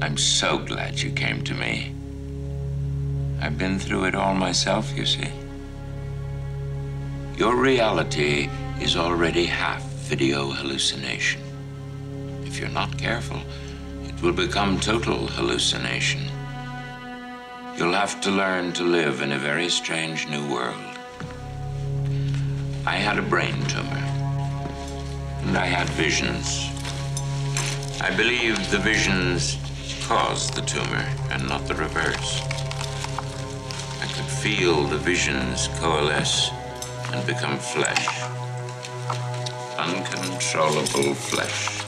I'm 0.00 0.16
so 0.18 0.58
glad 0.58 0.98
you 1.00 1.10
came 1.12 1.42
to 1.44 1.54
me. 1.54 1.94
I've 3.40 3.56
been 3.58 3.78
through 3.78 4.04
it 4.06 4.14
all 4.14 4.34
myself, 4.34 4.92
you 4.96 5.06
see. 5.06 5.28
Your 7.36 7.54
reality 7.54 8.48
is 8.80 8.96
already 8.96 9.44
half 9.44 9.82
video 10.08 10.52
hallucination. 10.52 11.42
If 12.46 12.58
you're 12.58 12.70
not 12.70 12.96
careful, 12.96 13.38
it 14.04 14.22
will 14.22 14.32
become 14.32 14.80
total 14.80 15.26
hallucination. 15.26 16.22
You'll 17.76 17.92
have 17.92 18.22
to 18.22 18.30
learn 18.30 18.72
to 18.72 18.84
live 18.84 19.20
in 19.20 19.32
a 19.32 19.38
very 19.38 19.68
strange 19.68 20.26
new 20.28 20.50
world. 20.50 20.80
I 22.86 22.96
had 22.96 23.18
a 23.18 23.28
brain 23.28 23.62
tumor, 23.66 24.06
and 25.42 25.58
I 25.58 25.66
had 25.66 25.90
visions. 25.90 26.70
I 28.00 28.16
believe 28.16 28.56
the 28.70 28.78
visions 28.78 29.58
caused 30.08 30.54
the 30.54 30.62
tumor 30.62 31.06
and 31.30 31.46
not 31.46 31.66
the 31.66 31.74
reverse. 31.74 32.40
I 34.00 34.06
could 34.14 34.24
feel 34.24 34.84
the 34.84 34.96
visions 34.96 35.68
coalesce 35.78 36.50
and 37.12 37.26
become 37.26 37.58
flesh. 37.58 38.08
Uncontrollable 39.78 41.14
flesh. 41.14 41.82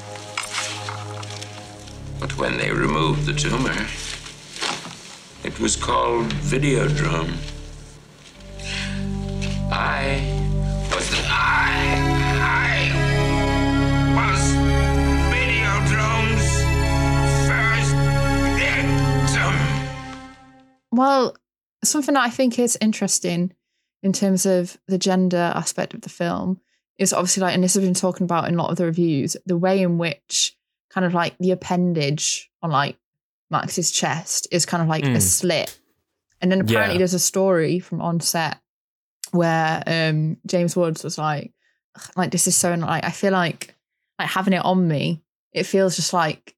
But 2.21 2.37
when 2.37 2.57
they 2.59 2.71
removed 2.71 3.27
the 3.27 3.33
tumor, 3.33 3.87
it 5.45 5.59
was 5.61 5.77
called 5.77 6.27
Videodrome. 6.53 7.33
I 9.71 10.21
was 10.95 11.11
the 11.11 11.23
I 11.29 11.69
Videodrome's 15.33 16.51
first 17.47 17.95
victim. 18.59 19.55
Well, 20.91 21.37
something 21.85 22.14
that 22.14 22.25
I 22.25 22.31
think 22.31 22.59
is 22.59 22.77
interesting 22.81 23.53
in 24.03 24.12
terms 24.12 24.46
of 24.46 24.78
the 24.86 24.99
gender 24.99 25.53
aspect 25.55 25.94
of 25.94 26.03
the 26.03 26.09
film 26.09 26.61
is 26.99 27.12
obviously 27.12 27.42
like, 27.42 27.55
and 27.55 27.62
this 27.62 27.74
has 27.74 27.84
been 27.84 27.94
talking 27.94 28.24
about 28.24 28.49
in 28.49 28.55
a 28.55 28.57
lot 28.62 28.70
of 28.70 28.76
the 28.76 28.84
reviews, 28.84 29.36
the 29.46 29.57
way 29.57 29.80
in 29.82 29.99
which 29.99 30.57
kind 30.90 31.05
of 31.05 31.14
like 31.14 31.36
the 31.38 31.51
appendage 31.53 32.51
on 32.62 32.70
like 32.70 32.96
Max's 33.51 33.90
chest 33.90 34.46
is 34.51 34.66
kind 34.66 34.82
of 34.82 34.88
like 34.88 35.05
a 35.05 35.09
Mm. 35.09 35.22
slit. 35.22 35.78
And 36.40 36.51
then 36.53 36.61
apparently 36.61 36.94
Yeah. 36.94 36.99
there's 36.99 37.14
a 37.14 37.18
story 37.18 37.78
from 37.80 38.01
on 38.01 38.20
set 38.20 38.59
where 39.32 39.82
um 39.86 40.36
James 40.46 40.76
Woods 40.76 41.03
was 41.05 41.18
like, 41.18 41.53
like 42.16 42.30
this 42.30 42.46
is 42.46 42.57
so 42.57 42.72
like 42.74 43.05
I 43.05 43.11
feel 43.11 43.32
like 43.32 43.74
like 44.18 44.28
having 44.28 44.53
it 44.55 44.64
on 44.64 44.86
me, 44.88 45.22
it 45.53 45.64
feels 45.64 45.96
just 45.96 46.12
like 46.12 46.55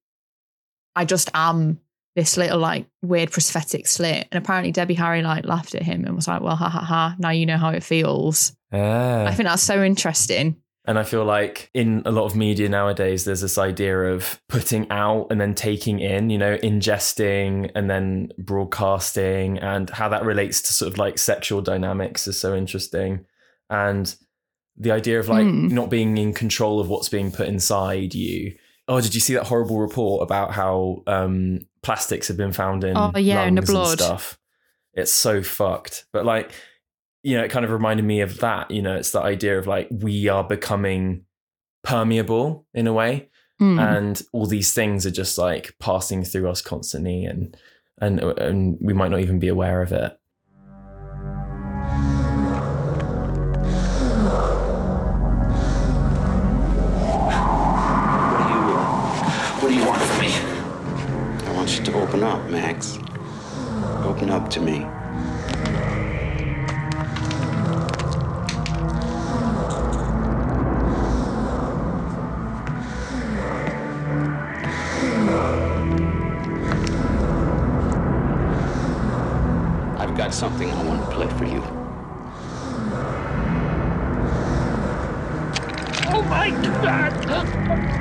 I 0.95 1.05
just 1.05 1.29
am 1.33 1.79
this 2.15 2.35
little 2.37 2.59
like 2.59 2.85
weird 3.01 3.31
prosthetic 3.31 3.87
slit. 3.87 4.27
And 4.31 4.43
apparently 4.43 4.71
Debbie 4.71 4.95
Harry 4.95 5.21
like 5.21 5.45
laughed 5.45 5.75
at 5.75 5.83
him 5.83 6.05
and 6.05 6.15
was 6.15 6.27
like, 6.27 6.41
Well, 6.41 6.55
ha 6.55 6.69
ha 6.69 6.81
ha, 6.81 7.15
now 7.19 7.29
you 7.29 7.45
know 7.45 7.57
how 7.57 7.69
it 7.69 7.83
feels. 7.83 8.53
Ah. 8.73 9.25
I 9.25 9.33
think 9.33 9.47
that's 9.47 9.63
so 9.63 9.83
interesting. 9.83 10.57
And 10.85 10.97
I 10.97 11.03
feel 11.03 11.23
like 11.23 11.69
in 11.75 12.01
a 12.05 12.11
lot 12.11 12.25
of 12.25 12.35
media 12.35 12.67
nowadays, 12.67 13.23
there's 13.23 13.41
this 13.41 13.59
idea 13.59 13.95
of 14.13 14.41
putting 14.49 14.89
out 14.89 15.27
and 15.29 15.39
then 15.39 15.53
taking 15.53 15.99
in, 15.99 16.31
you 16.31 16.39
know, 16.39 16.57
ingesting 16.57 17.69
and 17.75 17.87
then 17.87 18.31
broadcasting, 18.39 19.59
and 19.59 19.89
how 19.89 20.09
that 20.09 20.25
relates 20.25 20.61
to 20.63 20.73
sort 20.73 20.91
of 20.91 20.97
like 20.97 21.17
sexual 21.19 21.61
dynamics 21.61 22.27
is 22.27 22.37
so 22.39 22.55
interesting. 22.55 23.25
And 23.69 24.13
the 24.77 24.91
idea 24.91 25.19
of 25.19 25.29
like 25.29 25.45
Hmm. 25.45 25.67
not 25.67 25.89
being 25.89 26.17
in 26.17 26.33
control 26.33 26.79
of 26.79 26.89
what's 26.89 27.09
being 27.09 27.31
put 27.31 27.47
inside 27.47 28.15
you. 28.15 28.55
Oh, 28.87 28.99
did 29.01 29.13
you 29.13 29.21
see 29.21 29.35
that 29.35 29.45
horrible 29.45 29.79
report 29.79 30.23
about 30.23 30.51
how 30.51 31.03
um, 31.07 31.59
plastics 31.83 32.27
have 32.27 32.37
been 32.37 32.51
found 32.53 32.83
in 32.83 32.95
Oh, 32.97 33.11
yeah, 33.17 33.43
in 33.43 33.55
the 33.55 33.61
lungs 33.61 33.69
and 33.69 33.75
blood. 33.75 33.99
stuff? 33.99 34.39
It's 34.93 35.11
so 35.11 35.41
fucked. 35.41 36.05
But 36.13 36.25
like, 36.25 36.51
you 37.23 37.37
know, 37.37 37.43
it 37.43 37.49
kind 37.51 37.63
of 37.65 37.71
reminded 37.71 38.05
me 38.05 38.21
of 38.21 38.39
that. 38.39 38.71
You 38.71 38.81
know, 38.81 38.95
it's 38.95 39.11
the 39.11 39.21
idea 39.21 39.57
of 39.57 39.67
like 39.67 39.87
we 39.91 40.27
are 40.27 40.43
becoming 40.43 41.25
permeable 41.83 42.65
in 42.73 42.87
a 42.87 42.93
way, 42.93 43.29
Mm. 43.61 43.79
and 43.79 44.21
all 44.33 44.47
these 44.47 44.73
things 44.73 45.05
are 45.05 45.11
just 45.11 45.37
like 45.37 45.75
passing 45.79 46.23
through 46.23 46.49
us 46.49 46.61
constantly, 46.63 47.25
and 47.25 47.55
and 47.99 48.19
and 48.19 48.77
we 48.81 48.91
might 48.93 49.11
not 49.11 49.19
even 49.19 49.37
be 49.37 49.47
aware 49.49 49.83
of 49.83 49.91
it. 49.91 50.17
To 61.85 61.93
open 61.95 62.21
up, 62.21 62.47
Max. 62.47 62.99
Open 64.05 64.29
up 64.29 64.51
to 64.51 64.61
me. 64.61 64.85
I've 79.97 80.15
got 80.15 80.35
something 80.35 80.69
I 80.69 80.83
want 80.83 81.03
to 81.03 81.15
play 81.15 81.27
for 81.29 81.45
you. 81.45 81.63
Oh 86.13 86.21
my 86.29 86.51
god! 86.51 88.00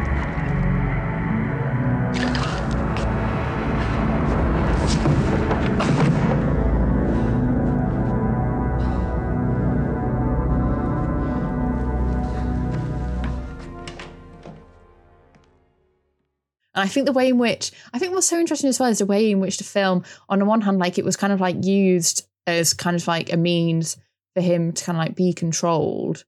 I 16.80 16.88
think 16.88 17.06
the 17.06 17.12
way 17.12 17.28
in 17.28 17.38
which 17.38 17.72
I 17.92 17.98
think 17.98 18.12
what's 18.14 18.26
so 18.28 18.38
interesting 18.38 18.68
as 18.68 18.78
well 18.80 18.88
is 18.90 18.98
the 18.98 19.06
way 19.06 19.30
in 19.30 19.40
which 19.40 19.58
the 19.58 19.64
film, 19.64 20.04
on 20.28 20.38
the 20.38 20.44
one 20.44 20.60
hand, 20.62 20.78
like 20.78 20.98
it 20.98 21.04
was 21.04 21.16
kind 21.16 21.32
of 21.32 21.40
like 21.40 21.64
used 21.64 22.26
as 22.46 22.72
kind 22.74 22.96
of 22.96 23.06
like 23.06 23.32
a 23.32 23.36
means 23.36 23.96
for 24.34 24.40
him 24.40 24.72
to 24.72 24.84
kind 24.84 24.96
of 24.96 25.04
like 25.04 25.14
be 25.16 25.32
controlled, 25.32 26.24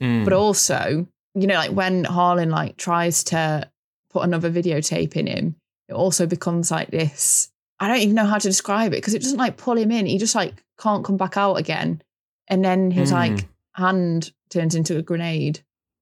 Mm. 0.00 0.24
but 0.24 0.32
also, 0.32 1.06
you 1.34 1.46
know, 1.46 1.54
like 1.56 1.72
when 1.72 2.04
Harlan 2.04 2.48
like 2.50 2.76
tries 2.78 3.22
to 3.24 3.68
put 4.10 4.22
another 4.24 4.50
videotape 4.50 5.14
in 5.14 5.26
him, 5.26 5.56
it 5.88 5.92
also 5.94 6.26
becomes 6.26 6.70
like 6.70 6.90
this. 6.90 7.50
I 7.78 7.88
don't 7.88 7.98
even 7.98 8.14
know 8.14 8.24
how 8.26 8.38
to 8.38 8.48
describe 8.48 8.92
it 8.92 8.96
because 8.96 9.14
it 9.14 9.22
doesn't 9.22 9.38
like 9.38 9.56
pull 9.56 9.76
him 9.76 9.90
in. 9.90 10.06
He 10.06 10.16
just 10.18 10.34
like 10.34 10.54
can't 10.78 11.04
come 11.04 11.16
back 11.16 11.36
out 11.36 11.54
again, 11.56 12.02
and 12.48 12.64
then 12.64 12.90
his 12.90 13.10
Mm. 13.10 13.14
like 13.14 13.48
hand 13.74 14.32
turns 14.48 14.74
into 14.74 14.96
a 14.96 15.02
grenade 15.02 15.60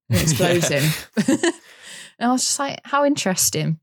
and 0.09 0.21
explodes 0.23 0.69
him. 0.69 0.85
and 2.19 2.29
I 2.29 2.33
was 2.33 2.43
just 2.45 2.59
like, 2.59 2.81
how 2.85 3.05
interesting. 3.05 3.79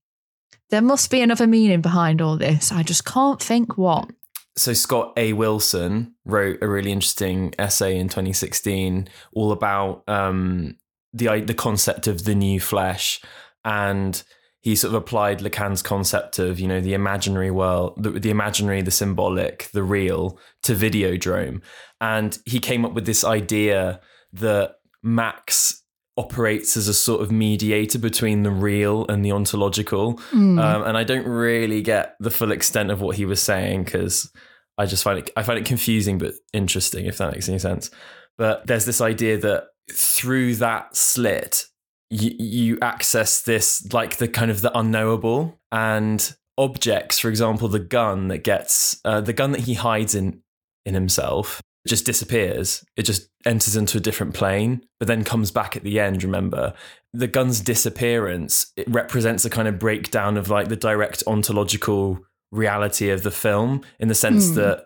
There 0.70 0.82
must 0.82 1.11
be 1.11 1.22
another 1.22 1.47
meaning 1.47 1.82
behind 1.82 2.22
all 2.22 2.38
this. 2.38 2.72
I 2.72 2.84
just 2.84 3.05
can't 3.05 3.41
think 3.41 3.78
what. 3.78 4.09
so 4.57 4.74
Scott 4.74 5.13
A. 5.18 5.34
Wilson 5.34 6.16
wrote 6.26 6.59
a 6.61 6.68
really 6.68 6.91
interesting 6.91 7.53
essay 7.59 7.97
in 7.97 8.09
2016 8.09 9.07
all 9.34 9.51
about 9.51 10.03
um, 10.07 10.78
the 11.13 11.41
the 11.41 11.53
concept 11.53 12.07
of 12.07 12.26
the 12.26 12.36
new 12.36 12.59
flesh, 12.59 13.22
and 13.63 14.22
he 14.61 14.76
sort 14.76 14.95
of 14.95 15.01
applied 15.01 15.39
Lacan's 15.39 15.82
concept 15.82 16.39
of 16.39 16.59
you 16.59 16.68
know 16.68 16.82
the 16.82 16.93
imaginary 16.93 17.51
world, 17.51 18.01
the, 18.01 18.11
the 18.11 18.32
imaginary, 18.32 18.82
the 18.82 18.91
symbolic, 18.91 19.70
the 19.74 19.84
real 19.84 20.39
to 20.63 20.74
Videodrome, 20.74 21.61
and 22.01 22.39
he 22.45 22.59
came 22.59 22.84
up 22.84 22.93
with 22.93 23.05
this 23.05 23.24
idea 23.24 24.01
that 24.34 24.76
Max 25.03 25.84
operates 26.18 26.78
as 26.78 26.88
a 26.88 26.93
sort 26.93 27.22
of 27.22 27.32
mediator 27.32 27.99
between 27.99 28.43
the 28.43 28.51
real 28.51 29.05
and 29.07 29.24
the 29.24 29.32
ontological. 29.32 30.16
Mm. 30.32 30.61
Um, 30.61 30.84
and 30.84 30.97
I 30.97 31.03
don't 31.03 31.28
really 31.28 31.82
get 31.82 32.16
the 32.20 32.32
full 32.32 32.51
extent 32.51 32.91
of 32.91 33.01
what 33.01 33.18
he 33.18 33.26
was 33.26 33.41
saying 33.41 33.84
because 33.84 34.32
I 34.78 34.86
just 34.86 35.03
find 35.03 35.20
it 35.20 35.32
I 35.36 35.43
find 35.43 35.59
it 35.59 35.66
confusing 35.66 36.18
but 36.18 36.34
interesting 36.53 37.05
if 37.05 37.18
that 37.18 37.34
makes 37.34 37.49
any 37.49 37.59
sense. 37.59 37.91
But 38.38 38.66
there's 38.68 38.86
this 38.86 39.01
idea 39.01 39.38
that 39.39 39.68
through 39.91 40.55
that 40.55 40.95
slit 40.95 41.66
you, 42.09 42.32
you 42.38 42.80
access 42.82 43.41
this 43.41 43.91
like 43.93 44.18
the 44.18 44.28
kind 44.28 44.51
of 44.51 44.61
the 44.61 44.78
unknowable 44.78 45.59
and 45.72 46.36
objects 46.57 47.20
for 47.20 47.30
example 47.30 47.68
the 47.68 47.80
gun 47.80 48.30
that 48.30 48.39
gets 48.39 48.99
uh, 49.05 49.22
the 49.22 49.34
gun 49.34 49.51
that 49.51 49.61
he 49.61 49.74
hides 49.74 50.16
in 50.16 50.41
in 50.86 50.93
himself 50.93 51.61
just 51.88 52.06
disappears. 52.06 52.84
It 52.96 53.04
just 53.04 53.30
enters 53.46 53.76
into 53.76 53.98
a 53.98 54.02
different 54.02 54.34
plane 54.34 54.82
but 55.00 55.08
then 55.08 55.24
comes 55.24 55.52
back 55.52 55.76
at 55.76 55.84
the 55.84 56.00
end 56.00 56.24
remember? 56.24 56.74
The 57.14 57.28
gun's 57.28 57.60
disappearance 57.62 58.72
it 58.76 58.90
represents 58.90 59.46
a 59.46 59.50
kind 59.50 59.68
of 59.68 59.80
breakdown 59.80 60.38
of 60.38 60.50
like 60.50 60.68
the 60.68 60.76
direct 60.76 61.24
ontological 61.28 62.20
reality 62.52 63.10
of 63.10 63.24
the 63.24 63.32
film 63.32 63.82
in 64.00 64.08
the 64.08 64.16
sense 64.16 64.50
Hmm. 64.50 64.56
that 64.56 64.86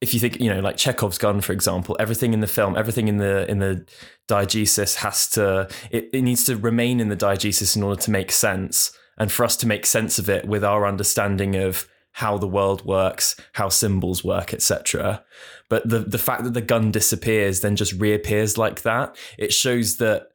if 0.00 0.14
you 0.14 0.20
think 0.20 0.40
you 0.40 0.52
know 0.52 0.60
like 0.60 0.76
Chekhov's 0.76 1.18
gun 1.18 1.40
for 1.40 1.52
example 1.52 1.96
everything 1.98 2.32
in 2.32 2.40
the 2.40 2.46
film 2.46 2.76
everything 2.76 3.08
in 3.08 3.18
the 3.18 3.48
in 3.50 3.58
the 3.58 3.84
diegesis 4.28 4.96
has 4.96 5.28
to 5.30 5.68
it, 5.90 6.08
it 6.12 6.22
needs 6.22 6.44
to 6.44 6.56
remain 6.56 7.00
in 7.00 7.08
the 7.08 7.16
diegesis 7.16 7.76
in 7.76 7.82
order 7.82 8.00
to 8.00 8.10
make 8.10 8.30
sense. 8.32 8.92
And 9.20 9.32
for 9.32 9.44
us 9.44 9.56
to 9.56 9.66
make 9.66 9.84
sense 9.84 10.20
of 10.20 10.28
it 10.28 10.46
with 10.46 10.62
our 10.62 10.86
understanding 10.86 11.56
of 11.56 11.88
how 12.12 12.38
the 12.38 12.46
world 12.46 12.84
works 12.84 13.34
how 13.54 13.68
symbols 13.68 14.22
work 14.24 14.54
etc 14.54 15.24
but 15.70 15.88
the 15.88 16.00
the 16.00 16.18
fact 16.18 16.44
that 16.44 16.54
the 16.54 16.60
gun 16.60 16.90
disappears 16.90 17.60
then 17.60 17.76
just 17.76 17.92
reappears 17.94 18.56
like 18.58 18.82
that 18.82 19.16
it 19.38 19.52
shows 19.52 19.96
that 19.98 20.28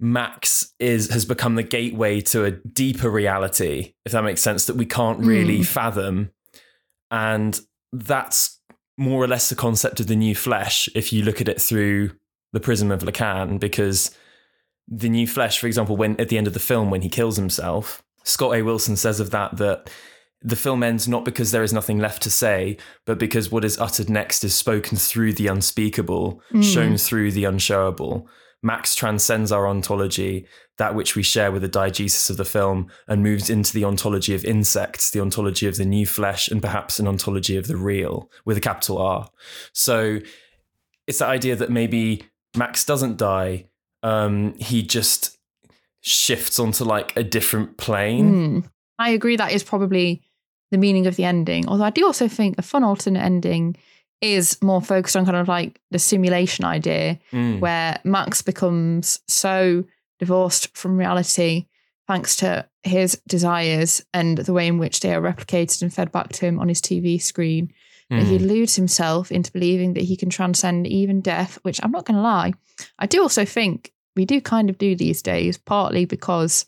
Max 0.00 0.72
is 0.78 1.10
has 1.10 1.24
become 1.24 1.56
the 1.56 1.62
gateway 1.64 2.20
to 2.20 2.44
a 2.44 2.52
deeper 2.52 3.10
reality, 3.10 3.94
if 4.04 4.12
that 4.12 4.22
makes 4.22 4.40
sense, 4.40 4.66
that 4.66 4.76
we 4.76 4.86
can't 4.86 5.18
really 5.18 5.58
Mm. 5.58 5.66
fathom. 5.66 6.30
And 7.10 7.60
that's 7.92 8.60
more 8.96 9.20
or 9.22 9.26
less 9.26 9.48
the 9.48 9.56
concept 9.56 9.98
of 9.98 10.06
the 10.06 10.14
new 10.14 10.34
flesh, 10.36 10.88
if 10.94 11.12
you 11.12 11.24
look 11.24 11.40
at 11.40 11.48
it 11.48 11.60
through 11.60 12.12
the 12.52 12.60
prism 12.60 12.92
of 12.92 13.02
Lacan, 13.02 13.58
because 13.58 14.12
the 14.86 15.08
new 15.08 15.26
flesh, 15.26 15.58
for 15.58 15.66
example, 15.66 15.96
when 15.96 16.18
at 16.20 16.28
the 16.28 16.38
end 16.38 16.46
of 16.46 16.54
the 16.54 16.60
film, 16.60 16.90
when 16.90 17.02
he 17.02 17.08
kills 17.08 17.36
himself, 17.36 18.02
Scott 18.22 18.54
A. 18.54 18.62
Wilson 18.62 18.96
says 18.96 19.18
of 19.18 19.30
that 19.30 19.56
that 19.56 19.90
the 20.42 20.56
film 20.56 20.82
ends 20.82 21.08
not 21.08 21.24
because 21.24 21.50
there 21.50 21.64
is 21.64 21.72
nothing 21.72 21.98
left 21.98 22.22
to 22.22 22.30
say, 22.30 22.76
but 23.06 23.18
because 23.18 23.50
what 23.50 23.64
is 23.64 23.78
uttered 23.78 24.08
next 24.08 24.44
is 24.44 24.54
spoken 24.54 24.96
through 24.96 25.32
the 25.32 25.48
unspeakable, 25.48 26.40
Mm. 26.52 26.62
shown 26.62 26.96
through 26.96 27.32
the 27.32 27.44
unshowable. 27.44 28.26
Max 28.62 28.94
transcends 28.94 29.52
our 29.52 29.68
ontology, 29.68 30.46
that 30.78 30.94
which 30.94 31.14
we 31.16 31.22
share 31.22 31.50
with 31.52 31.62
the 31.62 31.68
diegesis 31.68 32.28
of 32.30 32.36
the 32.36 32.44
film, 32.44 32.88
and 33.06 33.22
moves 33.22 33.50
into 33.50 33.72
the 33.72 33.84
ontology 33.84 34.34
of 34.34 34.44
insects, 34.44 35.10
the 35.10 35.20
ontology 35.20 35.66
of 35.66 35.76
the 35.76 35.84
new 35.84 36.06
flesh, 36.06 36.48
and 36.48 36.60
perhaps 36.62 36.98
an 36.98 37.06
ontology 37.08 37.56
of 37.56 37.66
the 37.66 37.76
real 37.76 38.30
with 38.44 38.56
a 38.56 38.60
capital 38.60 38.98
R. 38.98 39.28
So 39.72 40.18
it's 41.06 41.18
that 41.18 41.28
idea 41.28 41.56
that 41.56 41.70
maybe 41.70 42.24
Max 42.56 42.84
doesn't 42.84 43.16
die, 43.16 43.66
um, 44.02 44.54
he 44.58 44.82
just 44.82 45.36
shifts 46.00 46.58
onto 46.58 46.84
like 46.84 47.16
a 47.16 47.24
different 47.24 47.76
plane. 47.76 48.62
Mm. 48.62 48.70
I 49.00 49.10
agree 49.10 49.36
that 49.36 49.52
is 49.52 49.62
probably 49.62 50.22
the 50.70 50.78
meaning 50.78 51.06
of 51.06 51.16
the 51.16 51.24
ending. 51.24 51.66
Although 51.68 51.84
I 51.84 51.90
do 51.90 52.04
also 52.06 52.28
think 52.28 52.58
a 52.58 52.62
fun 52.62 52.84
alternate 52.84 53.20
ending 53.22 53.76
is 54.20 54.60
more 54.62 54.82
focused 54.82 55.16
on 55.16 55.24
kind 55.24 55.36
of 55.36 55.48
like 55.48 55.80
the 55.90 55.98
simulation 55.98 56.64
idea 56.64 57.18
Mm. 57.32 57.60
where 57.60 57.98
Max 58.04 58.42
becomes 58.42 59.20
so 59.28 59.84
divorced 60.18 60.76
from 60.76 60.96
reality 60.98 61.66
thanks 62.08 62.34
to 62.36 62.66
his 62.82 63.20
desires 63.28 64.04
and 64.12 64.38
the 64.38 64.52
way 64.52 64.66
in 64.66 64.78
which 64.78 65.00
they 65.00 65.14
are 65.14 65.20
replicated 65.20 65.82
and 65.82 65.92
fed 65.94 66.10
back 66.10 66.30
to 66.32 66.46
him 66.46 66.58
on 66.58 66.68
his 66.68 66.80
TV 66.80 67.18
screen 67.20 67.72
that 68.10 68.22
he 68.24 68.38
Mm. 68.38 68.40
eludes 68.42 68.74
himself 68.76 69.30
into 69.30 69.52
believing 69.52 69.92
that 69.94 70.04
he 70.04 70.16
can 70.16 70.30
transcend 70.30 70.86
even 70.86 71.20
death, 71.20 71.58
which 71.62 71.78
I'm 71.82 71.90
not 71.92 72.06
going 72.06 72.16
to 72.16 72.22
lie. 72.22 72.54
I 72.98 73.06
do 73.06 73.20
also 73.22 73.44
think 73.44 73.92
we 74.16 74.24
do 74.24 74.40
kind 74.40 74.70
of 74.70 74.78
do 74.78 74.96
these 74.96 75.20
days, 75.22 75.58
partly 75.58 76.06
because 76.06 76.64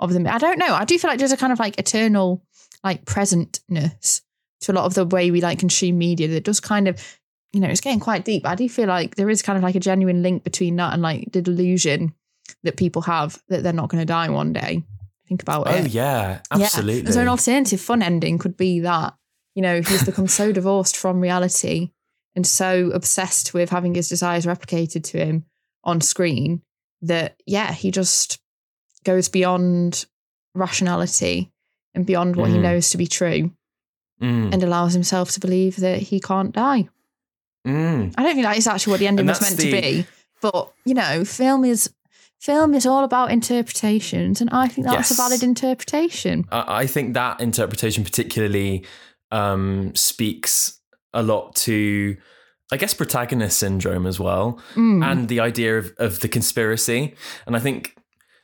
of 0.00 0.12
them. 0.12 0.26
I 0.26 0.38
don't 0.38 0.58
know. 0.58 0.74
I 0.74 0.84
do 0.84 0.98
feel 0.98 1.08
like 1.08 1.20
there's 1.20 1.30
a 1.32 1.36
kind 1.36 1.52
of 1.52 1.60
like 1.60 1.78
eternal, 1.78 2.42
like 2.84 3.04
presentness 3.04 4.22
to 4.60 4.72
a 4.72 4.74
lot 4.74 4.84
of 4.86 4.94
the 4.94 5.04
way 5.06 5.30
we 5.30 5.40
like 5.40 5.58
consume 5.58 5.98
media 5.98 6.28
that 6.28 6.44
does 6.44 6.60
kind 6.60 6.88
of, 6.88 7.18
you 7.52 7.60
know, 7.60 7.68
it's 7.68 7.80
getting 7.80 8.00
quite 8.00 8.24
deep. 8.24 8.46
I 8.46 8.54
do 8.54 8.68
feel 8.68 8.86
like 8.86 9.16
there 9.16 9.30
is 9.30 9.42
kind 9.42 9.56
of 9.56 9.62
like 9.62 9.74
a 9.74 9.80
genuine 9.80 10.22
link 10.22 10.44
between 10.44 10.76
that 10.76 10.92
and 10.92 11.02
like 11.02 11.32
the 11.32 11.42
delusion 11.42 12.14
that 12.62 12.76
people 12.76 13.02
have 13.02 13.40
that 13.48 13.62
they're 13.62 13.72
not 13.72 13.88
going 13.88 14.00
to 14.00 14.06
die 14.06 14.28
one 14.30 14.52
day. 14.52 14.82
Think 15.28 15.42
about 15.42 15.66
Oh 15.68 15.70
it. 15.70 15.82
oh 15.82 15.86
Yeah. 15.86 16.40
absolutely. 16.50 17.12
So 17.12 17.20
an 17.20 17.28
alternative 17.28 17.80
fun 17.80 18.02
ending 18.02 18.38
could 18.38 18.56
be 18.56 18.80
that, 18.80 19.14
you 19.54 19.62
know, 19.62 19.80
he's 19.80 20.04
become 20.04 20.28
so 20.28 20.52
divorced 20.52 20.96
from 20.96 21.20
reality 21.20 21.90
and 22.34 22.46
so 22.46 22.90
obsessed 22.92 23.52
with 23.54 23.70
having 23.70 23.94
his 23.94 24.08
desires 24.08 24.46
replicated 24.46 25.04
to 25.04 25.18
him 25.18 25.44
on 25.84 26.00
screen 26.00 26.62
that, 27.02 27.36
yeah, 27.46 27.72
he 27.72 27.90
just 27.90 28.40
goes 29.04 29.28
beyond 29.28 30.06
rationality 30.54 31.51
and 31.94 32.06
beyond 32.06 32.36
what 32.36 32.50
he 32.50 32.56
Mm. 32.56 32.62
knows 32.62 32.90
to 32.90 32.98
be 32.98 33.06
true 33.06 33.50
Mm. 34.20 34.52
and 34.52 34.62
allows 34.62 34.92
himself 34.92 35.30
to 35.32 35.40
believe 35.40 35.76
that 35.76 35.98
he 36.00 36.20
can't 36.20 36.52
die. 36.52 36.88
Mm. 37.66 38.14
I 38.16 38.22
don't 38.22 38.34
think 38.34 38.44
that 38.46 38.56
is 38.56 38.66
actually 38.66 38.92
what 38.92 39.00
the 39.00 39.06
ending 39.06 39.26
was 39.26 39.40
meant 39.40 39.58
to 39.60 39.70
be. 39.70 40.06
But, 40.40 40.72
you 40.84 40.94
know, 40.94 41.24
film 41.24 41.64
is 41.64 41.90
film 42.40 42.74
is 42.74 42.86
all 42.86 43.04
about 43.04 43.30
interpretations 43.30 44.40
and 44.40 44.50
I 44.50 44.66
think 44.66 44.84
that's 44.86 45.10
Yes. 45.10 45.12
a 45.12 45.14
valid 45.14 45.42
interpretation. 45.44 46.44
I 46.50 46.82
I 46.82 46.86
think 46.88 47.14
that 47.14 47.40
interpretation 47.40 48.02
particularly 48.04 48.84
um, 49.30 49.94
speaks 49.94 50.80
a 51.14 51.22
lot 51.22 51.54
to, 51.54 52.16
I 52.72 52.76
guess, 52.76 52.92
protagonist 52.94 53.58
syndrome 53.58 54.06
as 54.06 54.18
well, 54.20 54.58
Mm. 54.74 55.04
and 55.04 55.28
the 55.28 55.40
idea 55.40 55.78
of, 55.78 55.92
of 55.98 56.20
the 56.20 56.28
conspiracy. 56.28 57.14
And 57.46 57.56
I 57.56 57.60
think 57.60 57.94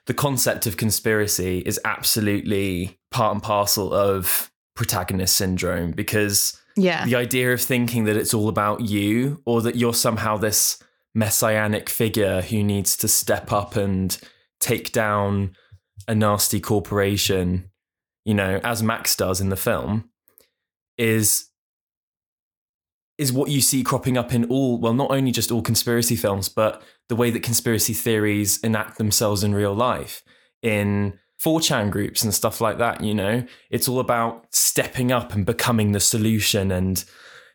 the 0.09 0.15
concept 0.15 0.67
of 0.67 0.77
conspiracy 0.79 1.59
is 1.61 1.79
absolutely 1.85 2.99
part 3.11 3.35
and 3.35 3.43
parcel 3.43 3.93
of 3.93 4.51
protagonist 4.75 5.37
syndrome 5.37 5.91
because 5.93 6.59
Yeah. 6.77 7.05
the 7.05 7.15
idea 7.15 7.53
of 7.53 7.61
thinking 7.61 8.05
that 8.05 8.17
it's 8.17 8.33
all 8.33 8.49
about 8.49 8.81
you 8.81 9.43
or 9.45 9.61
that 9.63 9.77
you're 9.77 9.93
somehow 9.95 10.39
this 10.39 10.79
messianic 11.15 11.91
figure 11.91 12.41
who 12.41 12.63
needs 12.65 12.97
to 12.97 13.07
step 13.09 13.53
up 13.53 13.77
and 13.77 14.19
take 14.61 14.93
down 14.93 15.55
a 16.07 16.15
nasty 16.15 16.59
corporation, 16.61 17.71
you 18.25 18.33
know, 18.33 18.61
as 18.65 18.83
Max 18.83 19.15
does 19.15 19.43
in 19.43 19.51
the 19.51 19.57
film, 19.57 20.09
is 20.97 21.48
is 23.19 23.33
what 23.33 23.51
you 23.51 23.61
see 23.61 23.83
cropping 23.83 24.17
up 24.17 24.33
in 24.33 24.45
all 24.47 24.79
well 24.79 24.95
not 24.95 25.11
only 25.11 25.33
just 25.33 25.51
all 25.51 25.61
conspiracy 25.61 26.17
films 26.17 26.49
but 26.49 26.83
the 27.09 27.17
way 27.17 27.31
that 27.31 27.43
conspiracy 27.43 27.93
theories 27.93 28.59
enact 28.61 28.97
themselves 28.97 29.45
in 29.45 29.55
real 29.55 29.75
life. 29.75 30.23
In 30.63 31.19
4chan 31.45 31.91
groups 31.91 32.25
and 32.25 32.35
stuff 32.35 32.61
like 32.61 32.79
that 32.79 33.01
you 33.03 33.15
know 33.15 33.45
it's 33.71 33.89
all 33.89 34.01
about 34.01 34.47
stepping 34.51 35.13
up 35.13 35.35
and 35.35 35.47
becoming 35.47 35.93
the 35.93 36.01
solution 36.01 36.73
and 36.73 37.05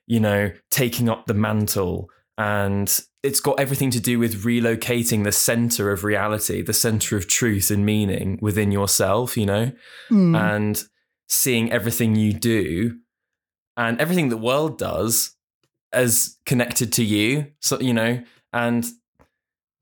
you 0.06 0.20
know 0.20 0.52
taking 0.70 1.10
up 1.10 1.26
the 1.26 1.34
mantle. 1.34 2.10
And 2.38 2.90
it's 3.22 3.40
got 3.40 3.60
everything 3.60 3.92
to 3.92 4.00
do 4.00 4.20
with 4.20 4.44
relocating 4.44 5.24
the 5.24 5.32
center 5.32 5.92
of 5.92 6.04
reality 6.04 6.62
the 6.62 6.74
center 6.74 7.16
of 7.16 7.28
truth 7.28 7.72
and 7.72 7.86
meaning 7.86 8.38
within 8.42 8.72
yourself 8.72 9.38
you 9.38 9.46
know? 9.46 9.72
Hmm. 10.10 10.36
and 10.36 10.84
seeing 11.30 11.72
everything 11.72 12.16
you 12.16 12.34
do 12.34 12.98
and 13.78 14.00
everything 14.02 14.30
the 14.30 14.38
world 14.38 14.78
does 14.78 15.36
as 15.94 16.38
connected 16.46 16.92
to 16.94 17.04
you 17.04 17.48
so 17.60 17.80
you 17.80 17.94
know 17.94 18.22
and 18.52 18.86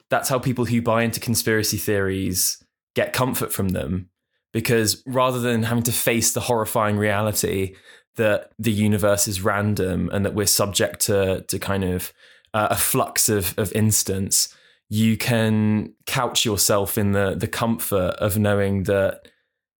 that's 0.09 0.29
how 0.29 0.37
people 0.39 0.65
who 0.65 0.81
buy 0.81 1.03
into 1.03 1.19
conspiracy 1.19 1.77
theories 1.77 2.61
get 2.95 3.13
comfort 3.13 3.53
from 3.53 3.69
them 3.69 4.09
because 4.53 5.01
rather 5.07 5.39
than 5.39 5.63
having 5.63 5.83
to 5.83 5.91
face 5.91 6.33
the 6.33 6.41
horrifying 6.41 6.97
reality 6.97 7.75
that 8.17 8.51
the 8.59 8.71
universe 8.71 9.27
is 9.27 9.41
random 9.41 10.09
and 10.11 10.25
that 10.25 10.33
we're 10.33 10.45
subject 10.45 10.99
to 10.99 11.41
to 11.47 11.57
kind 11.57 11.83
of 11.83 12.11
uh, 12.53 12.67
a 12.71 12.75
flux 12.75 13.29
of 13.29 13.57
of 13.57 13.71
instance 13.73 14.53
you 14.89 15.15
can 15.15 15.93
couch 16.05 16.43
yourself 16.43 16.97
in 16.97 17.13
the 17.13 17.33
the 17.35 17.47
comfort 17.47 18.13
of 18.19 18.37
knowing 18.37 18.83
that 18.83 19.29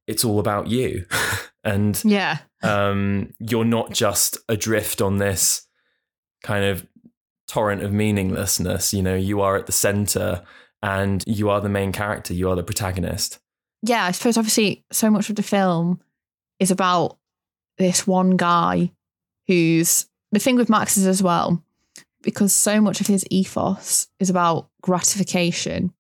it's 0.08 0.24
all 0.24 0.40
about 0.40 0.68
you 0.68 1.06
and 1.66 2.02
Yeah. 2.06 2.38
um, 2.64 3.32
you're 3.40 3.66
not 3.66 3.92
just 3.92 4.38
adrift 4.48 5.02
on 5.02 5.18
this 5.18 5.68
kind 6.44 6.66
of 6.66 6.86
torrent 7.48 7.84
of 7.84 7.92
meaninglessness. 7.92 8.94
You 8.94 9.04
know, 9.04 9.16
you 9.16 9.42
are 9.42 9.56
at 9.58 9.66
the 9.66 9.72
center 9.72 10.44
and 10.82 11.24
you 11.28 11.50
are 11.50 11.62
the 11.62 11.70
main 11.70 11.92
character, 11.92 12.34
you 12.34 12.50
are 12.50 12.56
the 12.56 12.64
protagonist. 12.64 13.40
yeah, 13.84 14.06
I 14.06 14.12
suppose 14.12 14.38
obviously 14.38 14.84
so 14.92 15.10
much 15.10 15.30
of 15.30 15.36
the 15.36 15.44
film 15.44 16.00
is 16.60 16.72
about 16.72 17.18
this 17.78 18.06
one 18.06 18.38
guy 18.38 18.92
who's 19.48 20.06
the 20.32 20.40
thing 20.40 20.56
with 20.56 20.70
Max 20.70 20.98
is 20.98 21.08
as 21.08 21.22
well, 21.22 21.64
because 22.22 22.54
so 22.54 22.80
much 22.80 23.02
of 23.02 23.08
his 23.08 23.26
ethos 23.30 24.08
is 24.20 24.30
about 24.30 24.70
gratification 24.82 25.92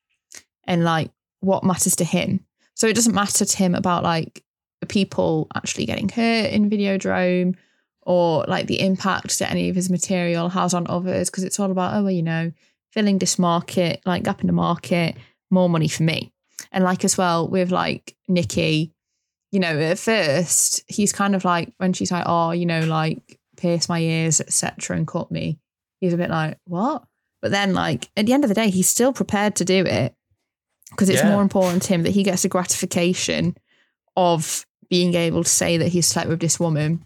and 0.65 0.83
like 0.83 1.11
what 1.39 1.63
matters 1.63 1.95
to 1.97 2.03
him. 2.03 2.45
So 2.75 2.87
it 2.87 2.95
doesn't 2.95 3.15
matter 3.15 3.45
to 3.45 3.57
him 3.57 3.75
about 3.75 4.03
like 4.03 4.43
people 4.87 5.47
actually 5.55 5.85
getting 5.85 6.09
hurt 6.09 6.51
in 6.51 6.69
Videodrome 6.69 7.55
or 8.04 8.45
like 8.47 8.68
the 8.68 8.80
impact 8.82 9.38
that 9.39 9.52
any 9.52 9.70
of 9.70 9.76
his 9.76 9.89
material 9.89 10.49
has 10.49 10.74
on 10.74 10.88
others, 10.89 11.30
because 11.30 11.43
it's 11.43 11.60
all 11.60 11.72
about, 11.72 11.93
oh, 11.93 12.04
well, 12.04 12.12
you 12.12 12.24
know, 12.24 12.52
filling 12.91 13.20
this 13.20 13.38
market, 13.39 14.02
like 14.06 14.24
gap 14.24 14.41
in 14.41 14.47
the 14.47 14.54
market, 14.54 15.16
more 15.49 15.70
money 15.70 15.88
for 15.88 16.04
me. 16.04 16.34
And 16.72 16.84
like 16.84 17.04
as 17.06 17.18
well 17.18 17.47
with 17.47 17.72
like 17.72 18.16
Nikki, 18.28 18.93
you 19.52 19.60
know, 19.60 19.78
at 19.80 19.99
first 19.99 20.84
he's 20.88 21.12
kind 21.14 21.36
of 21.36 21.43
like 21.45 21.74
when 21.78 21.93
she's 21.93 22.12
like, 22.12 22.24
oh, 22.26 22.52
you 22.52 22.66
know, 22.66 22.82
like 22.82 23.39
pierce 23.58 23.88
my 23.89 23.99
ears, 23.99 24.39
etc., 24.41 24.95
and 24.97 25.08
cut 25.08 25.30
me. 25.32 25.60
He's 25.99 26.14
a 26.14 26.18
bit 26.18 26.30
like, 26.30 26.58
what? 26.66 27.04
But 27.41 27.52
then, 27.52 27.74
like 27.74 28.10
at 28.18 28.26
the 28.26 28.34
end 28.34 28.43
of 28.43 28.49
the 28.49 28.56
day, 28.56 28.70
he's 28.70 28.89
still 28.89 29.14
prepared 29.14 29.56
to 29.58 29.66
do 29.66 29.86
it 29.86 30.16
because 30.91 31.10
it's 31.10 31.22
Yeah. 31.22 31.30
more 31.32 31.41
important 31.41 31.84
to 31.84 31.89
him 31.93 32.04
that 32.04 32.12
he 32.12 32.24
gets 32.24 32.41
the 32.43 32.49
gratification 32.49 33.56
of 34.16 34.66
being 34.89 35.14
able 35.16 35.43
to 35.43 35.49
say 35.49 35.78
that 35.78 35.88
he's 35.89 36.06
slept 36.08 36.30
with 36.30 36.39
this 36.39 36.60
woman. 36.60 37.06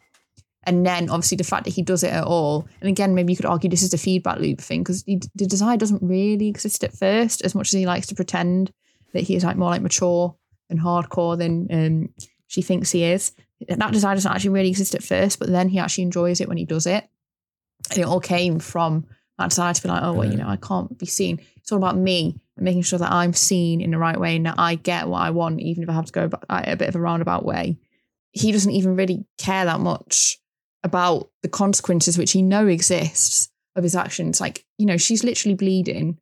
And 0.66 0.86
then 0.86 1.09
obviously 1.09 1.38
the 1.38 1.43
fact 1.43 1.66
that 1.66 1.74
he 1.76 1.84
does 1.84 2.03
it 2.03 2.11
at 2.11 2.24
all. 2.24 2.68
And 2.82 2.89
again, 2.89 3.13
maybe 3.13 3.34
you 3.34 3.38
could 3.38 3.45
argue 3.45 3.70
this 3.70 3.84
is 3.84 3.91
the 3.91 3.97
feedback 3.97 4.39
loop 4.39 4.59
thing 4.59 4.82
because 4.82 5.03
the 5.03 5.20
desire 5.36 5.78
doesn't 5.78 6.01
really 6.01 6.47
exist 6.47 6.84
at 6.84 6.97
first 6.97 7.43
as 7.43 7.53
much 7.53 7.68
as 7.68 7.74
he 7.74 7.86
likes 7.86 8.07
to 8.07 8.16
pretend 8.16 8.72
that 9.13 9.22
he 9.22 9.36
is 9.36 9.43
like 9.43 9.57
more 9.57 9.70
like 9.70 9.82
mature 9.82 10.36
and 10.70 10.80
hardcore 10.80 11.38
than 11.38 11.68
um, 11.72 12.13
she 12.47 12.61
thinks 12.61 12.91
he 12.91 13.03
is. 13.03 13.34
That 13.68 13.93
desire 13.93 14.16
doesn't 14.16 14.32
actually 14.32 14.49
really 14.49 14.70
exist 14.70 14.95
at 14.95 15.03
first, 15.03 15.39
but 15.39 15.49
then 15.49 15.70
he 15.70 15.80
actually 15.80 16.03
enjoys 16.03 16.41
it 16.41 16.47
when 16.47 16.57
he 16.57 16.66
does 16.66 16.88
it. 16.88 17.07
And 17.91 17.99
it 17.99 18.05
all 18.05 18.20
came 18.20 18.59
from 18.59 19.05
that 19.38 19.49
desire 19.49 19.74
to 19.74 19.84
be 19.84 19.89
like, 19.89 20.03
oh, 20.03 20.13
well, 20.13 20.30
you 20.30 20.38
know, 20.38 20.47
I 20.47 20.57
can't 20.57 20.97
be 20.97 21.05
seen. 21.05 21.39
It's 21.57 21.72
all 21.72 21.78
about 21.78 21.97
me 21.97 22.39
and 22.55 22.66
making 22.66 22.82
sure 22.82 22.99
that 22.99 23.11
I'm 23.11 23.34
seen 23.34 23.82
in 23.82 23.91
the 23.91 23.97
right 23.97 24.20
way 24.20 24.36
and 24.36 24.45
that 24.45 24.55
I 24.57 24.76
get 24.76 25.07
what 25.07 25.22
I 25.22 25.30
want, 25.30 25.61
even 25.61 25.84
if 25.84 25.89
I 25.89 25.93
have 25.93 26.05
to 26.05 26.11
go 26.11 26.30
a 26.49 26.76
bit 26.76 26.89
of 26.89 26.95
a 26.95 26.99
roundabout 26.99 27.45
way. 27.45 27.78
He 28.32 28.51
doesn't 28.51 28.72
even 28.72 28.95
really 28.95 29.26
care 29.38 29.66
that 29.66 29.80
much 29.80 30.39
about 30.86 31.29
the 31.41 31.49
consequences 31.49 32.15
which 32.15 32.31
he 32.31 32.43
know 32.43 32.67
exists 32.67 33.49
of 33.75 33.83
his 33.83 33.95
actions. 33.95 34.39
Like, 34.39 34.63
you 34.77 34.86
know, 34.86 34.97
she's 34.97 35.23
literally 35.23 35.55
bleeding. 35.55 36.19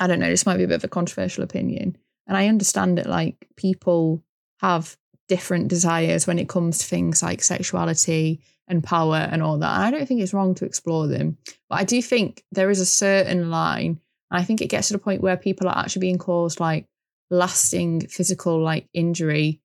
I 0.00 0.08
don't 0.08 0.18
know, 0.18 0.28
this 0.28 0.44
might 0.44 0.56
be 0.56 0.64
a 0.64 0.68
bit 0.68 0.74
of 0.74 0.84
a 0.84 0.88
controversial 0.88 1.44
opinion. 1.44 1.96
And 2.26 2.36
I 2.36 2.48
understand 2.48 2.98
that 2.98 3.06
like 3.06 3.48
people 3.56 4.24
have 4.60 4.96
different 5.28 5.68
desires 5.68 6.26
when 6.26 6.40
it 6.40 6.48
comes 6.48 6.78
to 6.78 6.86
things 6.86 7.22
like 7.22 7.40
sexuality 7.40 8.40
and 8.66 8.82
power 8.82 9.28
and 9.30 9.44
all 9.44 9.58
that. 9.58 9.80
I 9.80 9.92
don't 9.92 10.06
think 10.06 10.22
it's 10.22 10.34
wrong 10.34 10.56
to 10.56 10.64
explore 10.64 11.06
them. 11.06 11.38
But 11.70 11.78
I 11.78 11.84
do 11.84 12.02
think 12.02 12.44
there 12.50 12.70
is 12.70 12.80
a 12.80 12.86
certain 12.86 13.48
line. 13.48 14.00
I 14.30 14.42
think 14.42 14.60
it 14.60 14.70
gets 14.70 14.88
to 14.88 14.94
the 14.94 14.98
point 14.98 15.22
where 15.22 15.36
people 15.36 15.68
are 15.68 15.78
actually 15.78 16.00
being 16.00 16.18
caused 16.18 16.58
like 16.58 16.86
lasting 17.30 18.08
physical 18.08 18.60
like 18.60 18.88
injury 18.92 19.60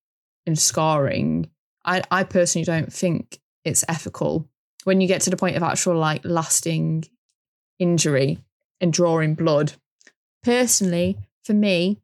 and 0.45 0.57
scarring. 0.57 1.49
I, 1.84 2.03
I 2.11 2.24
personally 2.24 2.66
don't 2.66 2.93
think 2.93 3.39
it's 3.66 3.84
ethical 3.88 4.47
when 4.84 5.01
you 5.01 5.07
get 5.07 5.22
to 5.22 5.30
the 5.30 5.38
point 5.38 5.55
of 5.55 5.64
actual 5.64 5.95
like 5.95 6.22
lasting 6.24 7.05
injury 7.80 8.39
and 8.82 8.91
drawing 8.91 9.36
blood. 9.36 9.74
Personally, 10.43 11.18
for 11.43 11.53
me, 11.53 12.01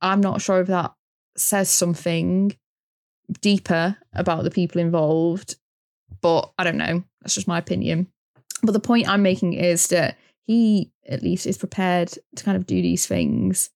I'm 0.00 0.20
not 0.20 0.40
sure 0.40 0.60
if 0.60 0.68
that 0.68 0.94
says 1.36 1.68
something 1.70 2.56
deeper 3.40 3.96
about 4.14 4.44
the 4.44 4.50
people 4.50 4.80
involved, 4.80 5.56
but 6.20 6.52
I 6.58 6.64
don't 6.64 6.78
know. 6.78 7.04
That's 7.20 7.34
just 7.34 7.48
my 7.48 7.58
opinion. 7.58 8.08
But 8.62 8.72
the 8.72 8.80
point 8.80 9.08
I'm 9.08 9.22
making 9.22 9.52
is 9.54 9.88
that 9.88 10.16
he 10.46 10.90
at 11.06 11.22
least 11.22 11.46
is 11.46 11.58
prepared 11.58 12.12
to 12.36 12.44
kind 12.44 12.56
of 12.56 12.66
do 12.66 12.80
these 12.80 13.06
things 13.06 13.70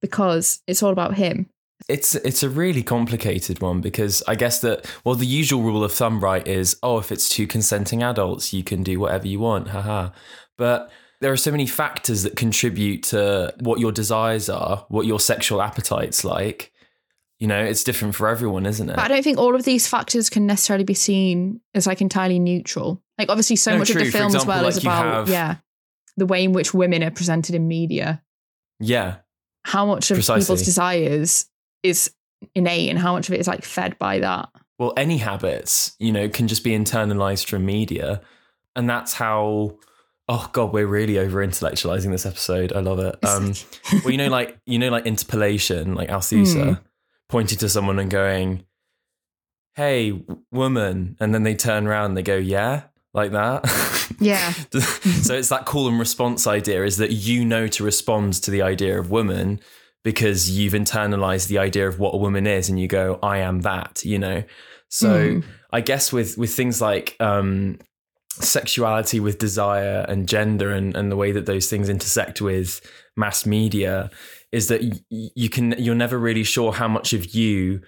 because 0.00 0.62
it's 0.66 0.82
all 0.82 0.92
about 0.92 1.14
him. 1.14 1.48
It's 1.90 2.14
it's 2.14 2.42
a 2.42 2.48
really 2.48 2.82
complicated 2.82 3.60
one 3.60 3.80
because 3.80 4.22
I 4.28 4.34
guess 4.34 4.60
that 4.60 4.86
well 5.04 5.14
the 5.14 5.26
usual 5.26 5.62
rule 5.62 5.82
of 5.84 5.92
thumb 5.92 6.20
right 6.22 6.46
is 6.46 6.76
oh 6.82 6.98
if 6.98 7.10
it's 7.12 7.28
two 7.28 7.46
consenting 7.46 8.02
adults 8.02 8.52
you 8.52 8.62
can 8.64 8.82
do 8.82 8.98
whatever 9.00 9.26
you 9.26 9.40
want 9.40 9.68
haha 9.68 10.10
but 10.56 10.90
there 11.20 11.32
are 11.32 11.36
so 11.36 11.50
many 11.50 11.66
factors 11.66 12.22
that 12.22 12.34
contribute 12.36 13.02
to 13.12 13.52
what 13.60 13.78
your 13.80 13.92
desires 13.92 14.48
are 14.48 14.86
what 14.88 15.04
your 15.06 15.20
sexual 15.20 15.60
appetites 15.60 16.24
like 16.24 16.72
you 17.38 17.46
know 17.46 17.62
it's 17.62 17.84
different 17.84 18.14
for 18.14 18.28
everyone 18.28 18.66
isn't 18.66 18.88
it 18.90 18.96
But 18.96 19.04
I 19.06 19.08
don't 19.08 19.22
think 19.24 19.38
all 19.38 19.54
of 19.54 19.64
these 19.64 19.86
factors 19.88 20.30
can 20.30 20.46
necessarily 20.46 20.84
be 20.84 20.94
seen 20.94 21.60
as 21.74 21.86
like 21.86 22.00
entirely 22.00 22.38
neutral. 22.38 23.02
Like 23.18 23.28
obviously 23.30 23.56
so 23.56 23.72
No, 23.72 23.78
much 23.78 23.90
true. 23.90 24.00
of 24.02 24.06
the 24.06 24.12
film 24.12 24.34
as 24.36 24.46
well 24.46 24.66
is 24.66 24.76
like 24.76 24.84
you 24.84 24.90
about 24.90 25.14
have- 25.14 25.28
yeah, 25.28 25.56
the 26.16 26.26
way 26.26 26.44
in 26.44 26.52
which 26.52 26.72
women 26.74 27.02
are 27.02 27.10
presented 27.10 27.54
in 27.54 27.66
media. 27.68 28.22
yeah 28.78 29.16
How 29.64 29.84
much 29.86 30.10
of 30.10 30.16
Precisely. 30.16 30.42
people's 30.44 30.62
desires 30.62 31.46
is 31.82 32.12
innate 32.54 32.88
and 32.90 32.98
how 32.98 33.12
much 33.12 33.28
of 33.28 33.34
it 33.34 33.40
is 33.40 33.46
like 33.48 33.64
fed 33.64 33.98
by 33.98 34.18
that. 34.18 34.48
well 34.78 34.92
any 34.96 35.18
habits 35.18 35.94
you 35.98 36.10
know 36.12 36.28
can 36.28 36.48
just 36.48 36.64
be 36.64 36.70
internalized 36.70 37.46
from 37.48 37.64
media 37.66 38.20
and 38.74 38.88
that's 38.88 39.12
how 39.14 39.76
oh 40.28 40.48
god 40.52 40.72
we're 40.72 40.86
really 40.86 41.18
over 41.18 41.44
intellectualizing 41.46 42.10
this 42.10 42.24
episode 42.24 42.72
i 42.72 42.80
love 42.80 42.98
it 42.98 43.16
um 43.24 43.52
well 44.04 44.10
you 44.10 44.16
know 44.16 44.28
like 44.28 44.58
you 44.66 44.78
know 44.78 44.88
like 44.88 45.04
interpellation 45.06 45.94
like 45.94 46.08
althusser 46.08 46.64
Mm. 46.76 46.80
pointing 47.28 47.58
to 47.58 47.68
someone 47.68 47.98
and 47.98 48.10
going 48.10 48.64
hey 49.74 50.20
woman 50.50 51.16
and 51.20 51.34
then 51.34 51.42
they 51.42 51.54
turn 51.54 51.86
around 51.86 52.06
and 52.06 52.16
they 52.16 52.22
go 52.22 52.36
yeah 52.36 52.82
like 53.12 53.32
that 53.32 53.64
Yeah. 54.18 54.52
so 55.22 55.34
it's 55.34 55.48
that 55.48 55.64
call 55.66 55.88
and 55.88 55.98
response 55.98 56.46
idea 56.46 56.84
is 56.84 56.98
that 56.98 57.10
you 57.12 57.44
know 57.44 57.66
to 57.68 57.84
respond 57.84 58.34
to 58.34 58.50
the 58.50 58.60
idea 58.62 58.98
of 58.98 59.10
woman 59.10 59.60
because 60.04 60.50
you've 60.50 60.72
internalized 60.72 61.48
the 61.48 61.58
idea 61.58 61.86
of 61.86 61.98
what 61.98 62.14
a 62.14 62.18
woman 62.18 62.46
is 62.46 62.68
and 62.68 62.80
you 62.80 62.88
go 62.88 63.18
i 63.22 63.38
am 63.38 63.60
that 63.60 64.04
you 64.04 64.18
know 64.18 64.42
so 64.88 65.08
Mm. 65.08 65.44
i 65.72 65.80
guess 65.80 66.12
with 66.12 66.36
with 66.38 66.52
things 66.54 66.80
like 66.80 67.16
um 67.20 67.78
sexuality 68.30 69.20
with 69.20 69.38
desire 69.38 70.04
and 70.08 70.28
gender 70.28 70.70
and 70.72 70.96
and 70.96 71.10
the 71.10 71.16
way 71.16 71.32
that 71.32 71.46
those 71.46 71.68
things 71.68 71.88
intersect 71.88 72.40
with 72.40 72.80
mass 73.16 73.44
media 73.44 74.10
is 74.52 74.68
that 74.68 74.80
y- 74.82 75.30
you 75.34 75.48
can 75.48 75.74
you're 75.78 75.94
never 75.94 76.18
really 76.18 76.44
sure 76.44 76.72
how 76.72 76.88
much 76.88 77.12
of 77.12 77.34
you 77.34 77.80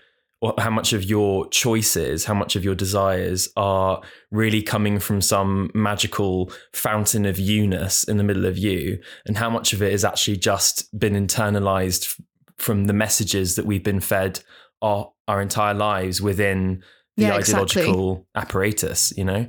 how 0.59 0.71
much 0.71 0.93
of 0.93 1.05
your 1.05 1.49
choices, 1.51 2.25
how 2.25 2.35
much 2.35 2.57
of 2.57 2.65
your 2.65 2.75
desires 2.75 3.49
are 3.57 4.03
really 4.31 4.63
coming 4.63 4.99
from 4.99 5.21
some 5.21 5.71
magical 5.75 6.51
fountain 6.73 7.25
of 7.25 7.39
you-ness 7.39 8.05
in 8.05 8.17
the 8.17 8.25
middle 8.25 8.47
of 8.47 8.59
you, 8.59 9.01
and 9.27 9.37
how 9.37 9.49
much 9.49 9.73
of 9.73 9.83
it 9.83 9.93
is 9.93 10.05
actually 10.05 10.37
just 10.37 10.99
been 10.99 11.15
internalized 11.15 12.21
from 12.59 12.87
the 12.87 12.93
messages 12.93 13.55
that 13.57 13.67
we've 13.67 13.85
been 13.85 14.01
fed 14.01 14.41
our, 14.81 15.13
our 15.29 15.41
entire 15.41 15.75
lives 15.75 16.21
within 16.21 16.83
the 17.17 17.25
Yeah, 17.25 17.39
exactly. 17.39 17.83
ideological 17.83 18.27
apparatus, 18.35 19.13
you 19.17 19.25
know? 19.25 19.47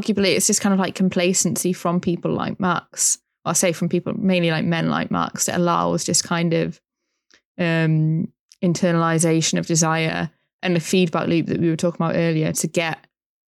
Arguably, 0.00 0.36
it's 0.36 0.46
just 0.46 0.60
kind 0.60 0.72
of 0.72 0.78
like 0.80 0.94
complacency 0.94 1.72
from 1.72 2.00
people 2.00 2.32
like 2.32 2.58
Max. 2.60 3.18
Or 3.44 3.50
I 3.50 3.52
say 3.52 3.72
from 3.72 3.88
people, 3.88 4.14
mainly 4.14 4.50
like 4.50 4.64
men 4.64 4.88
like 4.88 5.10
Max, 5.10 5.46
that 5.46 5.56
allows 5.56 6.04
this 6.04 6.22
kind 6.22 6.54
of 6.54 6.80
um, 7.58 8.32
internalization 8.62 9.58
of 9.58 9.66
desire 9.66 10.30
and 10.62 10.74
the 10.74 10.80
feedback 10.80 11.28
loop 11.28 11.46
that 11.46 11.60
we 11.60 11.68
were 11.68 11.76
talking 11.76 12.04
about 12.04 12.16
earlier 12.16 12.52
to 12.52 12.66
get 12.66 12.98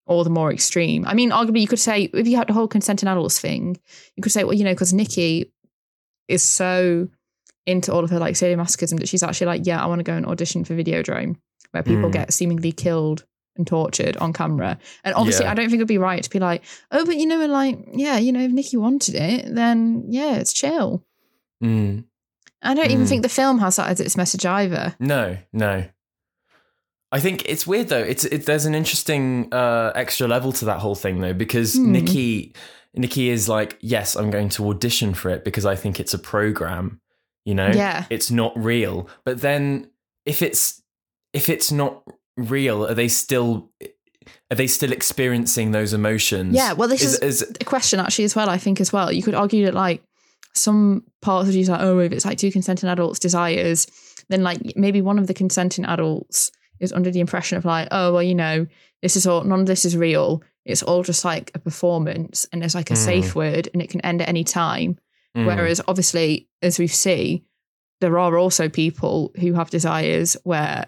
all 0.06 0.24
the 0.24 0.30
more 0.30 0.52
extreme. 0.52 1.06
I 1.06 1.14
mean, 1.14 1.30
arguably, 1.30 1.60
you 1.60 1.68
could 1.68 1.78
say 1.78 2.10
if 2.12 2.26
you 2.26 2.36
had 2.36 2.48
the 2.48 2.52
whole 2.52 2.68
consenting 2.68 3.08
adults 3.08 3.38
thing, 3.40 3.78
you 4.16 4.22
could 4.22 4.32
say, 4.32 4.44
well, 4.44 4.54
you 4.54 4.64
know, 4.64 4.72
because 4.72 4.92
Nikki 4.92 5.52
is 6.28 6.42
so 6.42 7.08
into 7.66 7.92
all 7.92 8.04
of 8.04 8.10
her 8.10 8.18
like 8.18 8.34
sadomasochism 8.34 8.98
that 8.98 9.08
she's 9.08 9.22
actually 9.22 9.46
like, 9.46 9.62
yeah, 9.64 9.82
I 9.82 9.86
want 9.86 10.00
to 10.00 10.04
go 10.04 10.14
and 10.14 10.26
audition 10.26 10.64
for 10.64 10.74
Videodrome, 10.74 11.36
where 11.70 11.82
people 11.82 12.10
Mm. 12.10 12.12
get 12.12 12.32
seemingly 12.32 12.72
killed 12.72 13.24
and 13.56 13.66
tortured 13.66 14.16
on 14.18 14.32
camera. 14.32 14.78
And 15.04 15.14
obviously, 15.14 15.44
Yeah. 15.44 15.52
I 15.52 15.54
don't 15.54 15.66
think 15.68 15.78
it'd 15.78 15.88
be 15.88 15.98
right 15.98 16.22
to 16.22 16.30
be 16.30 16.38
like, 16.40 16.62
oh, 16.90 17.04
but 17.06 17.16
you 17.16 17.26
know, 17.26 17.44
like, 17.46 17.78
yeah, 17.92 18.18
you 18.18 18.32
know, 18.32 18.40
if 18.40 18.50
Nikki 18.50 18.76
wanted 18.76 19.14
it, 19.14 19.54
then 19.54 20.04
yeah, 20.08 20.36
it's 20.36 20.52
chill. 20.52 21.04
Mm. 21.62 22.04
I 22.62 22.74
don't 22.74 22.90
even 22.90 23.04
Mm. 23.04 23.08
think 23.08 23.22
the 23.22 23.28
film 23.28 23.58
has 23.58 23.76
that 23.76 23.90
as 23.90 24.00
its 24.00 24.16
message 24.16 24.44
either. 24.46 24.94
No, 24.98 25.36
no. 25.52 25.84
I 27.12 27.20
think 27.20 27.48
it's 27.48 27.66
weird 27.66 27.88
though. 27.88 28.02
It's 28.02 28.24
it, 28.24 28.46
there's 28.46 28.66
an 28.66 28.74
interesting 28.74 29.52
uh, 29.52 29.92
extra 29.94 30.26
level 30.26 30.52
to 30.52 30.64
that 30.64 30.80
whole 30.80 30.96
thing 30.96 31.20
though 31.20 31.32
because 31.34 31.74
Hmm. 31.76 31.92
Nikki 31.92 32.54
Nikki 32.96 33.28
is 33.28 33.48
like, 33.48 33.76
yes, 33.80 34.16
I'm 34.16 34.30
going 34.30 34.48
to 34.50 34.68
audition 34.68 35.14
for 35.14 35.28
it 35.28 35.44
because 35.44 35.64
I 35.66 35.74
think 35.76 35.98
it's 36.00 36.14
a 36.14 36.18
program. 36.18 37.00
You 37.44 37.54
know, 37.54 37.68
Yeah. 37.68 38.06
it's 38.10 38.30
not 38.30 38.52
real. 38.56 39.08
But 39.24 39.40
then 39.42 39.90
if 40.26 40.42
it's 40.42 40.82
if 41.32 41.48
it's 41.48 41.70
not 41.70 42.02
real, 42.36 42.86
are 42.86 42.94
they 42.94 43.08
still 43.08 43.70
are 44.50 44.56
they 44.56 44.66
still 44.66 44.92
experiencing 44.92 45.72
those 45.72 45.92
emotions? 45.92 46.54
Yeah, 46.54 46.72
well, 46.72 46.88
this 46.88 47.02
is, 47.02 47.18
is 47.20 47.42
a 47.60 47.64
question 47.64 48.00
actually 48.00 48.24
as 48.24 48.34
well. 48.36 48.48
I 48.48 48.58
think 48.58 48.80
as 48.80 48.92
well, 48.92 49.12
you 49.12 49.22
could 49.22 49.34
argue 49.34 49.64
that 49.66 49.74
like 49.74 50.02
some 50.54 51.04
parts 51.22 51.48
of 51.48 51.54
you 51.54 51.64
like, 51.64 51.80
oh, 51.80 51.98
if 51.98 52.12
it's 52.12 52.24
like 52.24 52.38
two 52.38 52.50
consenting 52.52 52.88
adults' 52.88 53.18
desires, 53.18 53.86
then 54.28 54.42
like 54.42 54.60
maybe 54.76 55.02
one 55.02 55.18
of 55.18 55.26
the 55.26 55.34
consenting 55.34 55.84
adults 55.84 56.50
is 56.80 56.92
under 56.92 57.10
the 57.10 57.20
impression 57.20 57.58
of 57.58 57.64
like, 57.64 57.88
oh, 57.90 58.12
well, 58.14 58.22
you 58.22 58.34
know, 58.34 58.66
this 59.02 59.16
is 59.16 59.26
all 59.26 59.44
none 59.44 59.60
of 59.60 59.66
this 59.66 59.84
is 59.84 59.96
real. 59.96 60.42
It's 60.64 60.82
all 60.82 61.02
just 61.02 61.24
like 61.24 61.50
a 61.54 61.58
performance, 61.58 62.46
and 62.52 62.62
there's 62.62 62.74
like 62.74 62.90
a 62.90 62.94
Mm. 62.94 63.04
safe 63.04 63.34
word, 63.34 63.68
and 63.72 63.82
it 63.82 63.90
can 63.90 64.00
end 64.00 64.22
at 64.22 64.28
any 64.28 64.44
time. 64.44 64.98
Mm. 65.36 65.46
Whereas 65.46 65.80
obviously, 65.86 66.48
as 66.62 66.78
we 66.78 66.86
see, 66.86 67.44
there 68.00 68.18
are 68.18 68.38
also 68.38 68.68
people 68.68 69.32
who 69.38 69.52
have 69.54 69.68
desires 69.70 70.36
where 70.44 70.86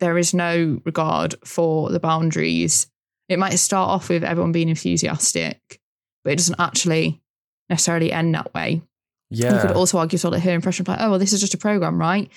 there 0.00 0.18
is 0.18 0.34
no 0.34 0.80
regard 0.84 1.34
for 1.44 1.90
the 1.90 2.00
boundaries. 2.00 2.86
It 3.28 3.38
might 3.38 3.56
start 3.56 3.90
off 3.90 4.08
with 4.08 4.24
everyone 4.24 4.52
being 4.52 4.68
enthusiastic, 4.68 5.80
but 6.24 6.32
it 6.32 6.36
doesn't 6.36 6.60
actually 6.60 7.20
necessarily 7.68 8.12
end 8.12 8.34
that 8.34 8.54
way. 8.54 8.82
yeah. 9.30 9.54
You 9.54 9.60
could 9.60 9.76
also 9.76 9.98
argue 9.98 10.18
sort 10.18 10.34
of 10.34 10.42
her 10.42 10.52
impression 10.52 10.84
of 10.84 10.88
like, 10.88 11.00
oh, 11.00 11.10
well, 11.10 11.18
this 11.18 11.32
is 11.32 11.40
just 11.40 11.54
a 11.54 11.58
program, 11.58 11.98
right? 11.98 12.30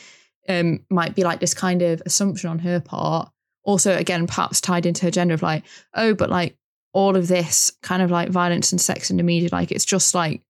Um, 0.50 0.86
might 0.90 1.16
be 1.16 1.24
like 1.24 1.40
this 1.40 1.54
kind 1.54 1.82
of 1.82 2.02
assumption 2.06 2.50
on 2.50 2.60
her 2.60 2.80
part 2.80 3.32
also 3.64 3.96
again 3.96 4.28
perhaps 4.28 4.62
tied 4.62 4.86
into 4.86 5.06
her 5.06 5.12
gender 5.12 5.34
of 5.34 5.42
like, 5.42 5.64
oh, 5.94 6.14
but 6.14 6.30
like 6.30 6.56
all 6.94 7.16
of 7.16 7.28
this 7.28 7.72
kind 7.82 8.02
of 8.02 8.12
like 8.12 8.30
violence 8.30 8.72
and 8.72 8.82
sex 8.82 9.10
in 9.10 9.18
the 9.18 9.24
media, 9.24 9.50
like 9.52 9.72
it's 9.72 9.86
just 9.86 10.14
like 10.14 10.42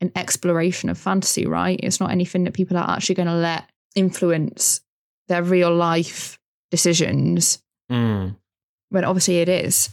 an 0.00 0.12
exploration 0.14 0.88
of 0.88 0.98
fantasy, 0.98 1.46
right? 1.46 1.80
It's 1.82 2.00
not 2.00 2.10
anything 2.10 2.44
that 2.44 2.54
people 2.54 2.76
are 2.76 2.90
actually 2.90 3.14
going 3.14 3.28
to 3.28 3.34
let 3.34 3.64
influence 3.94 4.80
their 5.28 5.42
real 5.42 5.74
life 5.74 6.38
decisions 6.76 7.62
Mm. 7.90 8.36
when 8.90 9.04
obviously 9.04 9.38
it 9.38 9.48
is. 9.48 9.88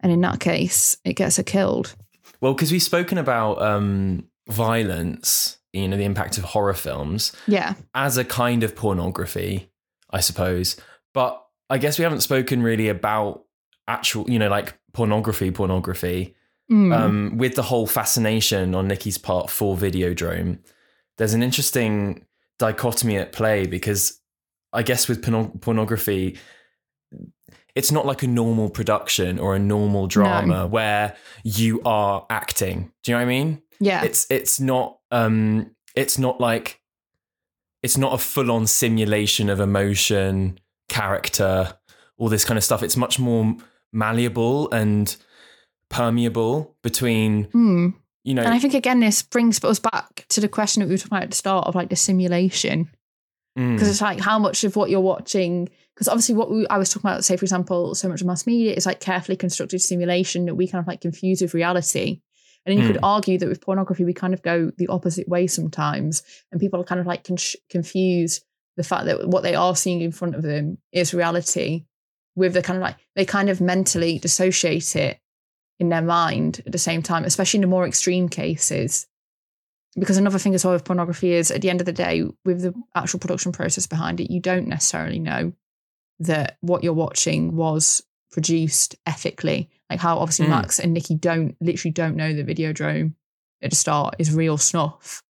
And 0.00 0.10
in 0.10 0.20
that 0.22 0.40
case, 0.40 0.96
it 1.04 1.14
gets 1.14 1.36
her 1.36 1.42
killed. 1.42 1.94
Well, 2.40 2.54
because 2.54 2.72
we've 2.72 2.82
spoken 2.82 3.18
about 3.18 3.60
um, 3.60 4.24
violence, 4.48 5.58
you 5.72 5.86
know, 5.88 5.96
the 5.96 6.04
impact 6.04 6.38
of 6.38 6.44
horror 6.44 6.74
films 6.74 7.32
Yeah. 7.46 7.74
as 7.94 8.16
a 8.16 8.24
kind 8.24 8.62
of 8.62 8.74
pornography, 8.74 9.70
I 10.10 10.20
suppose. 10.20 10.76
But 11.12 11.42
I 11.68 11.76
guess 11.78 11.98
we 11.98 12.02
haven't 12.04 12.20
spoken 12.22 12.62
really 12.62 12.88
about 12.88 13.44
actual, 13.86 14.28
you 14.30 14.38
know, 14.38 14.48
like 14.48 14.78
pornography, 14.92 15.50
pornography. 15.50 16.34
Mm. 16.70 16.94
Um, 16.96 17.36
with 17.36 17.56
the 17.56 17.62
whole 17.62 17.86
fascination 17.86 18.74
on 18.76 18.86
Nikki's 18.88 19.18
part 19.18 19.50
for 19.50 19.76
Videodrome, 19.76 20.60
there's 21.18 21.34
an 21.34 21.42
interesting 21.42 22.24
dichotomy 22.60 23.16
at 23.18 23.32
play 23.32 23.66
because 23.66 24.19
I 24.72 24.82
guess 24.82 25.08
with 25.08 25.22
porno- 25.22 25.52
pornography, 25.60 26.38
it's 27.74 27.92
not 27.92 28.06
like 28.06 28.22
a 28.22 28.26
normal 28.26 28.68
production 28.70 29.38
or 29.38 29.54
a 29.54 29.58
normal 29.58 30.06
drama 30.06 30.66
where 30.66 31.16
you 31.44 31.80
are 31.84 32.26
acting. 32.30 32.92
Do 33.02 33.12
you 33.12 33.14
know 33.14 33.18
what 33.20 33.22
I 33.22 33.28
mean? 33.28 33.62
yeah. 33.80 34.02
It's 34.04 34.26
it's 34.30 34.60
not 34.60 34.98
um 35.10 35.70
it's 35.94 36.18
not 36.18 36.40
like 36.40 36.80
it's 37.82 37.96
not 37.96 38.12
a 38.12 38.18
full-on 38.18 38.66
simulation 38.66 39.48
of 39.48 39.58
emotion, 39.58 40.58
character, 40.90 41.72
all 42.18 42.28
this 42.28 42.44
kind 42.44 42.58
of 42.58 42.64
stuff. 42.64 42.82
It's 42.82 42.96
much 42.96 43.18
more 43.18 43.56
malleable 43.92 44.70
and 44.70 45.16
permeable 45.88 46.76
between 46.82 47.46
Mm. 47.46 47.94
you 48.22 48.34
know 48.34 48.42
And 48.42 48.52
I 48.54 48.58
think 48.58 48.74
again, 48.74 49.00
this 49.00 49.22
brings 49.22 49.62
us 49.64 49.78
back 49.78 50.26
to 50.28 50.40
the 50.40 50.48
question 50.48 50.80
that 50.80 50.86
we 50.88 50.94
were 50.94 50.98
talking 50.98 51.16
about 51.16 51.22
at 51.24 51.30
the 51.30 51.36
start 51.36 51.66
of 51.66 51.74
like 51.74 51.88
the 51.88 51.96
simulation, 51.96 52.90
mm, 53.60 53.74
because 53.74 53.88
it's 53.88 54.00
like 54.00 54.20
how 54.20 54.38
much 54.38 54.64
of 54.64 54.76
what 54.76 54.90
you're 54.90 55.00
watching. 55.00 55.68
Because 55.94 56.08
obviously, 56.08 56.34
what 56.34 56.50
we, 56.50 56.66
I 56.68 56.78
was 56.78 56.90
talking 56.90 57.10
about, 57.10 57.24
say 57.24 57.36
for 57.36 57.44
example, 57.44 57.94
so 57.94 58.08
much 58.08 58.20
of 58.20 58.26
mass 58.26 58.46
media 58.46 58.72
is 58.72 58.86
like 58.86 59.00
carefully 59.00 59.36
constructed 59.36 59.80
simulation 59.80 60.46
that 60.46 60.54
we 60.54 60.66
kind 60.66 60.80
of 60.82 60.88
like 60.88 61.00
confuse 61.00 61.42
with 61.42 61.54
reality. 61.54 62.20
And 62.64 62.76
then 62.76 62.84
you 62.84 62.92
could 62.92 63.00
argue 63.02 63.38
that 63.38 63.48
with 63.48 63.62
pornography, 63.62 64.04
we 64.04 64.12
kind 64.12 64.34
of 64.34 64.42
go 64.42 64.70
the 64.76 64.88
opposite 64.88 65.28
way 65.28 65.46
sometimes, 65.46 66.22
and 66.52 66.60
people 66.60 66.80
are 66.80 66.84
kind 66.84 67.00
of 67.00 67.06
like 67.06 67.24
con- 67.24 67.38
confuse 67.70 68.42
the 68.76 68.82
fact 68.82 69.06
that 69.06 69.28
what 69.28 69.42
they 69.42 69.54
are 69.54 69.74
seeing 69.74 70.02
in 70.02 70.12
front 70.12 70.34
of 70.34 70.42
them 70.42 70.78
is 70.92 71.14
reality 71.14 71.86
with 72.36 72.52
the 72.52 72.62
kind 72.62 72.76
of 72.76 72.82
like 72.82 72.96
they 73.16 73.24
kind 73.24 73.48
of 73.48 73.60
mentally 73.60 74.18
dissociate 74.18 74.94
it 74.94 75.18
in 75.78 75.88
their 75.88 76.02
mind 76.02 76.62
at 76.66 76.72
the 76.72 76.78
same 76.78 77.02
time, 77.02 77.24
especially 77.24 77.58
in 77.58 77.62
the 77.62 77.66
more 77.66 77.86
extreme 77.86 78.28
cases. 78.28 79.06
Because 79.98 80.16
another 80.16 80.38
thing 80.38 80.54
as 80.54 80.64
well 80.64 80.74
with 80.74 80.84
pornography 80.84 81.32
is 81.32 81.50
at 81.50 81.62
the 81.62 81.70
end 81.70 81.80
of 81.80 81.86
the 81.86 81.92
day, 81.92 82.22
with 82.44 82.62
the 82.62 82.74
actual 82.94 83.18
production 83.18 83.50
process 83.52 83.86
behind 83.86 84.20
it, 84.20 84.30
you 84.30 84.38
don't 84.40 84.68
necessarily 84.68 85.18
know 85.18 85.52
that 86.20 86.58
what 86.60 86.84
you're 86.84 86.92
watching 86.92 87.56
was 87.56 88.02
produced 88.30 88.94
ethically. 89.06 89.68
Like 89.90 89.98
how 89.98 90.18
obviously 90.18 90.46
Mm. 90.46 90.50
Max 90.50 90.78
and 90.78 90.92
Nikki 90.94 91.14
don't 91.16 91.56
literally 91.60 91.90
don't 91.92 92.14
know 92.14 92.32
that 92.32 92.46
Videodrome 92.46 93.14
at 93.62 93.70
the 93.70 93.76
start 93.76 94.14
is 94.18 94.32
real 94.32 94.56
snuff. 94.58 95.22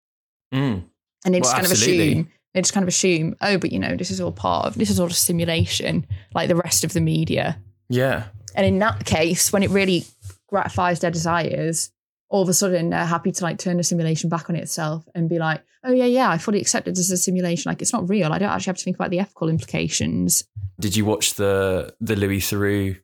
mm, 0.52 0.82
And 1.24 1.34
they 1.34 1.40
Well, 1.40 1.40
just 1.40 1.52
kind 1.54 1.66
absolutely. 1.66 2.02
of 2.04 2.09
assume 2.12 2.28
they 2.54 2.61
just 2.62 2.72
kind 2.72 2.82
of 2.84 2.88
assume, 2.88 3.36
oh, 3.42 3.59
but 3.59 3.70
you 3.70 3.78
know, 3.78 3.94
this 3.96 4.11
is 4.11 4.20
all 4.20 4.32
part 4.32 4.66
of 4.66 4.74
this 4.74 4.90
is 4.90 4.98
all 4.98 5.06
a 5.06 5.11
simulation, 5.12 6.06
like 6.34 6.48
the 6.48 6.56
rest 6.56 6.82
of 6.82 6.92
the 6.94 7.00
media. 7.00 7.61
yeah. 7.88 8.24
And 8.54 8.66
in 8.66 8.78
that 8.80 9.04
case, 9.04 9.52
when 9.52 9.62
it 9.62 9.70
really 9.70 10.04
gratifies 10.48 10.98
their 11.00 11.11
desires, 11.12 11.92
all 12.30 12.42
of 12.42 12.48
a 12.48 12.54
sudden 12.54 12.90
they're 12.90 13.06
happy 13.06 13.32
to 13.32 13.44
like 13.44 13.58
turn 13.58 13.76
the 13.78 13.82
simulation 13.84 14.28
back 14.28 14.50
on 14.50 14.56
itself 14.56 15.08
and 15.14 15.28
be 15.28 15.38
like, 15.38 15.62
oh 15.84 15.92
yeah, 15.92 16.04
yeah, 16.04 16.30
I 16.30 16.38
fully 16.38 16.60
accept 16.60 16.86
it 16.88 16.98
as 16.98 17.10
a 17.10 17.16
simulation. 17.16 17.70
Like 17.70 17.80
it's 17.80 17.92
not 17.92 18.08
real. 18.08 18.32
I 18.32 18.38
don't 18.38 18.50
actually 18.50 18.70
have 18.70 18.76
to 18.78 18.84
think 18.84 18.96
about 18.96 19.10
the 19.10 19.20
ethical 19.20 19.48
implications. 19.48 20.44
Did 20.78 20.94
you 20.96 21.04
watch 21.04 21.34
the 21.34 21.94
the 22.00 22.16
Louis 22.16 22.40
Theroux 22.40 22.98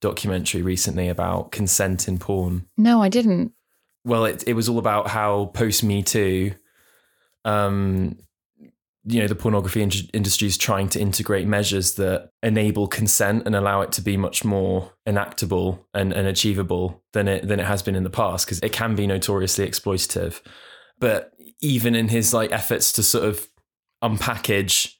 documentary 0.00 0.62
recently 0.62 1.08
about 1.08 1.52
consent 1.52 2.08
in 2.08 2.18
porn? 2.18 2.66
No, 2.76 3.02
I 3.02 3.08
didn't. 3.08 3.52
well, 4.04 4.24
it 4.26 4.44
it 4.46 4.54
was 4.54 4.68
all 4.68 4.78
about 4.78 5.08
how 5.08 5.46
post 5.46 5.82
Me 5.82 6.02
Too, 6.02 6.54
um, 7.44 8.18
you 9.04 9.20
know, 9.20 9.26
the 9.26 9.34
pornography 9.34 9.82
in- 9.82 9.90
industry 10.12 10.46
is 10.46 10.56
trying 10.56 10.88
to 10.90 11.00
integrate 11.00 11.46
measures 11.46 11.94
that 11.94 12.30
enable 12.42 12.86
consent 12.86 13.44
and 13.46 13.56
allow 13.56 13.80
it 13.80 13.90
to 13.92 14.00
be 14.00 14.16
much 14.16 14.44
more 14.44 14.92
enactable 15.06 15.86
and, 15.92 16.12
and 16.12 16.28
achievable 16.28 17.02
than 17.12 17.26
it 17.26 17.48
than 17.48 17.58
it 17.58 17.66
has 17.66 17.82
been 17.82 17.96
in 17.96 18.04
the 18.04 18.10
past 18.10 18.46
because 18.46 18.60
it 18.60 18.72
can 18.72 18.94
be 18.94 19.06
notoriously 19.06 19.68
exploitative. 19.68 20.40
But 20.98 21.32
even 21.60 21.94
in 21.94 22.08
his 22.08 22.32
like 22.32 22.52
efforts 22.52 22.92
to 22.92 23.02
sort 23.02 23.24
of 23.24 23.48
unpackage 24.02 24.94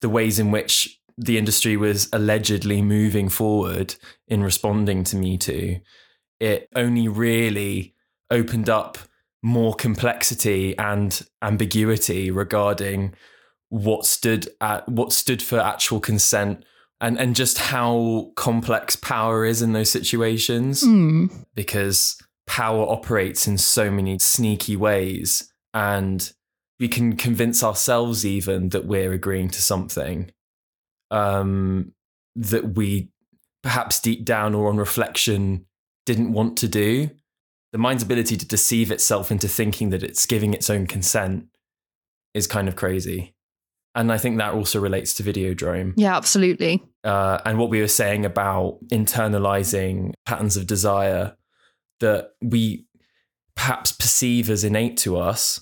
the 0.00 0.08
ways 0.08 0.38
in 0.38 0.50
which 0.50 1.00
the 1.16 1.38
industry 1.38 1.76
was 1.76 2.08
allegedly 2.12 2.82
moving 2.82 3.28
forward 3.28 3.94
in 4.26 4.42
responding 4.42 5.04
to 5.04 5.16
Me 5.16 5.38
Too, 5.38 5.80
it 6.40 6.68
only 6.74 7.08
really 7.08 7.94
opened 8.30 8.68
up 8.68 8.98
more 9.42 9.74
complexity 9.74 10.76
and 10.78 11.26
ambiguity 11.42 12.30
regarding 12.30 13.14
what 13.74 14.06
stood 14.06 14.48
at 14.60 14.88
what 14.88 15.12
stood 15.12 15.42
for 15.42 15.58
actual 15.58 15.98
consent 15.98 16.64
and 17.00 17.18
and 17.18 17.34
just 17.34 17.58
how 17.58 18.30
complex 18.36 18.94
power 18.94 19.44
is 19.44 19.62
in 19.62 19.72
those 19.72 19.90
situations. 19.90 20.82
Hmm. 20.82 21.26
because 21.56 22.16
power 22.46 22.88
operates 22.88 23.48
in 23.48 23.58
so 23.58 23.90
many 23.90 24.18
sneaky 24.18 24.76
ways 24.76 25.52
and 25.72 26.32
we 26.78 26.86
can 26.86 27.16
convince 27.16 27.64
ourselves 27.64 28.24
even 28.24 28.68
that 28.68 28.84
we're 28.84 29.12
agreeing 29.12 29.48
to 29.48 29.62
something 29.62 30.30
um 31.10 31.92
that 32.36 32.76
we 32.76 33.08
perhaps 33.62 33.98
deep 33.98 34.24
down 34.24 34.54
or 34.54 34.68
on 34.68 34.76
reflection 34.76 35.66
didn't 36.06 36.32
want 36.32 36.56
to 36.58 36.68
do. 36.68 37.10
The 37.72 37.78
mind's 37.78 38.02
ability 38.04 38.36
to 38.36 38.46
deceive 38.46 38.92
itself 38.92 39.32
into 39.32 39.48
thinking 39.48 39.90
that 39.90 40.02
it's 40.02 40.26
giving 40.26 40.54
its 40.54 40.70
own 40.70 40.86
consent 40.86 41.46
is 42.34 42.46
kind 42.46 42.68
of 42.68 42.76
crazy 42.76 43.33
and 43.94 44.12
i 44.12 44.18
think 44.18 44.38
that 44.38 44.54
also 44.54 44.80
relates 44.80 45.14
to 45.14 45.22
videodrome 45.22 45.92
Yeah, 45.96 46.16
absolutely. 46.16 46.82
uh, 47.04 47.38
and 47.44 47.58
what 47.58 47.70
we 47.70 47.80
were 47.80 47.88
saying 47.88 48.24
about 48.24 48.78
internalizing 48.88 50.12
patterns 50.26 50.56
of 50.56 50.66
desire 50.66 51.36
that 52.00 52.30
we 52.42 52.86
perhaps 53.56 53.92
perceive 53.92 54.50
as 54.50 54.64
innate 54.64 54.96
to 54.98 55.16
us 55.16 55.60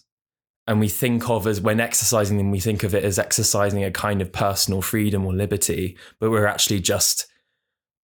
and 0.66 0.78
we 0.80 0.88
think 0.88 1.28
of 1.28 1.46
as 1.46 1.60
when 1.60 1.80
exercising 1.80 2.38
them 2.38 2.50
we 2.50 2.60
think 2.60 2.82
of 2.84 2.94
it 2.94 3.04
as 3.04 3.18
exercising 3.18 3.84
a 3.84 3.90
kind 3.90 4.22
of 4.22 4.32
personal 4.32 4.80
freedom 4.80 5.26
or 5.26 5.32
liberty 5.34 5.96
but 6.20 6.30
we're 6.30 6.46
actually 6.46 6.80
just 6.80 7.26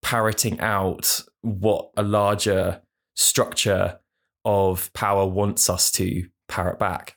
parroting 0.02 0.58
out 0.60 1.20
what 1.42 1.90
a 1.96 2.02
larger 2.02 2.80
structure 3.14 3.98
of 4.44 4.92
power 4.92 5.26
wants 5.26 5.68
us 5.70 5.90
to 5.90 6.24
parrot 6.48 6.78
back 6.78 7.16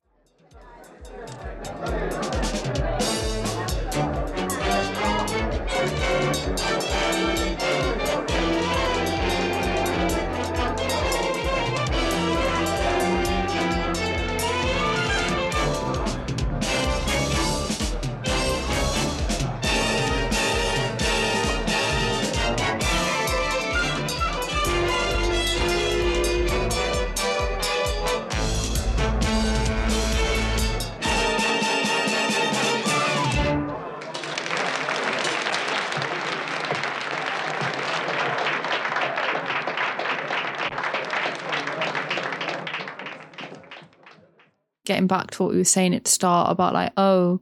Getting 44.85 45.07
back 45.07 45.31
to 45.31 45.43
what 45.43 45.51
we 45.51 45.57
were 45.57 45.63
saying 45.63 45.95
at 45.95 46.03
the 46.03 46.09
start 46.09 46.51
about 46.51 46.73
like, 46.73 46.91
oh, 46.97 47.41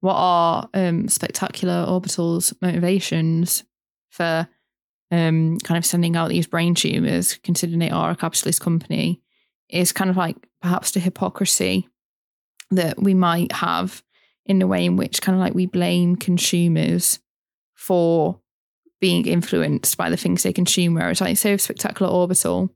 what 0.00 0.14
are 0.14 0.68
um, 0.74 1.08
spectacular 1.08 1.84
opticals 1.86 2.54
motivations 2.62 3.64
for 4.10 4.48
um, 5.10 5.58
kind 5.58 5.78
of 5.78 5.86
sending 5.86 6.16
out 6.16 6.28
these 6.28 6.46
brain 6.46 6.74
tumors, 6.74 7.38
considering 7.42 7.78
they 7.78 7.90
are 7.90 8.10
a 8.10 8.16
capitalist 8.16 8.60
company, 8.60 9.20
is 9.68 9.92
kind 9.92 10.10
of 10.10 10.16
like 10.16 10.36
perhaps 10.62 10.92
the 10.92 11.00
hypocrisy 11.00 11.88
that 12.70 13.00
we 13.00 13.14
might 13.14 13.52
have 13.52 14.02
in 14.44 14.58
the 14.58 14.66
way 14.66 14.84
in 14.84 14.96
which 14.96 15.22
kind 15.22 15.34
of 15.34 15.40
like 15.40 15.54
we 15.54 15.66
blame 15.66 16.16
consumers 16.16 17.20
for 17.74 18.40
being 19.00 19.26
influenced 19.26 19.96
by 19.96 20.08
the 20.08 20.16
things 20.16 20.42
they 20.42 20.52
consume. 20.52 20.94
Whereas, 20.94 21.20
like, 21.20 21.36
say, 21.36 21.56
Spectacular 21.56 22.10
Optical, 22.10 22.70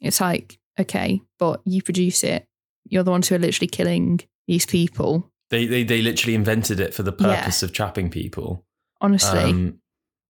it's 0.00 0.20
like, 0.20 0.58
okay, 0.78 1.20
but 1.38 1.60
you 1.64 1.82
produce 1.82 2.24
it. 2.24 2.46
You're 2.88 3.02
the 3.02 3.10
ones 3.10 3.28
who 3.28 3.34
are 3.34 3.38
literally 3.38 3.68
killing 3.68 4.20
these 4.46 4.66
people. 4.66 5.30
They, 5.50 5.66
they 5.66 5.84
they 5.84 6.02
literally 6.02 6.34
invented 6.34 6.80
it 6.80 6.92
for 6.94 7.02
the 7.02 7.12
purpose 7.12 7.62
of 7.62 7.72
trapping 7.72 8.10
people, 8.10 8.64
Honestly. 9.00 9.38
um, 9.40 9.80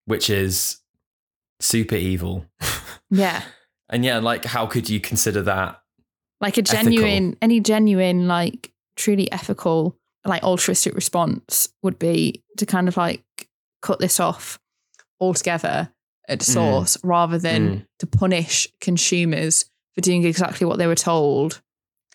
which 0.05 0.29
is 0.29 0.77
super 1.59 1.95
evil. 1.95 2.45
yeah. 3.09 3.41
And 3.89 4.03
yeah, 4.05 4.19
like 4.19 4.45
how 4.45 4.65
could 4.67 4.89
you 4.89 4.99
consider 4.99 5.41
that? 5.43 5.81
Like 6.39 6.57
a 6.57 6.61
Ethical. 6.61 6.83
genuine, 6.83 7.37
any 7.41 7.59
genuine, 7.59 8.27
like 8.27 8.71
truly 8.95 9.31
ethical, 9.31 9.97
like 10.25 10.43
altruistic 10.43 10.93
response 10.93 11.69
would 11.81 11.97
be 11.97 12.43
to 12.57 12.65
kind 12.65 12.87
of 12.87 12.95
like 12.97 13.23
cut 13.81 13.99
this 13.99 14.19
off 14.19 14.59
altogether 15.19 15.89
at 16.29 16.39
Mm. 16.39 16.43
source 16.53 16.97
rather 17.03 17.39
than 17.39 17.69
Mm. 17.69 17.85
to 17.99 18.07
punish 18.07 18.67
consumers 18.81 19.65
for 19.95 20.01
doing 20.01 20.25
exactly 20.25 20.67
what 20.67 20.77
they 20.77 20.85
were 20.87 20.93
told 20.95 21.61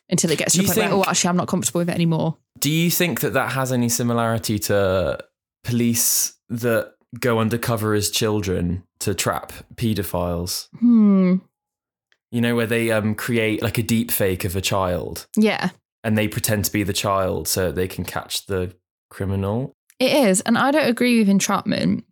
until 0.08 0.30
it 0.30 0.38
gets 0.38 0.54
Do 0.54 0.60
to 0.60 0.66
you 0.66 0.72
point 0.72 0.78
where, 0.78 0.92
oh, 0.92 1.04
actually, 1.06 1.30
I'm 1.30 1.36
not 1.36 1.48
comfortable 1.48 1.80
with 1.80 1.88
it 1.88 1.94
anymore. 1.94 2.36
Do 2.58 2.70
you 2.70 2.90
think 2.90 3.20
that 3.20 3.32
that 3.32 3.52
has 3.52 3.72
any 3.72 3.88
similarity 3.88 4.58
to 4.60 5.18
police 5.64 6.34
that 6.48 6.94
go 7.18 7.38
undercover 7.38 7.94
as 7.94 8.10
children 8.10 8.84
to 9.00 9.14
trap 9.14 9.52
paedophiles? 9.74 10.68
Hmm. 10.78 11.36
You 12.30 12.40
know, 12.40 12.54
where 12.54 12.66
they 12.66 12.90
um, 12.90 13.14
create 13.14 13.62
like 13.62 13.78
a 13.78 13.82
deep 13.82 14.10
fake 14.10 14.44
of 14.44 14.56
a 14.56 14.60
child 14.60 15.26
Yeah, 15.36 15.70
and 16.02 16.16
they 16.16 16.28
pretend 16.28 16.64
to 16.66 16.72
be 16.72 16.82
the 16.82 16.92
child 16.92 17.46
so 17.48 17.70
they 17.70 17.88
can 17.88 18.04
catch 18.04 18.46
the 18.46 18.74
criminal. 19.10 19.74
it 19.98 20.12
is. 20.28 20.40
And 20.42 20.56
I 20.56 20.70
don't 20.70 20.88
agree 20.88 21.18
with 21.18 21.28
entrapment. 21.28 22.04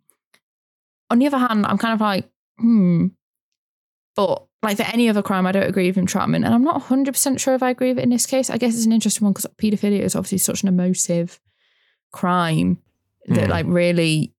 On 1.09 1.19
the 1.19 1.27
other 1.27 1.39
hand, 1.39 1.65
I'm 1.65 1.77
kind 1.77 1.93
of 1.93 2.01
like, 2.01 2.29
hmm. 2.59 3.07
But 4.15 4.45
like 4.63 4.77
for 4.77 4.83
any 4.83 5.09
other 5.09 5.21
crime, 5.23 5.45
I 5.47 5.51
don't 5.51 5.67
agree 5.67 5.87
with 5.87 5.97
entrapment. 5.97 6.45
And 6.45 6.53
I'm 6.53 6.63
not 6.63 6.81
100% 6.83 7.39
sure 7.39 7.55
if 7.55 7.63
I 7.63 7.69
agree 7.71 7.89
with 7.89 7.99
it 7.99 8.03
in 8.03 8.09
this 8.09 8.25
case. 8.25 8.49
I 8.49 8.57
guess 8.57 8.75
it's 8.75 8.85
an 8.85 8.91
interesting 8.91 9.25
one 9.25 9.33
because 9.33 9.47
paedophilia 9.57 10.01
is 10.01 10.15
obviously 10.15 10.37
such 10.39 10.61
an 10.61 10.67
emotive 10.69 11.39
crime 12.11 12.77
that 13.27 13.45
Hmm. 13.45 13.51
like 13.51 13.65
really 13.67 14.33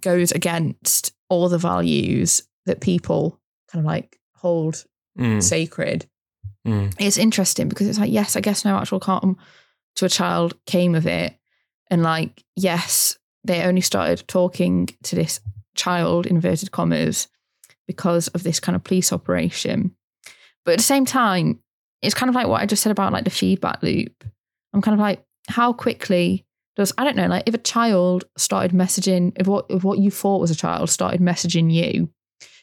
goes 0.00 0.32
against 0.32 1.12
all 1.28 1.48
the 1.48 1.58
values 1.58 2.42
that 2.66 2.80
people 2.80 3.38
kind 3.70 3.84
of 3.84 3.86
like 3.86 4.18
hold 4.36 4.84
Mm, 5.18 5.42
sacred. 5.42 6.06
mm, 6.66 6.94
It's 6.98 7.18
interesting 7.18 7.68
because 7.68 7.86
it's 7.88 7.98
like, 7.98 8.12
yes, 8.12 8.36
I 8.36 8.40
guess 8.40 8.64
no 8.64 8.76
actual 8.78 9.00
harm 9.00 9.36
to 9.96 10.04
a 10.06 10.08
child 10.08 10.54
came 10.66 10.94
of 10.94 11.06
it. 11.06 11.34
And 11.90 12.02
like, 12.02 12.44
yes, 12.56 13.18
they 13.44 13.62
only 13.64 13.80
started 13.80 14.26
talking 14.28 14.88
to 15.02 15.16
this 15.16 15.40
child, 15.74 16.26
inverted 16.26 16.70
commas, 16.70 17.26
because 17.90 18.28
of 18.28 18.44
this 18.44 18.60
kind 18.60 18.76
of 18.76 18.84
police 18.84 19.12
operation. 19.12 19.96
But 20.64 20.74
at 20.74 20.78
the 20.78 20.84
same 20.84 21.04
time, 21.04 21.58
it's 22.02 22.14
kind 22.14 22.28
of 22.28 22.36
like 22.36 22.46
what 22.46 22.62
I 22.62 22.66
just 22.66 22.84
said 22.84 22.92
about 22.92 23.12
like 23.12 23.24
the 23.24 23.30
feedback 23.30 23.82
loop. 23.82 24.24
I'm 24.72 24.80
kind 24.80 24.94
of 24.94 25.00
like, 25.00 25.24
how 25.48 25.72
quickly 25.72 26.46
does 26.76 26.92
I 26.96 27.02
don't 27.02 27.16
know, 27.16 27.26
like 27.26 27.42
if 27.46 27.54
a 27.54 27.58
child 27.58 28.26
started 28.36 28.70
messaging, 28.70 29.32
if 29.34 29.48
what 29.48 29.66
if 29.68 29.82
what 29.82 29.98
you 29.98 30.08
thought 30.12 30.40
was 30.40 30.52
a 30.52 30.54
child 30.54 30.88
started 30.88 31.20
messaging 31.20 31.72
you, 31.72 32.08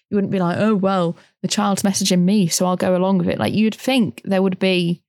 you 0.10 0.16
wouldn't 0.16 0.32
be 0.32 0.40
like, 0.40 0.58
oh 0.60 0.76
well, 0.76 1.18
the 1.42 1.50
child's 1.50 1.84
messaging 1.84 2.22
me, 2.22 2.48
so 2.48 2.66
I'll 2.66 2.78
go 2.78 2.96
along 2.96 3.18
with 3.18 3.28
it. 3.28 3.38
Like 3.38 3.54
you'd 3.54 3.76
think 3.76 4.22
there 4.24 4.42
would 4.42 4.60
be 4.60 5.04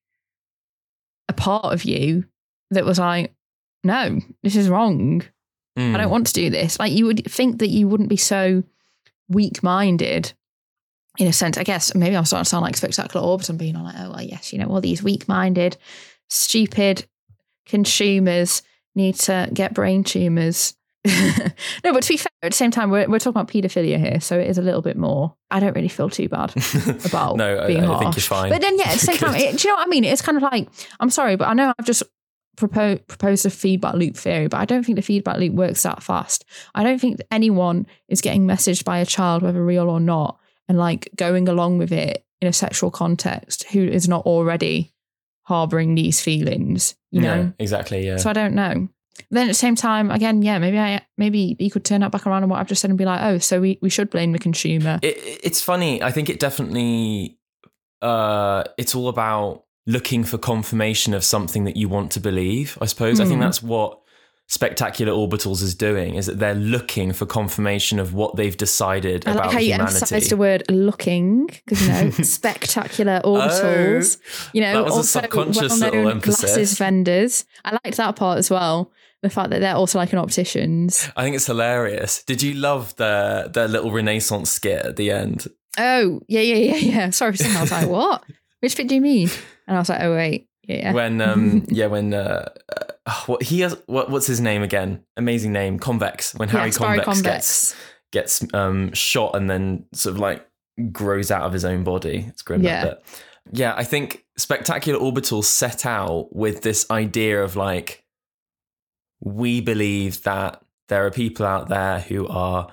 a 1.28 1.32
part 1.32 1.66
of 1.66 1.84
you 1.84 2.24
that 2.72 2.84
was 2.84 2.98
like, 2.98 3.32
no, 3.84 4.18
this 4.42 4.56
is 4.56 4.68
wrong. 4.68 5.22
mm. 5.78 5.94
I 5.94 5.98
don't 5.98 6.10
want 6.10 6.26
to 6.26 6.32
do 6.32 6.50
this. 6.50 6.80
Like 6.80 6.90
you 6.90 7.06
would 7.06 7.30
think 7.30 7.60
that 7.60 7.68
you 7.68 7.86
wouldn't 7.86 8.08
be 8.08 8.16
so 8.16 8.64
weak 9.28 9.62
minded 9.62 10.32
in 11.18 11.26
a 11.26 11.32
sense. 11.32 11.58
I 11.58 11.64
guess 11.64 11.94
maybe 11.94 12.16
I'm 12.16 12.24
starting 12.24 12.44
to 12.44 12.48
sound 12.48 12.62
like 12.62 12.76
spectacular 12.76 13.26
optical 13.26 13.52
and 13.52 13.58
being 13.58 13.74
like, 13.74 13.94
oh 13.98 14.10
well, 14.10 14.22
yes, 14.22 14.52
you 14.52 14.58
know, 14.58 14.66
all 14.66 14.80
these 14.80 15.02
weak 15.02 15.28
minded, 15.28 15.76
stupid 16.28 17.06
consumers 17.66 18.62
need 18.94 19.16
to 19.16 19.48
get 19.52 19.74
brain 19.74 20.04
tumors. 20.04 20.74
no, 21.06 21.92
but 21.92 22.02
to 22.02 22.08
be 22.08 22.16
fair, 22.16 22.28
at 22.42 22.50
the 22.50 22.56
same 22.56 22.70
time, 22.70 22.90
we're, 22.90 23.08
we're 23.08 23.18
talking 23.18 23.40
about 23.40 23.48
paedophilia 23.48 23.98
here, 23.98 24.20
so 24.20 24.38
it 24.38 24.48
is 24.48 24.58
a 24.58 24.62
little 24.62 24.82
bit 24.82 24.96
more. 24.96 25.34
I 25.50 25.60
don't 25.60 25.74
really 25.74 25.88
feel 25.88 26.10
too 26.10 26.28
bad 26.28 26.52
about 27.06 27.36
no, 27.36 27.60
I, 27.60 27.66
being 27.66 27.84
I 27.84 27.86
harsh. 27.86 28.16
you're 28.16 28.22
fine. 28.22 28.50
But 28.50 28.60
then, 28.60 28.76
yeah, 28.78 28.88
at 28.88 28.94
the 28.94 29.06
same 29.06 29.16
time, 29.18 29.34
it, 29.34 29.56
do 29.56 29.68
you 29.68 29.72
know 29.72 29.78
what 29.78 29.86
I 29.86 29.88
mean? 29.88 30.04
It's 30.04 30.22
kind 30.22 30.36
of 30.36 30.42
like, 30.42 30.68
I'm 31.00 31.10
sorry, 31.10 31.36
but 31.36 31.48
I 31.48 31.54
know 31.54 31.72
I've 31.78 31.86
just 31.86 32.02
propo- 32.58 33.06
proposed 33.06 33.46
a 33.46 33.50
feedback 33.50 33.94
loop 33.94 34.16
theory, 34.16 34.48
but 34.48 34.58
I 34.58 34.64
don't 34.64 34.84
think 34.84 34.96
the 34.96 35.02
feedback 35.02 35.38
loop 35.38 35.54
works 35.54 35.82
that 35.82 36.02
fast. 36.02 36.44
I 36.74 36.82
don't 36.84 37.00
think 37.00 37.20
anyone 37.30 37.86
is 38.08 38.20
getting 38.20 38.46
messaged 38.46 38.84
by 38.84 38.98
a 38.98 39.06
child, 39.06 39.42
whether 39.42 39.64
real 39.64 39.88
or 39.88 40.00
not, 40.00 40.38
and 40.68 40.76
like 40.78 41.08
going 41.16 41.48
along 41.48 41.78
with 41.78 41.92
it 41.92 42.24
in 42.40 42.48
a 42.48 42.52
sexual 42.52 42.90
context 42.90 43.64
who 43.72 43.82
is 43.82 44.08
not 44.08 44.24
already 44.26 44.92
harboring 45.42 45.94
these 45.94 46.20
feelings, 46.20 46.94
you 47.10 47.22
Yeah, 47.22 47.34
know? 47.36 47.52
exactly. 47.58 48.06
Yeah. 48.06 48.16
So 48.18 48.30
I 48.30 48.32
don't 48.34 48.54
know. 48.54 48.88
Then 49.30 49.46
at 49.46 49.48
the 49.48 49.54
same 49.54 49.74
time, 49.74 50.10
again, 50.12 50.42
yeah, 50.42 50.58
maybe 50.58 50.78
I 50.78 51.00
maybe 51.16 51.56
you 51.58 51.70
could 51.70 51.84
turn 51.84 52.02
that 52.02 52.12
back 52.12 52.26
around 52.26 52.44
on 52.44 52.48
what 52.50 52.60
I've 52.60 52.68
just 52.68 52.80
said 52.82 52.90
and 52.90 52.96
be 52.98 53.04
like, 53.04 53.20
oh, 53.22 53.38
so 53.38 53.60
we, 53.60 53.78
we 53.82 53.90
should 53.90 54.10
blame 54.10 54.30
the 54.32 54.38
consumer. 54.38 55.00
it, 55.02 55.16
it's 55.42 55.60
funny. 55.60 56.00
I 56.02 56.12
think 56.12 56.28
it 56.30 56.38
definitely 56.38 57.36
uh 58.00 58.62
it's 58.76 58.94
all 58.94 59.08
about 59.08 59.64
looking 59.88 60.22
for 60.22 60.38
confirmation 60.38 61.14
of 61.14 61.24
something 61.24 61.64
that 61.64 61.76
you 61.76 61.88
want 61.88 62.12
to 62.12 62.20
believe. 62.20 62.76
I 62.80 62.86
suppose. 62.86 63.18
I 63.20 63.24
think 63.24 63.36
Hmm. 63.38 63.46
that's 63.46 63.62
what 63.62 63.98
Spectacular 64.50 65.12
Opticals 65.12 65.62
is 65.62 65.74
doing 65.74 66.14
is 66.14 66.24
that 66.24 66.38
they're 66.38 66.54
looking 66.54 67.12
for 67.12 67.26
confirmation 67.26 67.98
of 67.98 68.14
what 68.14 68.36
they've 68.36 68.56
decided 68.56 69.28
I 69.28 69.32
about 69.32 69.44
like 69.46 69.52
how 69.52 69.58
you 69.58 69.72
humanity. 69.74 69.94
emphasised 69.96 70.30
the 70.30 70.38
word 70.38 70.62
looking 70.70 71.46
because 71.48 71.82
you 71.82 71.88
know 71.92 72.10
spectacular 72.22 73.20
opticals. 73.24 74.16
you 74.54 74.62
know, 74.62 74.70
Oh, 74.70 74.74
that 74.74 74.84
was 74.84 74.92
a 74.92 74.96
also 74.96 75.20
subconscious 75.20 75.78
little 75.80 75.90
well-known 75.96 76.12
emphasis. 76.12 76.40
glasses 76.40 76.78
vendors. 76.78 77.44
I 77.64 77.72
liked 77.84 77.98
that 77.98 78.16
part 78.16 78.38
as 78.38 78.48
well. 78.50 78.90
The 79.20 79.28
fact 79.28 79.50
that 79.50 79.60
they're 79.60 79.74
also 79.74 79.98
like 79.98 80.12
an 80.14 80.18
opticians. 80.18 81.10
I 81.16 81.24
think 81.24 81.36
it's 81.36 81.46
hilarious. 81.46 82.22
Did 82.22 82.40
you 82.42 82.54
love 82.54 82.96
their 82.96 83.48
their 83.48 83.68
little 83.68 83.90
Renaissance 83.92 84.50
skit 84.50 84.80
at 84.86 84.96
the 84.96 85.10
end? 85.10 85.46
Oh 85.76 86.20
yeah, 86.26 86.40
yeah, 86.40 86.54
yeah, 86.56 86.76
yeah. 86.76 87.10
Sorry, 87.10 87.32
for 87.32 87.38
saying 87.38 87.52
that. 87.52 87.58
I 87.58 87.62
was 87.62 87.72
like, 87.72 87.88
what? 87.98 88.24
Which 88.60 88.76
bit 88.78 88.88
do 88.88 88.94
you 88.94 89.00
mean? 89.02 89.28
And 89.68 89.76
I 89.76 89.80
was 89.80 89.88
like, 89.88 90.00
oh 90.00 90.14
wait, 90.14 90.48
yeah, 90.62 90.76
yeah. 90.76 90.92
When 90.92 91.20
um 91.20 91.64
yeah 91.68 91.86
when 91.86 92.12
uh, 92.14 92.48
uh 93.06 93.22
what 93.26 93.42
he 93.42 93.60
has 93.60 93.76
what 93.86 94.10
what's 94.10 94.26
his 94.26 94.40
name 94.40 94.62
again? 94.62 95.04
Amazing 95.16 95.52
name, 95.52 95.78
Convex. 95.78 96.34
When 96.34 96.48
Harry 96.48 96.70
Barry 96.70 96.72
Convex, 96.72 97.04
Convex. 97.04 97.22
gets 97.22 97.76
gets 98.40 98.54
um 98.54 98.92
shot 98.94 99.36
and 99.36 99.48
then 99.48 99.84
sort 99.92 100.14
of 100.16 100.20
like 100.20 100.44
grows 100.90 101.30
out 101.30 101.42
of 101.42 101.52
his 101.52 101.64
own 101.64 101.84
body. 101.84 102.26
It's 102.28 102.42
grim 102.42 102.62
Yeah. 102.62 102.84
bit. 102.84 103.04
Yeah, 103.52 103.74
I 103.76 103.84
think 103.84 104.24
Spectacular 104.36 105.02
Optical 105.02 105.42
set 105.42 105.86
out 105.86 106.34
with 106.34 106.62
this 106.62 106.90
idea 106.90 107.42
of 107.42 107.56
like 107.56 108.04
we 109.20 109.60
believe 109.60 110.22
that 110.24 110.62
there 110.88 111.04
are 111.06 111.10
people 111.10 111.44
out 111.46 111.68
there 111.68 112.00
who 112.00 112.26
are 112.28 112.68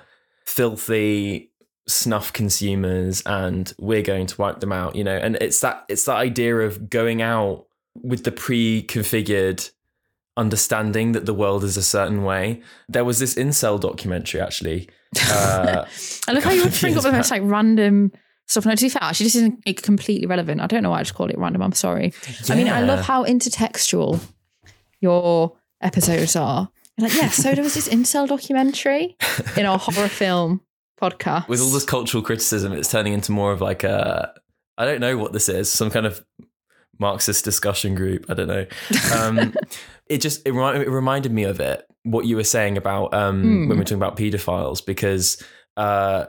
filthy 0.45 1.51
snuff 1.87 2.33
consumers 2.33 3.21
and 3.25 3.73
we're 3.79 4.01
going 4.01 4.25
to 4.25 4.35
wipe 4.41 4.59
them 4.59 4.71
out 4.71 4.95
you 4.95 5.03
know 5.03 5.15
and 5.15 5.35
it's 5.35 5.59
that 5.61 5.85
it's 5.87 6.05
that 6.05 6.15
idea 6.15 6.57
of 6.57 6.89
going 6.89 7.21
out 7.21 7.65
with 8.01 8.23
the 8.23 8.31
pre-configured 8.31 9.69
understanding 10.37 11.11
that 11.13 11.25
the 11.25 11.33
world 11.33 11.63
is 11.63 11.77
a 11.77 11.83
certain 11.83 12.23
way 12.23 12.61
there 12.89 13.05
was 13.05 13.19
this 13.19 13.35
incel 13.35 13.79
documentary 13.79 14.41
actually 14.41 14.89
uh, 15.29 15.85
I 16.27 16.31
love 16.31 16.43
how 16.43 16.51
you 16.51 16.63
would 16.63 16.73
bring 16.79 16.97
up 16.97 17.03
the 17.03 17.11
most 17.11 17.31
like 17.31 17.41
random 17.45 18.11
stuff. 18.47 18.65
No, 18.65 18.75
to 18.75 18.81
be 18.81 18.89
fair, 18.89 19.03
actually, 19.03 19.25
this 19.25 19.35
isn't 19.35 19.63
completely 19.81 20.27
relevant. 20.27 20.61
I 20.61 20.67
don't 20.67 20.83
know 20.83 20.89
why 20.89 20.99
I 20.99 21.03
just 21.03 21.15
called 21.15 21.31
it 21.31 21.37
random. 21.37 21.61
I'm 21.61 21.73
sorry. 21.73 22.13
I 22.49 22.55
mean, 22.55 22.67
I 22.67 22.81
love 22.81 23.01
how 23.01 23.25
intertextual 23.25 24.19
your 24.99 25.55
episodes 25.81 26.35
are. 26.35 26.69
You're 26.97 27.09
like, 27.09 27.17
yeah, 27.17 27.29
so 27.29 27.53
there 27.53 27.63
was 27.63 27.73
this 27.73 27.89
incel 27.89 28.27
documentary 28.27 29.17
in 29.57 29.65
our 29.65 29.77
horror 29.77 30.07
film 30.07 30.61
podcast. 31.01 31.47
with 31.47 31.61
all 31.61 31.69
this 31.69 31.83
cultural 31.85 32.23
criticism 32.23 32.71
it's 32.73 32.89
turning 32.91 33.13
into 33.13 33.31
more 33.31 33.51
of 33.51 33.61
like 33.61 33.83
a 33.83 34.33
i 34.77 34.85
don't 34.85 35.01
know 35.01 35.17
what 35.17 35.33
this 35.33 35.49
is 35.49 35.69
some 35.71 35.89
kind 35.89 36.05
of 36.05 36.23
marxist 36.99 37.43
discussion 37.43 37.93
group 37.95 38.25
i 38.29 38.33
don't 38.33 38.47
know 38.47 38.65
um 39.13 39.53
it 40.07 40.19
just 40.21 40.45
it, 40.47 40.51
remi- 40.53 40.85
it 40.85 40.89
reminded 40.89 41.31
me 41.31 41.43
of 41.43 41.59
it 41.59 41.85
what 42.03 42.25
you 42.25 42.35
were 42.37 42.43
saying 42.43 42.77
about 42.77 43.13
um 43.13 43.41
Hmm. 43.41 43.59
when 43.61 43.69
we 43.69 43.75
we're 43.77 43.83
talking 43.83 43.97
about 43.97 44.15
pedophiles 44.17 44.85
because 44.85 45.41
uh 45.77 46.25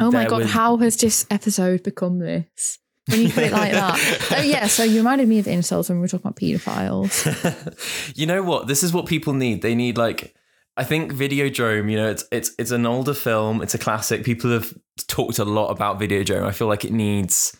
Oh 0.00 0.12
my 0.12 0.26
god, 0.26 0.42
was- 0.42 0.50
how 0.52 0.76
has 0.76 0.96
this 0.96 1.26
episode 1.28 1.82
become 1.82 2.20
this? 2.20 2.78
When 3.10 3.20
you 3.22 3.30
put 3.30 3.42
it 3.42 3.52
like 3.52 3.72
that. 3.72 3.98
oh 4.38 4.42
yeah, 4.42 4.68
so 4.68 4.84
you 4.84 4.98
reminded 4.98 5.26
me 5.26 5.40
of 5.40 5.46
incels 5.46 5.88
when 5.88 5.98
we 5.98 6.02
were 6.02 6.06
talking 6.08 6.28
about 6.28 6.36
paedophiles. 6.36 8.12
you 8.16 8.24
know 8.24 8.44
what 8.44 8.68
this 8.68 8.84
is 8.84 8.92
what 8.92 9.06
people 9.06 9.32
need 9.32 9.60
they 9.60 9.74
need 9.74 9.96
like 9.98 10.36
i 10.78 10.84
think 10.84 11.12
videodrome 11.12 11.90
you 11.90 11.96
know 11.96 12.08
it's 12.08 12.24
it's 12.32 12.52
it's 12.58 12.70
an 12.70 12.86
older 12.86 13.14
film. 13.14 13.60
It's 13.62 13.74
a 13.74 13.78
classic. 13.78 14.24
People 14.24 14.50
have 14.52 14.72
talked 15.06 15.38
a 15.38 15.44
lot 15.44 15.68
about 15.68 16.00
videodrome 16.00 16.44
i 16.44 16.52
feel 16.52 16.66
like 16.66 16.84
it 16.84 16.92
needs 16.92 17.56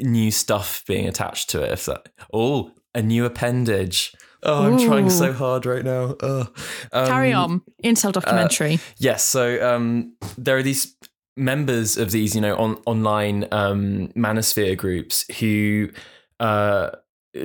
new 0.00 0.30
stuff 0.30 0.82
being 0.86 1.06
attached 1.06 1.50
to 1.50 1.62
it. 1.62 1.72
If 1.72 1.86
that 1.86 2.08
oh 2.32 2.72
a 2.94 3.02
new 3.02 3.24
appendage. 3.24 4.14
Oh, 4.42 4.66
I'm 4.66 4.78
trying 4.78 5.08
so 5.08 5.32
hard 5.32 5.64
right 5.64 5.84
now. 5.84 6.16
Um, 6.20 6.52
Carry 6.92 7.32
on. 7.32 7.62
Incel 7.82 8.12
documentary. 8.12 8.78
Yes, 8.98 9.24
so 9.24 9.74
um, 9.74 10.14
there 10.36 10.58
are 10.58 10.62
these 10.62 10.94
members 11.34 11.96
of 11.96 12.10
these, 12.10 12.34
you 12.34 12.42
know, 12.42 12.54
on, 12.56 12.76
online 12.84 13.46
um, 13.52 14.08
manosphere 14.08 14.76
groups 14.76 15.24
who 15.38 15.88
uh, 16.40 16.90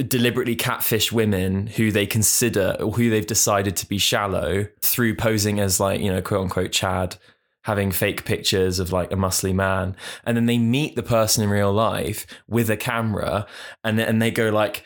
deliberately 0.07 0.55
catfish 0.55 1.11
women 1.11 1.67
who 1.67 1.91
they 1.91 2.05
consider 2.05 2.75
or 2.79 2.91
who 2.91 3.09
they've 3.09 3.25
decided 3.25 3.75
to 3.77 3.87
be 3.87 3.97
shallow 3.97 4.67
through 4.81 5.15
posing 5.15 5.59
as 5.59 5.79
like, 5.79 5.99
you 5.99 6.11
know, 6.11 6.21
quote 6.21 6.43
unquote 6.43 6.71
Chad, 6.71 7.15
having 7.63 7.91
fake 7.91 8.23
pictures 8.25 8.79
of 8.79 8.91
like 8.91 9.11
a 9.11 9.15
muscly 9.15 9.53
man, 9.53 9.95
and 10.25 10.37
then 10.37 10.45
they 10.45 10.57
meet 10.57 10.95
the 10.95 11.03
person 11.03 11.43
in 11.43 11.49
real 11.49 11.73
life 11.73 12.25
with 12.47 12.69
a 12.69 12.77
camera, 12.77 13.45
and 13.83 13.99
and 13.99 14.21
they 14.21 14.31
go 14.31 14.49
like, 14.49 14.85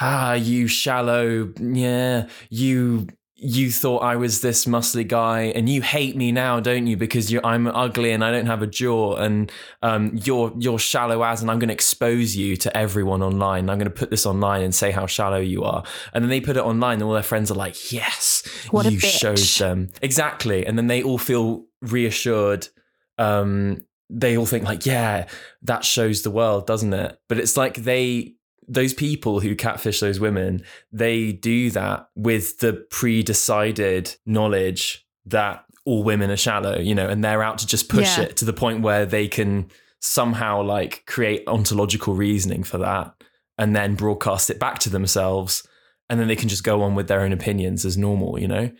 ah, 0.00 0.34
you 0.34 0.66
shallow, 0.66 1.52
yeah, 1.58 2.28
you 2.48 3.08
you 3.42 3.70
thought 3.70 3.98
I 3.98 4.16
was 4.16 4.42
this 4.42 4.66
muscly 4.66 5.06
guy, 5.06 5.44
and 5.44 5.68
you 5.68 5.80
hate 5.80 6.14
me 6.14 6.30
now, 6.30 6.60
don't 6.60 6.86
you? 6.86 6.96
Because 6.96 7.32
you 7.32 7.40
I'm 7.42 7.66
ugly 7.66 8.12
and 8.12 8.22
I 8.22 8.30
don't 8.30 8.46
have 8.46 8.60
a 8.60 8.66
jaw, 8.66 9.16
and 9.16 9.50
um, 9.82 10.12
you're 10.24 10.52
you're 10.58 10.78
shallow 10.78 11.22
as, 11.22 11.40
and 11.40 11.50
I'm 11.50 11.58
going 11.58 11.68
to 11.68 11.74
expose 11.74 12.36
you 12.36 12.56
to 12.58 12.76
everyone 12.76 13.22
online. 13.22 13.70
I'm 13.70 13.78
going 13.78 13.90
to 13.90 13.98
put 13.98 14.10
this 14.10 14.26
online 14.26 14.62
and 14.62 14.74
say 14.74 14.90
how 14.90 15.06
shallow 15.06 15.38
you 15.38 15.64
are, 15.64 15.82
and 16.12 16.22
then 16.22 16.28
they 16.28 16.40
put 16.40 16.56
it 16.58 16.64
online, 16.64 16.94
and 16.94 17.04
all 17.04 17.14
their 17.14 17.22
friends 17.22 17.50
are 17.50 17.54
like, 17.54 17.92
"Yes, 17.92 18.42
What 18.70 18.84
a 18.86 18.92
you 18.92 19.00
showed 19.00 19.38
them 19.38 19.88
exactly," 20.02 20.66
and 20.66 20.76
then 20.76 20.88
they 20.88 21.02
all 21.02 21.18
feel 21.18 21.64
reassured. 21.80 22.68
Um, 23.16 23.86
they 24.10 24.36
all 24.36 24.46
think 24.46 24.64
like, 24.64 24.84
"Yeah, 24.84 25.28
that 25.62 25.84
shows 25.84 26.22
the 26.22 26.30
world, 26.30 26.66
doesn't 26.66 26.92
it?" 26.92 27.18
But 27.28 27.38
it's 27.38 27.56
like 27.56 27.76
they 27.76 28.34
those 28.70 28.94
people 28.94 29.40
who 29.40 29.56
catfish 29.56 29.98
those 30.00 30.20
women, 30.20 30.62
they 30.92 31.32
do 31.32 31.70
that 31.72 32.08
with 32.14 32.58
the 32.60 32.72
pre-decided 32.90 34.14
knowledge 34.24 35.04
that 35.26 35.64
all 35.84 36.04
women 36.04 36.30
are 36.30 36.36
shallow, 36.36 36.78
you 36.78 36.94
know, 36.94 37.08
and 37.08 37.24
they're 37.24 37.42
out 37.42 37.58
to 37.58 37.66
just 37.66 37.88
push 37.88 38.16
Yeah. 38.16 38.24
it 38.24 38.36
to 38.36 38.44
the 38.44 38.52
point 38.52 38.82
where 38.82 39.04
they 39.04 39.26
can 39.26 39.70
somehow 40.00 40.62
like 40.62 41.04
create 41.06 41.42
ontological 41.48 42.14
reasoning 42.14 42.62
for 42.62 42.78
that 42.78 43.12
and 43.58 43.74
then 43.74 43.96
broadcast 43.96 44.48
it 44.50 44.58
back 44.60 44.78
to 44.80 44.88
themselves 44.90 45.66
and 46.08 46.18
then 46.20 46.28
they 46.28 46.36
can 46.36 46.48
just 46.48 46.64
go 46.64 46.82
on 46.82 46.94
with 46.94 47.08
their 47.08 47.20
own 47.22 47.32
opinions 47.32 47.84
as 47.84 47.98
normal, 47.98 48.38
you 48.38 48.48
know? 48.48 48.70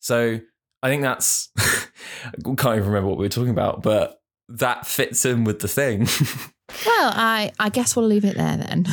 So 0.00 0.40
I 0.82 0.88
think 0.88 1.02
that's 1.02 1.50
I 1.58 2.32
can't 2.42 2.76
even 2.76 2.86
remember 2.88 3.08
what 3.08 3.18
we 3.18 3.24
were 3.26 3.28
talking 3.28 3.50
about, 3.50 3.82
but 3.82 4.19
that 4.50 4.86
fits 4.86 5.24
in 5.24 5.44
with 5.44 5.60
the 5.60 5.68
thing. 5.68 6.06
Well, 6.86 7.12
I, 7.14 7.50
I 7.58 7.68
guess 7.68 7.96
we'll 7.96 8.06
leave 8.06 8.24
it 8.24 8.36
there 8.36 8.56
then. 8.56 8.86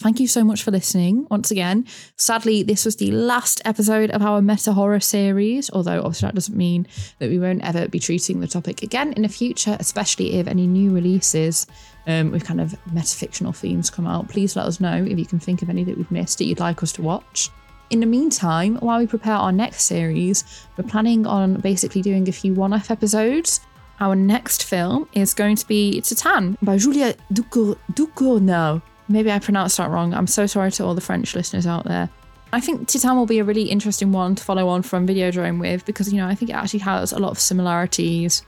Thank 0.00 0.20
you 0.20 0.28
so 0.28 0.44
much 0.44 0.62
for 0.62 0.70
listening 0.70 1.26
once 1.28 1.50
again. 1.50 1.84
Sadly, 2.16 2.62
this 2.62 2.84
was 2.84 2.94
the 2.96 3.10
last 3.10 3.60
episode 3.64 4.10
of 4.12 4.22
our 4.22 4.40
meta 4.40 4.72
horror 4.72 5.00
series, 5.00 5.68
although 5.70 5.98
obviously 5.98 6.28
that 6.28 6.36
doesn't 6.36 6.56
mean 6.56 6.86
that 7.18 7.28
we 7.28 7.40
won't 7.40 7.64
ever 7.64 7.88
be 7.88 7.98
treating 7.98 8.38
the 8.38 8.46
topic 8.46 8.84
again 8.84 9.12
in 9.14 9.22
the 9.22 9.28
future, 9.28 9.76
especially 9.80 10.34
if 10.34 10.46
any 10.46 10.68
new 10.68 10.94
releases 10.94 11.66
um, 12.06 12.30
with 12.30 12.44
kind 12.44 12.60
of 12.60 12.76
metafictional 12.90 13.54
themes 13.54 13.90
come 13.90 14.06
out. 14.06 14.28
Please 14.28 14.54
let 14.54 14.66
us 14.66 14.78
know 14.78 15.04
if 15.04 15.18
you 15.18 15.26
can 15.26 15.40
think 15.40 15.62
of 15.62 15.68
any 15.68 15.82
that 15.82 15.96
we've 15.96 16.10
missed 16.12 16.38
that 16.38 16.44
you'd 16.44 16.60
like 16.60 16.80
us 16.84 16.92
to 16.92 17.02
watch. 17.02 17.50
In 17.90 18.00
the 18.00 18.06
meantime, 18.06 18.76
while 18.76 18.98
we 18.98 19.06
prepare 19.06 19.34
our 19.34 19.52
next 19.52 19.84
series, 19.84 20.44
we're 20.76 20.88
planning 20.88 21.26
on 21.26 21.54
basically 21.60 22.02
doing 22.02 22.28
a 22.28 22.32
few 22.32 22.52
one 22.52 22.74
off 22.74 22.90
episodes. 22.90 23.60
Our 24.00 24.14
next 24.14 24.64
film 24.64 25.08
is 25.14 25.32
going 25.32 25.56
to 25.56 25.66
be 25.66 26.00
Titane 26.02 26.56
by 26.60 26.76
Julia 26.76 27.14
Ducour- 27.32 27.78
Ducournau. 27.94 28.82
Maybe 29.08 29.32
I 29.32 29.38
pronounced 29.38 29.78
that 29.78 29.88
wrong. 29.88 30.12
I'm 30.12 30.26
so 30.26 30.46
sorry 30.46 30.70
to 30.72 30.84
all 30.84 30.94
the 30.94 31.00
French 31.00 31.34
listeners 31.34 31.66
out 31.66 31.84
there. 31.84 32.10
I 32.52 32.60
think 32.60 32.88
Titane 32.88 33.16
will 33.16 33.26
be 33.26 33.38
a 33.38 33.44
really 33.44 33.64
interesting 33.64 34.12
one 34.12 34.34
to 34.34 34.44
follow 34.44 34.68
on 34.68 34.82
from 34.82 35.06
Videodrome 35.06 35.58
with 35.58 35.86
because, 35.86 36.12
you 36.12 36.18
know, 36.18 36.28
I 36.28 36.34
think 36.34 36.50
it 36.50 36.54
actually 36.54 36.80
has 36.80 37.12
a 37.12 37.18
lot 37.18 37.30
of 37.30 37.40
similarities 37.40 38.42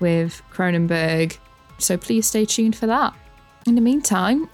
with 0.00 0.40
Cronenberg. 0.50 1.36
So 1.78 1.98
please 1.98 2.26
stay 2.26 2.46
tuned 2.46 2.74
for 2.74 2.86
that. 2.86 3.14
In 3.66 3.74
the 3.74 3.80
meantime, 3.82 4.48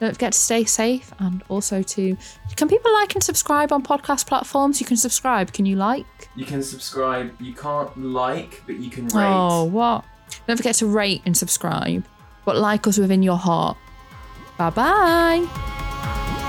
don't 0.00 0.12
forget 0.12 0.32
to 0.32 0.38
stay 0.38 0.64
safe 0.64 1.12
and 1.18 1.42
also 1.48 1.82
to. 1.82 2.16
Can 2.56 2.68
people 2.68 2.92
like 2.92 3.14
and 3.14 3.22
subscribe 3.22 3.72
on 3.72 3.82
podcast 3.82 4.26
platforms? 4.26 4.80
You 4.80 4.86
can 4.86 4.96
subscribe. 4.96 5.52
Can 5.52 5.66
you 5.66 5.76
like? 5.76 6.06
You 6.34 6.44
can 6.44 6.62
subscribe. 6.62 7.40
You 7.40 7.54
can't 7.54 7.96
like, 7.98 8.62
but 8.66 8.76
you 8.76 8.90
can 8.90 9.04
rate. 9.04 9.26
Oh, 9.26 9.64
what? 9.64 10.04
Don't 10.46 10.56
forget 10.56 10.76
to 10.76 10.86
rate 10.86 11.22
and 11.24 11.36
subscribe, 11.36 12.04
but 12.44 12.56
like 12.56 12.86
us 12.86 12.98
within 12.98 13.22
your 13.22 13.38
heart. 13.38 13.76
Bye 14.58 14.70
bye. 14.70 16.45